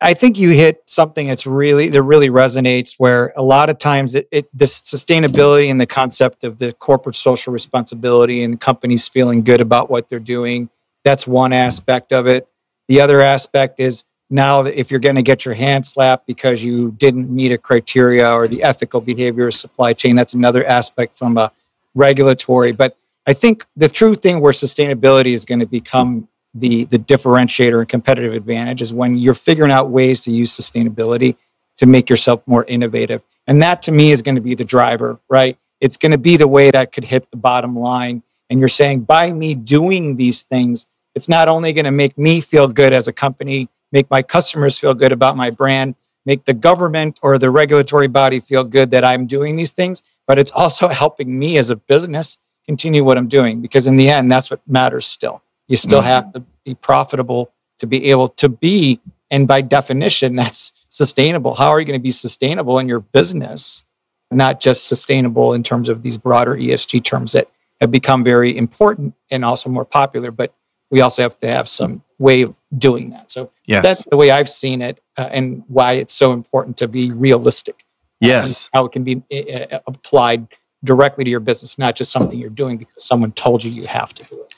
I 0.00 0.14
think 0.14 0.38
you 0.38 0.50
hit 0.50 0.82
something 0.86 1.26
that's 1.26 1.46
really 1.46 1.88
that 1.88 2.02
really 2.02 2.30
resonates. 2.30 2.94
Where 2.98 3.32
a 3.36 3.42
lot 3.42 3.70
of 3.70 3.78
times 3.78 4.14
it, 4.14 4.28
it 4.30 4.48
this 4.56 4.80
sustainability 4.80 5.70
and 5.70 5.80
the 5.80 5.86
concept 5.86 6.44
of 6.44 6.58
the 6.58 6.72
corporate 6.72 7.16
social 7.16 7.52
responsibility 7.52 8.42
and 8.42 8.60
companies 8.60 9.08
feeling 9.08 9.42
good 9.42 9.60
about 9.60 9.90
what 9.90 10.08
they're 10.08 10.18
doing. 10.18 10.70
That's 11.04 11.26
one 11.26 11.52
aspect 11.52 12.12
of 12.12 12.26
it. 12.26 12.48
The 12.88 13.00
other 13.00 13.20
aspect 13.20 13.80
is 13.80 14.04
now 14.30 14.62
that 14.62 14.78
if 14.78 14.90
you're 14.90 15.00
going 15.00 15.16
to 15.16 15.22
get 15.22 15.44
your 15.44 15.54
hand 15.54 15.86
slapped 15.86 16.26
because 16.26 16.62
you 16.62 16.92
didn't 16.92 17.30
meet 17.30 17.52
a 17.52 17.58
criteria 17.58 18.30
or 18.30 18.46
the 18.46 18.62
ethical 18.62 19.00
behavior 19.00 19.48
of 19.48 19.54
supply 19.54 19.92
chain 19.92 20.16
that's 20.16 20.34
another 20.34 20.64
aspect 20.66 21.16
from 21.16 21.38
a 21.38 21.50
regulatory 21.94 22.72
but 22.72 22.96
I 23.28 23.34
think 23.34 23.66
the 23.76 23.90
true 23.90 24.14
thing 24.14 24.40
where 24.40 24.54
sustainability 24.54 25.34
is 25.34 25.44
going 25.44 25.58
to 25.58 25.66
become 25.66 26.28
the 26.54 26.84
the 26.84 26.98
differentiator 26.98 27.78
and 27.78 27.86
competitive 27.86 28.32
advantage 28.32 28.80
is 28.80 28.90
when 28.90 29.18
you're 29.18 29.34
figuring 29.34 29.70
out 29.70 29.90
ways 29.90 30.22
to 30.22 30.30
use 30.30 30.56
sustainability 30.56 31.36
to 31.76 31.84
make 31.84 32.08
yourself 32.08 32.40
more 32.46 32.64
innovative. 32.64 33.20
And 33.46 33.60
that 33.60 33.82
to 33.82 33.92
me 33.92 34.12
is 34.12 34.22
going 34.22 34.36
to 34.36 34.40
be 34.40 34.54
the 34.54 34.64
driver, 34.64 35.20
right? 35.28 35.58
It's 35.78 35.98
going 35.98 36.12
to 36.12 36.18
be 36.18 36.38
the 36.38 36.48
way 36.48 36.70
that 36.70 36.90
could 36.90 37.04
hit 37.04 37.30
the 37.30 37.36
bottom 37.36 37.78
line. 37.78 38.22
And 38.48 38.60
you're 38.60 38.68
saying 38.68 39.02
by 39.02 39.30
me 39.30 39.54
doing 39.54 40.16
these 40.16 40.44
things, 40.44 40.86
it's 41.14 41.28
not 41.28 41.48
only 41.48 41.74
going 41.74 41.84
to 41.84 41.90
make 41.90 42.16
me 42.16 42.40
feel 42.40 42.66
good 42.66 42.94
as 42.94 43.08
a 43.08 43.12
company, 43.12 43.68
make 43.92 44.10
my 44.10 44.22
customers 44.22 44.78
feel 44.78 44.94
good 44.94 45.12
about 45.12 45.36
my 45.36 45.50
brand, 45.50 45.96
make 46.24 46.46
the 46.46 46.54
government 46.54 47.20
or 47.22 47.36
the 47.36 47.50
regulatory 47.50 48.08
body 48.08 48.40
feel 48.40 48.64
good 48.64 48.90
that 48.92 49.04
I'm 49.04 49.26
doing 49.26 49.56
these 49.56 49.72
things, 49.72 50.02
but 50.26 50.38
it's 50.38 50.50
also 50.50 50.88
helping 50.88 51.38
me 51.38 51.58
as 51.58 51.68
a 51.68 51.76
business 51.76 52.38
continue 52.68 53.02
what 53.02 53.16
I'm 53.16 53.28
doing 53.28 53.62
because 53.62 53.86
in 53.86 53.96
the 53.96 54.10
end, 54.10 54.30
that's 54.30 54.50
what 54.50 54.60
matters 54.68 55.06
still. 55.06 55.42
You 55.68 55.76
still 55.76 56.00
mm-hmm. 56.00 56.08
have 56.08 56.32
to 56.34 56.44
be 56.64 56.74
profitable 56.74 57.50
to 57.78 57.86
be 57.86 58.10
able 58.10 58.28
to 58.28 58.48
be, 58.50 59.00
and 59.30 59.48
by 59.48 59.62
definition, 59.62 60.36
that's 60.42 60.74
sustainable. 60.90 61.54
How 61.54 61.70
are 61.70 61.80
you 61.80 61.86
going 61.86 61.98
to 61.98 62.02
be 62.02 62.10
sustainable 62.10 62.78
in 62.78 62.86
your 62.86 63.00
business? 63.00 63.86
Not 64.30 64.60
just 64.60 64.86
sustainable 64.86 65.54
in 65.54 65.62
terms 65.62 65.88
of 65.88 66.02
these 66.02 66.18
broader 66.18 66.54
ESG 66.54 67.02
terms 67.02 67.32
that 67.32 67.48
have 67.80 67.90
become 67.90 68.22
very 68.22 68.54
important 68.54 69.14
and 69.30 69.46
also 69.46 69.70
more 69.70 69.86
popular, 69.86 70.30
but 70.30 70.52
we 70.90 71.00
also 71.00 71.22
have 71.22 71.38
to 71.38 71.46
have 71.46 71.68
some 71.68 72.02
way 72.18 72.42
of 72.42 72.58
doing 72.76 73.10
that. 73.10 73.30
So 73.30 73.50
yes. 73.64 73.82
that's 73.82 74.04
the 74.04 74.18
way 74.18 74.30
I've 74.30 74.48
seen 74.48 74.82
it 74.82 75.00
uh, 75.16 75.28
and 75.30 75.62
why 75.68 75.92
it's 75.92 76.12
so 76.12 76.32
important 76.32 76.76
to 76.78 76.88
be 76.88 77.12
realistic. 77.12 77.86
Yes. 78.20 78.68
how 78.74 78.84
it 78.84 78.92
can 78.92 79.04
be 79.04 79.22
uh, 79.32 79.78
applied 79.86 80.48
directly 80.84 81.24
to 81.24 81.30
your 81.30 81.40
business, 81.40 81.78
not 81.78 81.96
just 81.96 82.12
something 82.12 82.38
you're 82.38 82.50
doing 82.50 82.78
because 82.78 83.04
someone 83.04 83.32
told 83.32 83.64
you 83.64 83.70
you 83.70 83.86
have 83.86 84.14
to 84.14 84.24
do 84.24 84.40
it. 84.42 84.54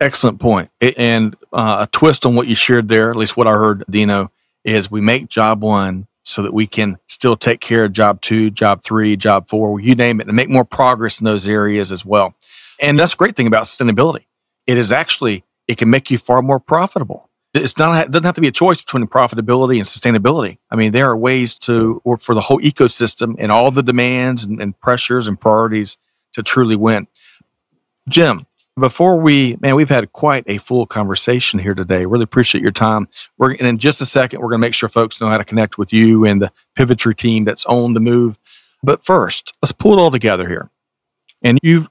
Excellent 0.00 0.40
point. 0.40 0.70
And 0.80 1.36
uh, 1.52 1.86
a 1.86 1.88
twist 1.90 2.26
on 2.26 2.34
what 2.34 2.46
you 2.46 2.54
shared 2.54 2.88
there, 2.88 3.10
at 3.10 3.16
least 3.16 3.36
what 3.36 3.46
I 3.46 3.52
heard, 3.52 3.84
Dino, 3.88 4.30
is 4.64 4.90
we 4.90 5.00
make 5.00 5.28
job 5.28 5.62
one 5.62 6.06
so 6.22 6.42
that 6.42 6.52
we 6.52 6.66
can 6.66 6.98
still 7.06 7.36
take 7.36 7.60
care 7.60 7.84
of 7.84 7.92
job 7.92 8.20
two, 8.20 8.50
job 8.50 8.82
three, 8.82 9.16
job 9.16 9.48
four, 9.48 9.80
you 9.80 9.94
name 9.94 10.20
it, 10.20 10.26
and 10.26 10.36
make 10.36 10.50
more 10.50 10.64
progress 10.64 11.20
in 11.20 11.24
those 11.24 11.48
areas 11.48 11.92
as 11.92 12.04
well. 12.04 12.34
And 12.80 12.98
that's 12.98 13.14
a 13.14 13.16
great 13.16 13.36
thing 13.36 13.46
about 13.46 13.64
sustainability. 13.64 14.24
It 14.66 14.76
is 14.76 14.92
actually, 14.92 15.44
it 15.68 15.78
can 15.78 15.88
make 15.88 16.10
you 16.10 16.18
far 16.18 16.42
more 16.42 16.60
profitable. 16.60 17.30
It's 17.56 17.78
not, 17.78 18.06
it 18.06 18.10
doesn't 18.10 18.24
have 18.24 18.34
to 18.36 18.40
be 18.40 18.48
a 18.48 18.52
choice 18.52 18.80
between 18.80 19.06
profitability 19.06 19.76
and 19.76 19.86
sustainability. 19.86 20.58
I 20.70 20.76
mean, 20.76 20.92
there 20.92 21.08
are 21.10 21.16
ways 21.16 21.58
to, 21.60 22.00
or 22.04 22.18
for 22.18 22.34
the 22.34 22.40
whole 22.40 22.60
ecosystem 22.60 23.36
and 23.38 23.50
all 23.50 23.70
the 23.70 23.82
demands 23.82 24.44
and, 24.44 24.60
and 24.60 24.78
pressures 24.80 25.28
and 25.28 25.40
priorities 25.40 25.96
to 26.34 26.42
truly 26.42 26.76
win. 26.76 27.06
Jim, 28.08 28.46
before 28.78 29.18
we, 29.18 29.56
man, 29.60 29.74
we've 29.74 29.88
had 29.88 30.12
quite 30.12 30.44
a 30.46 30.58
full 30.58 30.86
conversation 30.86 31.58
here 31.58 31.74
today. 31.74 32.04
Really 32.04 32.24
appreciate 32.24 32.60
your 32.60 32.72
time. 32.72 33.08
We're 33.38 33.52
and 33.52 33.62
in 33.62 33.78
just 33.78 34.00
a 34.00 34.06
second, 34.06 34.40
we're 34.40 34.48
going 34.48 34.60
to 34.60 34.66
make 34.66 34.74
sure 34.74 34.88
folks 34.88 35.20
know 35.20 35.28
how 35.28 35.38
to 35.38 35.44
connect 35.44 35.78
with 35.78 35.92
you 35.92 36.24
and 36.24 36.42
the 36.42 36.52
Pivotree 36.78 37.16
team 37.16 37.44
that's 37.44 37.64
on 37.66 37.94
the 37.94 38.00
move. 38.00 38.38
But 38.82 39.02
first, 39.02 39.54
let's 39.62 39.72
pull 39.72 39.94
it 39.94 39.98
all 39.98 40.10
together 40.10 40.46
here. 40.46 40.70
And 41.42 41.58
you've 41.62 41.88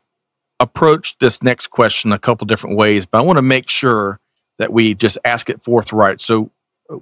approached 0.59 1.19
this 1.19 1.41
next 1.41 1.67
question 1.67 2.13
a 2.13 2.19
couple 2.19 2.45
different 2.45 2.77
ways, 2.77 3.05
but 3.05 3.17
I 3.17 3.21
want 3.21 3.37
to 3.37 3.41
make 3.41 3.67
sure 3.67 4.19
that 4.57 4.71
we 4.71 4.93
just 4.93 5.17
ask 5.25 5.49
it 5.49 5.61
forthright. 5.61 6.21
So, 6.21 6.51
uh, 6.89 6.97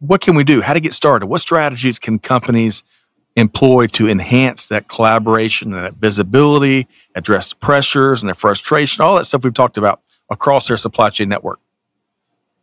what 0.00 0.20
can 0.20 0.36
we 0.36 0.44
do? 0.44 0.60
How 0.60 0.74
to 0.74 0.80
get 0.80 0.92
started? 0.92 1.26
What 1.26 1.40
strategies 1.40 1.98
can 1.98 2.18
companies 2.18 2.84
employ 3.36 3.86
to 3.86 4.08
enhance 4.08 4.66
that 4.66 4.88
collaboration 4.88 5.72
and 5.72 5.84
that 5.84 5.94
visibility, 5.94 6.86
address 7.14 7.50
the 7.50 7.56
pressures 7.56 8.20
and 8.20 8.28
the 8.28 8.34
frustration, 8.34 9.02
all 9.02 9.16
that 9.16 9.24
stuff 9.24 9.44
we've 9.44 9.54
talked 9.54 9.78
about 9.78 10.00
across 10.30 10.68
their 10.68 10.76
supply 10.76 11.10
chain 11.10 11.28
network? 11.28 11.58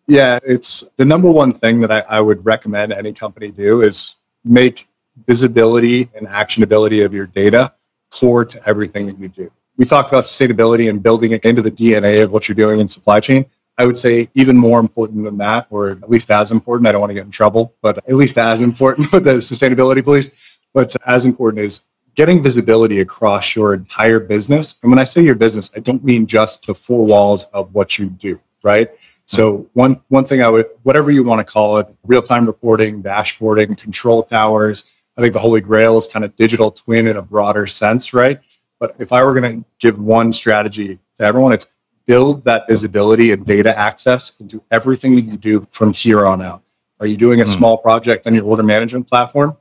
Yeah, 0.08 0.40
it's 0.46 0.90
the 0.98 1.06
number 1.06 1.32
one 1.32 1.52
thing 1.52 1.82
that 1.82 1.92
I, 1.92 2.00
I 2.02 2.22
would 2.22 2.46
recommend 2.46 2.94
any 2.94 3.12
company 3.12 3.52
do 3.52 3.82
is 3.82 4.16
make 4.44 4.88
visibility 5.26 6.10
and 6.14 6.28
actionability 6.28 7.04
of 7.04 7.14
your 7.14 7.26
data 7.26 7.74
core 8.12 8.46
to 8.46 8.70
everything 8.70 9.08
that 9.08 9.18
you 9.18 9.30
do. 9.30 9.52
We 9.78 9.86
talked 9.86 10.10
about 10.10 10.24
sustainability 10.24 10.90
and 10.90 11.02
building 11.02 11.32
it 11.32 11.44
into 11.44 11.62
the 11.62 11.72
DNA 11.72 12.24
of 12.24 12.32
what 12.32 12.48
you're 12.48 12.56
doing 12.56 12.80
in 12.80 12.88
supply 12.88 13.20
chain. 13.20 13.46
I 13.78 13.86
would 13.86 13.98
say 13.98 14.30
even 14.36 14.58
more 14.58 14.80
important 14.80 15.26
than 15.26 15.38
that, 15.40 15.68
or 15.70 15.90
at 15.90 16.10
least 16.10 16.32
as 16.32 16.50
important. 16.50 16.88
I 16.88 16.92
don't 16.92 17.02
want 17.02 17.10
to 17.12 17.16
get 17.16 17.26
in 17.26 17.32
trouble, 17.32 17.76
but 17.82 17.98
at 17.98 18.16
least 18.16 18.38
as 18.38 18.62
important 18.62 19.12
with 19.14 19.26
the 19.26 19.38
sustainability 19.38 20.04
police 20.04 20.56
but 20.76 20.94
as 21.08 21.26
important 21.26 21.66
is 21.66 21.82
getting 22.16 22.44
visibility 22.44 23.00
across 23.00 23.56
your 23.56 23.74
entire 23.74 24.20
business. 24.20 24.78
And 24.84 24.92
when 24.92 25.00
I 25.00 25.06
say 25.06 25.24
your 25.24 25.36
business, 25.36 25.72
I 25.76 25.80
don't 25.80 26.04
mean 26.04 26.28
just 26.28 26.68
the 26.68 26.76
four 26.76 27.06
walls 27.06 27.46
of 27.46 27.74
what 27.74 27.98
you 27.98 28.08
do, 28.08 28.40
right? 28.62 28.90
So 29.26 29.54
mm-hmm. 29.54 29.80
one 29.80 30.02
one 30.10 30.26
thing 30.26 30.44
I 30.44 30.50
would 30.50 30.68
whatever 30.84 31.10
you 31.10 31.24
want 31.24 31.46
to 31.46 31.52
call 31.52 31.78
it, 31.78 31.88
real-time 32.04 32.46
reporting, 32.46 33.02
dashboarding, 33.02 33.78
control 33.78 34.22
towers. 34.22 34.84
I 35.18 35.22
think 35.22 35.34
the 35.34 35.40
holy 35.40 35.62
grail 35.62 35.98
is 35.98 36.10
kind 36.10 36.26
of 36.26 36.36
digital 36.36 36.72
twin 36.72 37.08
in 37.08 37.16
a 37.16 37.22
broader 37.22 37.68
sense, 37.68 38.14
right? 38.14 38.42
But 38.80 38.96
if 39.00 39.14
I 39.14 39.24
were 39.24 39.34
going 39.34 39.64
to 39.64 39.70
give 39.80 39.98
one 39.98 40.34
strategy 40.34 41.00
to 41.16 41.24
everyone, 41.24 41.54
it's 41.54 41.68
build 42.06 42.46
that 42.46 42.68
visibility 42.68 43.32
and 43.32 43.46
data 43.46 43.78
access 43.78 44.40
into 44.40 44.64
everything 44.72 45.16
that 45.16 45.26
you 45.26 45.38
do 45.38 45.68
from 45.72 45.94
here 45.94 46.26
on 46.26 46.42
out. 46.42 46.62
Are 47.00 47.08
you 47.08 47.18
doing 47.18 47.42
a 47.42 47.44
mm. 47.44 47.48
small 47.48 47.78
project 47.78 48.28
on 48.28 48.36
your 48.36 48.46
order 48.46 48.64
management 48.64 49.10
platform? 49.10 49.58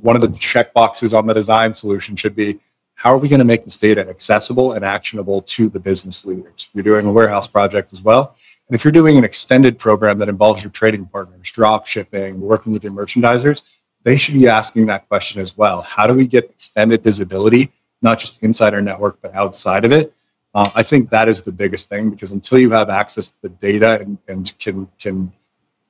one 0.00 0.16
of 0.16 0.22
the 0.22 0.38
check 0.38 0.72
boxes 0.72 1.14
on 1.14 1.26
the 1.26 1.34
design 1.34 1.72
solution 1.72 2.16
should 2.16 2.36
be 2.36 2.60
how 2.94 3.12
are 3.12 3.18
we 3.18 3.28
going 3.28 3.40
to 3.40 3.44
make 3.44 3.64
this 3.64 3.76
data 3.76 4.08
accessible 4.08 4.72
and 4.72 4.84
actionable 4.84 5.42
to 5.42 5.68
the 5.68 5.78
business 5.78 6.24
leaders? 6.24 6.70
You're 6.72 6.84
doing 6.84 7.04
a 7.06 7.12
warehouse 7.12 7.46
project 7.46 7.92
as 7.92 8.00
well. 8.00 8.34
And 8.68 8.74
if 8.74 8.84
you're 8.84 8.92
doing 8.92 9.18
an 9.18 9.24
extended 9.24 9.78
program 9.78 10.18
that 10.18 10.30
involves 10.30 10.64
your 10.64 10.70
trading 10.70 11.04
partners, 11.06 11.50
drop 11.50 11.86
shipping, 11.86 12.40
working 12.40 12.72
with 12.72 12.82
your 12.82 12.92
merchandisers, 12.92 13.62
they 14.02 14.16
should 14.16 14.34
be 14.34 14.48
asking 14.48 14.86
that 14.86 15.08
question 15.08 15.42
as 15.42 15.56
well. 15.58 15.82
How 15.82 16.06
do 16.06 16.14
we 16.14 16.26
get 16.26 16.44
extended 16.44 17.02
visibility, 17.02 17.70
not 18.00 18.18
just 18.18 18.42
inside 18.42 18.72
our 18.72 18.80
network, 18.80 19.20
but 19.20 19.34
outside 19.34 19.84
of 19.84 19.92
it? 19.92 20.14
Uh, 20.56 20.70
I 20.74 20.82
think 20.82 21.10
that 21.10 21.28
is 21.28 21.42
the 21.42 21.52
biggest 21.52 21.90
thing 21.90 22.08
because 22.08 22.32
until 22.32 22.58
you 22.58 22.70
have 22.70 22.88
access 22.88 23.28
to 23.28 23.42
the 23.42 23.48
data 23.50 24.00
and, 24.00 24.16
and 24.26 24.58
can, 24.58 24.88
can 24.98 25.30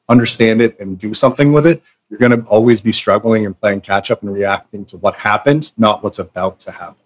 understand 0.08 0.60
it 0.60 0.78
and 0.80 0.98
do 0.98 1.14
something 1.14 1.52
with 1.52 1.68
it, 1.68 1.80
you're 2.10 2.18
going 2.18 2.32
to 2.32 2.44
always 2.48 2.80
be 2.80 2.90
struggling 2.90 3.46
and 3.46 3.58
playing 3.60 3.82
catch 3.82 4.10
up 4.10 4.22
and 4.22 4.34
reacting 4.34 4.84
to 4.86 4.96
what 4.96 5.14
happened, 5.14 5.70
not 5.78 6.02
what's 6.02 6.18
about 6.18 6.58
to 6.58 6.72
happen. 6.72 6.96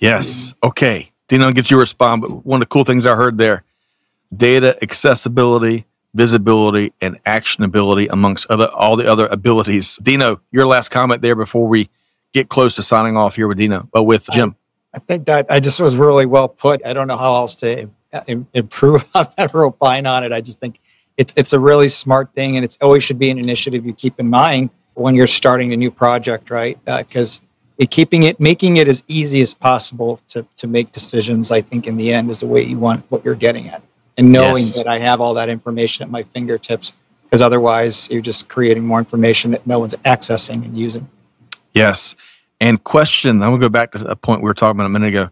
Yes. 0.00 0.52
Okay. 0.62 1.10
Dino, 1.28 1.50
get 1.50 1.70
you 1.70 1.76
to 1.76 1.80
respond. 1.80 2.20
But 2.20 2.44
one 2.44 2.60
of 2.60 2.68
the 2.68 2.70
cool 2.70 2.84
things 2.84 3.06
I 3.06 3.16
heard 3.16 3.38
there 3.38 3.64
data 4.36 4.76
accessibility, 4.82 5.86
visibility, 6.12 6.92
and 7.00 7.24
actionability 7.24 8.06
amongst 8.10 8.50
other 8.50 8.68
all 8.68 8.96
the 8.96 9.10
other 9.10 9.28
abilities. 9.28 9.96
Dino, 9.96 10.42
your 10.50 10.66
last 10.66 10.90
comment 10.90 11.22
there 11.22 11.36
before 11.36 11.66
we 11.66 11.88
get 12.34 12.50
close 12.50 12.76
to 12.76 12.82
signing 12.82 13.16
off 13.16 13.36
here 13.36 13.48
with 13.48 13.56
Dino, 13.56 13.88
but 13.90 14.00
uh, 14.00 14.02
with 14.02 14.28
Jim. 14.30 14.56
I, 14.94 14.98
think 14.98 15.26
that 15.26 15.46
I 15.50 15.60
just 15.60 15.80
was 15.80 15.96
really 15.96 16.26
well 16.26 16.48
put. 16.48 16.84
I 16.84 16.92
don't 16.92 17.06
know 17.06 17.16
how 17.16 17.34
else 17.34 17.56
to 17.56 17.88
improve 18.54 19.04
on 19.14 19.28
that 19.36 19.54
or 19.54 19.64
opine 19.64 20.06
on 20.06 20.24
it. 20.24 20.32
I 20.32 20.40
just 20.40 20.60
think 20.60 20.80
it's 21.16 21.34
it's 21.36 21.52
a 21.52 21.60
really 21.60 21.88
smart 21.88 22.32
thing, 22.34 22.56
and 22.56 22.64
it's 22.64 22.78
always 22.80 23.02
should 23.02 23.18
be 23.18 23.30
an 23.30 23.38
initiative 23.38 23.84
you 23.84 23.92
keep 23.92 24.18
in 24.18 24.28
mind 24.28 24.70
when 24.94 25.14
you're 25.14 25.26
starting 25.26 25.72
a 25.72 25.76
new 25.76 25.90
project, 25.90 26.50
right? 26.50 26.78
Because 26.84 27.42
uh, 27.80 27.86
keeping 27.90 28.24
it, 28.24 28.40
making 28.40 28.78
it 28.78 28.88
as 28.88 29.04
easy 29.06 29.40
as 29.40 29.54
possible 29.54 30.20
to 30.28 30.46
to 30.56 30.66
make 30.66 30.92
decisions, 30.92 31.50
I 31.50 31.60
think 31.60 31.86
in 31.86 31.96
the 31.96 32.12
end 32.12 32.30
is 32.30 32.40
the 32.40 32.46
way 32.46 32.62
you 32.62 32.78
want 32.78 33.04
what 33.10 33.24
you're 33.24 33.34
getting 33.34 33.68
at, 33.68 33.82
and 34.16 34.32
knowing 34.32 34.62
yes. 34.62 34.76
that 34.76 34.86
I 34.86 34.98
have 34.98 35.20
all 35.20 35.34
that 35.34 35.48
information 35.48 36.02
at 36.02 36.10
my 36.10 36.22
fingertips. 36.22 36.94
Because 37.24 37.42
otherwise, 37.42 38.10
you're 38.10 38.22
just 38.22 38.48
creating 38.48 38.84
more 38.84 38.98
information 38.98 39.52
that 39.52 39.64
no 39.64 39.78
one's 39.78 39.94
accessing 40.04 40.64
and 40.64 40.76
using. 40.76 41.08
Yes. 41.74 42.16
And 42.60 42.82
question, 42.82 43.42
I'm 43.42 43.52
to 43.52 43.58
go 43.58 43.68
back 43.70 43.92
to 43.92 44.06
a 44.06 44.16
point 44.16 44.42
we 44.42 44.46
were 44.46 44.54
talking 44.54 44.76
about 44.76 44.86
a 44.86 44.90
minute 44.90 45.08
ago. 45.08 45.30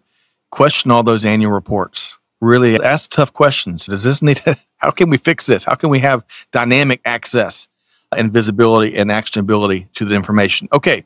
Question 0.50 0.90
all 0.90 1.02
those 1.02 1.26
annual 1.26 1.52
reports 1.52 2.16
really 2.40 2.80
ask 2.80 3.10
tough 3.10 3.32
questions. 3.32 3.86
Does 3.86 4.04
this 4.04 4.22
need, 4.22 4.40
how 4.76 4.90
can 4.90 5.10
we 5.10 5.18
fix 5.18 5.46
this? 5.46 5.64
How 5.64 5.74
can 5.74 5.90
we 5.90 5.98
have 6.00 6.24
dynamic 6.52 7.00
access 7.04 7.68
and 8.12 8.32
visibility 8.32 8.96
and 8.96 9.10
actionability 9.10 9.90
to 9.94 10.04
the 10.04 10.14
information? 10.14 10.68
Okay. 10.72 11.04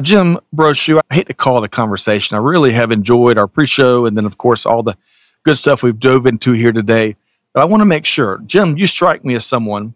Jim 0.00 0.38
Brochu, 0.54 1.00
I 1.10 1.14
hate 1.14 1.26
to 1.28 1.34
call 1.34 1.58
it 1.58 1.64
a 1.64 1.68
conversation. 1.68 2.36
I 2.36 2.40
really 2.40 2.72
have 2.72 2.90
enjoyed 2.90 3.38
our 3.38 3.46
pre 3.46 3.66
show 3.66 4.06
and 4.06 4.16
then, 4.16 4.24
of 4.24 4.38
course, 4.38 4.66
all 4.66 4.82
the 4.82 4.96
good 5.44 5.56
stuff 5.56 5.82
we've 5.82 5.98
dove 5.98 6.26
into 6.26 6.52
here 6.52 6.72
today. 6.72 7.16
But 7.52 7.60
I 7.60 7.64
want 7.66 7.82
to 7.82 7.86
make 7.86 8.06
sure, 8.06 8.40
Jim, 8.46 8.76
you 8.76 8.86
strike 8.86 9.24
me 9.24 9.34
as 9.34 9.44
someone 9.44 9.94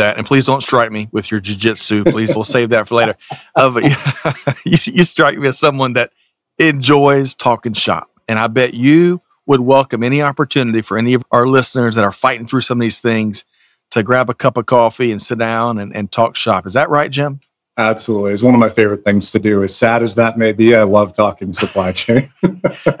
that, 0.00 0.16
and 0.18 0.26
please 0.26 0.44
don't 0.44 0.62
strike 0.62 0.90
me 0.90 1.08
with 1.12 1.30
your 1.30 1.40
jujitsu. 1.40 2.10
Please, 2.10 2.34
we'll 2.34 2.44
save 2.44 2.70
that 2.70 2.88
for 2.88 2.96
later. 2.96 3.14
Uh, 3.54 3.80
you, 4.64 4.76
you 4.92 5.04
strike 5.04 5.38
me 5.38 5.46
as 5.48 5.58
someone 5.58 5.92
that 5.94 6.12
enjoys 6.58 7.34
talking 7.34 7.72
shop. 7.72 8.10
And 8.28 8.38
I 8.38 8.46
bet 8.48 8.74
you 8.74 9.20
would 9.46 9.60
welcome 9.60 10.02
any 10.02 10.22
opportunity 10.22 10.82
for 10.82 10.98
any 10.98 11.14
of 11.14 11.24
our 11.30 11.46
listeners 11.46 11.94
that 11.96 12.04
are 12.04 12.12
fighting 12.12 12.46
through 12.46 12.60
some 12.60 12.80
of 12.80 12.84
these 12.84 13.00
things 13.00 13.44
to 13.90 14.02
grab 14.02 14.30
a 14.30 14.34
cup 14.34 14.56
of 14.56 14.66
coffee 14.66 15.10
and 15.10 15.20
sit 15.20 15.38
down 15.38 15.78
and, 15.78 15.94
and 15.94 16.12
talk 16.12 16.36
shop. 16.36 16.66
Is 16.66 16.74
that 16.74 16.88
right, 16.88 17.10
Jim? 17.10 17.40
Absolutely. 17.76 18.32
It's 18.32 18.42
one 18.42 18.54
of 18.54 18.60
my 18.60 18.68
favorite 18.68 19.04
things 19.04 19.30
to 19.32 19.38
do. 19.38 19.62
As 19.62 19.74
sad 19.74 20.02
as 20.02 20.14
that 20.16 20.36
may 20.36 20.52
be, 20.52 20.74
I 20.74 20.82
love 20.82 21.14
talking 21.14 21.52
supply 21.52 21.92
chain. 21.92 22.30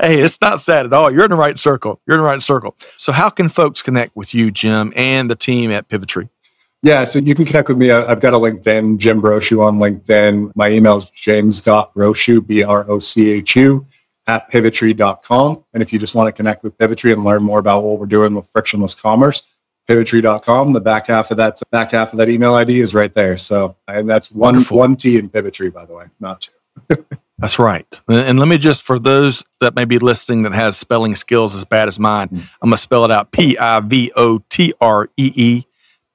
hey, 0.00 0.20
it's 0.20 0.40
not 0.40 0.60
sad 0.60 0.86
at 0.86 0.92
all. 0.92 1.12
You're 1.12 1.24
in 1.24 1.30
the 1.30 1.36
right 1.36 1.58
circle. 1.58 2.00
You're 2.06 2.16
in 2.16 2.22
the 2.22 2.26
right 2.26 2.42
circle. 2.42 2.76
So, 2.96 3.12
how 3.12 3.28
can 3.28 3.48
folks 3.48 3.82
connect 3.82 4.16
with 4.16 4.32
you, 4.32 4.50
Jim, 4.50 4.92
and 4.96 5.30
the 5.30 5.36
team 5.36 5.70
at 5.70 5.88
Pivotree? 5.88 6.30
Yeah, 6.82 7.04
so 7.04 7.18
you 7.18 7.34
can 7.34 7.44
connect 7.44 7.68
with 7.68 7.76
me. 7.76 7.90
I've 7.90 8.20
got 8.20 8.32
a 8.32 8.38
LinkedIn, 8.38 8.96
Jim 8.96 9.20
Brochu 9.20 9.62
on 9.62 9.78
LinkedIn. 9.78 10.52
My 10.54 10.70
email 10.70 10.96
is 10.96 11.10
james.brochu, 11.10 12.46
B 12.46 12.62
R 12.62 12.90
O 12.90 12.98
C 12.98 13.30
H 13.30 13.54
U, 13.56 13.84
at 14.26 14.50
pivotree.com. 14.50 15.64
And 15.74 15.82
if 15.82 15.92
you 15.92 15.98
just 15.98 16.14
want 16.14 16.28
to 16.28 16.32
connect 16.32 16.64
with 16.64 16.78
Pivotree 16.78 17.12
and 17.12 17.22
learn 17.22 17.42
more 17.42 17.58
about 17.58 17.84
what 17.84 17.98
we're 17.98 18.06
doing 18.06 18.34
with 18.34 18.48
frictionless 18.48 18.94
commerce, 18.94 19.42
pivotree.com. 19.90 20.72
The 20.72 20.80
back 20.80 21.08
half 21.08 21.30
of 21.30 21.36
that 21.36 21.60
back 21.70 21.92
half 21.92 22.12
of 22.12 22.18
that 22.18 22.28
email 22.28 22.54
ID 22.54 22.80
is 22.80 22.94
right 22.94 23.12
there. 23.12 23.36
So 23.36 23.76
and 23.88 24.08
that's 24.08 24.30
one 24.30 24.54
Wonderful. 24.54 24.78
one 24.78 24.96
T 24.96 25.18
in 25.18 25.28
Pivotree, 25.28 25.72
by 25.72 25.84
the 25.84 25.94
way, 25.94 26.06
not 26.18 26.48
two. 26.88 27.04
that's 27.38 27.58
right. 27.58 28.00
And 28.08 28.38
let 28.38 28.48
me 28.48 28.56
just 28.56 28.82
for 28.82 28.98
those 28.98 29.42
that 29.60 29.74
may 29.74 29.84
be 29.84 29.98
listening 29.98 30.44
that 30.44 30.52
has 30.52 30.76
spelling 30.78 31.14
skills 31.14 31.56
as 31.56 31.64
bad 31.64 31.88
as 31.88 31.98
mine, 31.98 32.28
mm-hmm. 32.28 32.44
I'm 32.62 32.68
gonna 32.68 32.76
spell 32.76 33.04
it 33.04 33.10
out 33.10 33.32
P 33.32 33.58
I 33.58 33.80
V 33.80 34.12
O 34.16 34.38
T 34.48 34.72
R 34.80 35.10
E 35.16 35.32
E, 35.34 35.66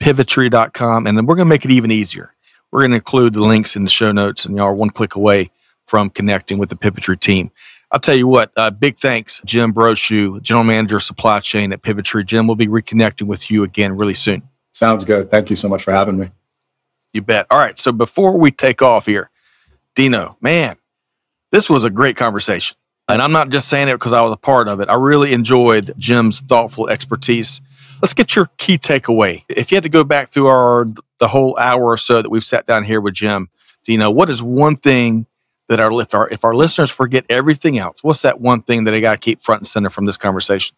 pivotree.com. 0.01 1.07
And 1.07 1.17
then 1.17 1.25
we're 1.25 1.35
gonna 1.35 1.49
make 1.49 1.65
it 1.65 1.71
even 1.71 1.91
easier. 1.91 2.33
We're 2.71 2.81
gonna 2.81 2.95
include 2.95 3.33
the 3.33 3.41
links 3.41 3.75
in 3.75 3.83
the 3.83 3.89
show 3.89 4.11
notes, 4.11 4.45
and 4.45 4.57
y'all 4.57 4.67
are 4.67 4.73
one 4.73 4.89
click 4.89 5.15
away 5.15 5.51
from 5.85 6.09
connecting 6.09 6.57
with 6.57 6.69
the 6.69 6.75
Pivotree 6.75 7.19
team. 7.19 7.51
I'll 7.91 7.99
tell 7.99 8.15
you 8.15 8.27
what, 8.27 8.51
uh, 8.57 8.71
big 8.71 8.97
thanks, 8.97 9.41
Jim 9.45 9.73
Brochu, 9.73 10.41
General 10.41 10.63
Manager 10.63 10.99
Supply 10.99 11.39
Chain 11.39 11.71
at 11.71 11.81
Pivotree. 11.81 12.25
Jim, 12.25 12.47
we'll 12.47 12.55
be 12.55 12.67
reconnecting 12.67 13.27
with 13.27 13.49
you 13.51 13.63
again 13.63 13.95
really 13.95 14.15
soon. 14.15 14.41
Sounds 14.71 15.05
good. 15.05 15.31
Thank 15.31 15.49
you 15.49 15.55
so 15.55 15.69
much 15.69 15.83
for 15.83 15.93
having 15.93 16.17
me. 16.17 16.31
You 17.13 17.21
bet. 17.21 17.47
All 17.49 17.59
right. 17.59 17.79
So 17.79 17.93
before 17.93 18.37
we 18.37 18.51
take 18.51 18.81
off 18.81 19.05
here, 19.05 19.29
Dino, 19.95 20.37
man, 20.41 20.75
this 21.51 21.69
was 21.69 21.85
a 21.85 21.89
great 21.89 22.17
conversation. 22.17 22.75
And 23.07 23.21
I'm 23.21 23.31
not 23.31 23.49
just 23.49 23.69
saying 23.69 23.87
it 23.87 23.93
because 23.93 24.11
I 24.13 24.21
was 24.21 24.33
a 24.33 24.37
part 24.37 24.67
of 24.67 24.81
it. 24.81 24.89
I 24.89 24.95
really 24.95 25.31
enjoyed 25.31 25.93
Jim's 25.97 26.41
thoughtful 26.41 26.89
expertise. 26.89 27.61
Let's 28.01 28.13
get 28.13 28.35
your 28.35 28.49
key 28.57 28.77
takeaway. 28.77 29.43
If 29.49 29.71
you 29.71 29.75
had 29.75 29.83
to 29.83 29.89
go 29.89 30.03
back 30.03 30.31
through 30.31 30.47
our 30.47 30.85
the 31.19 31.27
whole 31.27 31.57
hour 31.57 31.83
or 31.83 31.97
so 31.97 32.21
that 32.21 32.29
we've 32.29 32.43
sat 32.43 32.65
down 32.65 32.83
here 32.83 33.01
with 33.01 33.13
Jim, 33.13 33.49
do 33.83 33.91
you 33.91 33.97
know 33.97 34.11
what 34.11 34.29
is 34.29 34.43
one 34.43 34.75
thing 34.75 35.27
that 35.69 35.79
our 35.79 36.01
if 36.01 36.13
our 36.13 36.29
if 36.29 36.43
our 36.43 36.53
listeners 36.53 36.91
forget 36.91 37.25
everything 37.29 37.77
else, 37.77 38.03
what's 38.03 38.21
that 38.21 38.39
one 38.39 38.61
thing 38.61 38.83
that 38.83 38.91
they 38.91 39.01
got 39.01 39.13
to 39.13 39.17
keep 39.17 39.41
front 39.41 39.61
and 39.61 39.67
center 39.67 39.89
from 39.89 40.05
this 40.05 40.17
conversation? 40.17 40.75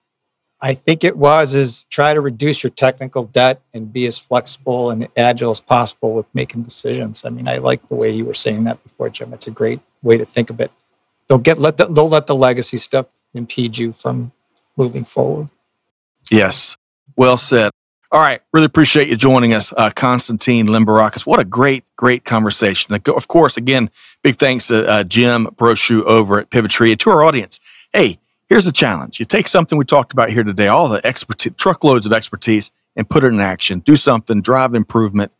I 0.59 0.73
think 0.73 1.03
it 1.03 1.17
was 1.17 1.53
is 1.53 1.83
try 1.85 2.13
to 2.13 2.21
reduce 2.21 2.63
your 2.63 2.71
technical 2.71 3.23
debt 3.25 3.61
and 3.73 3.93
be 3.93 4.07
as 4.07 4.17
flexible 4.17 4.89
and 4.89 5.07
agile 5.15 5.51
as 5.51 5.61
possible 5.61 6.13
with 6.13 6.25
making 6.33 6.63
decisions. 6.63 7.25
I 7.25 7.29
mean, 7.29 7.47
I 7.47 7.57
like 7.57 7.87
the 7.89 7.95
way 7.95 8.11
you 8.11 8.25
were 8.25 8.33
saying 8.33 8.63
that 8.63 8.81
before, 8.83 9.09
Jim. 9.09 9.33
It's 9.33 9.45
a 9.45 9.51
great 9.51 9.81
way 10.01 10.17
to 10.17 10.25
think 10.25 10.49
of 10.49 10.59
it. 10.59 10.71
Don't 11.27 11.43
get 11.43 11.59
let 11.59 11.77
the, 11.77 11.85
don't 11.85 12.09
let 12.09 12.25
the 12.25 12.35
legacy 12.35 12.77
stuff 12.77 13.05
impede 13.33 13.77
you 13.77 13.91
from 13.93 14.31
moving 14.75 15.03
forward. 15.03 15.49
Yes, 16.31 16.75
well 17.17 17.35
said. 17.35 17.71
All 18.09 18.21
right. 18.21 18.41
Really 18.53 18.65
appreciate 18.65 19.09
you 19.09 19.17
joining 19.17 19.53
us, 19.53 19.73
uh, 19.75 19.89
Constantine 19.89 20.67
Limberakis. 20.67 21.25
What 21.25 21.39
a 21.39 21.45
great, 21.45 21.83
great 21.97 22.23
conversation. 22.23 22.93
Of 22.93 23.27
course, 23.27 23.57
again, 23.57 23.89
big 24.23 24.37
thanks 24.37 24.67
to 24.67 24.87
uh, 24.87 25.03
Jim 25.03 25.47
Brochu 25.47 26.03
over 26.03 26.39
at 26.39 26.49
Pivotree 26.49 26.91
and 26.91 26.99
to 27.01 27.09
our 27.09 27.23
audience. 27.23 27.59
Hey, 27.91 28.19
here's 28.47 28.65
a 28.65 28.71
challenge. 28.71 29.19
You 29.19 29.25
take 29.25 29.49
something 29.49 29.77
we 29.77 29.83
talked 29.83 30.13
about 30.13 30.29
here 30.29 30.43
today, 30.43 30.67
all 30.67 30.87
the 30.87 31.05
expertise, 31.05 31.51
truckloads 31.57 32.05
of 32.05 32.13
expertise, 32.13 32.71
and 32.95 33.09
put 33.09 33.25
it 33.25 33.27
in 33.27 33.41
action. 33.41 33.79
Do 33.79 33.97
something, 33.97 34.41
drive 34.41 34.73
improvement, 34.73 35.33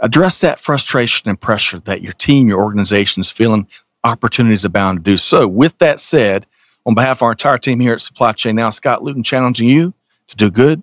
address 0.00 0.40
that 0.40 0.58
frustration 0.58 1.30
and 1.30 1.40
pressure 1.40 1.78
that 1.80 2.02
your 2.02 2.12
team, 2.14 2.48
your 2.48 2.60
organization 2.60 3.20
is 3.20 3.30
feeling 3.30 3.68
opportunities 4.02 4.64
abound 4.64 4.98
to 4.98 5.02
do 5.04 5.16
so. 5.16 5.46
With 5.46 5.78
that 5.78 6.00
said, 6.00 6.48
on 6.84 6.96
behalf 6.96 7.18
of 7.18 7.22
our 7.22 7.30
entire 7.30 7.58
team 7.58 7.78
here 7.78 7.92
at 7.92 8.00
Supply 8.00 8.32
Chain 8.32 8.56
Now, 8.56 8.70
Scott 8.70 9.04
Luton 9.04 9.22
challenging 9.22 9.68
you 9.68 9.94
to 10.26 10.36
do 10.36 10.50
good 10.50 10.82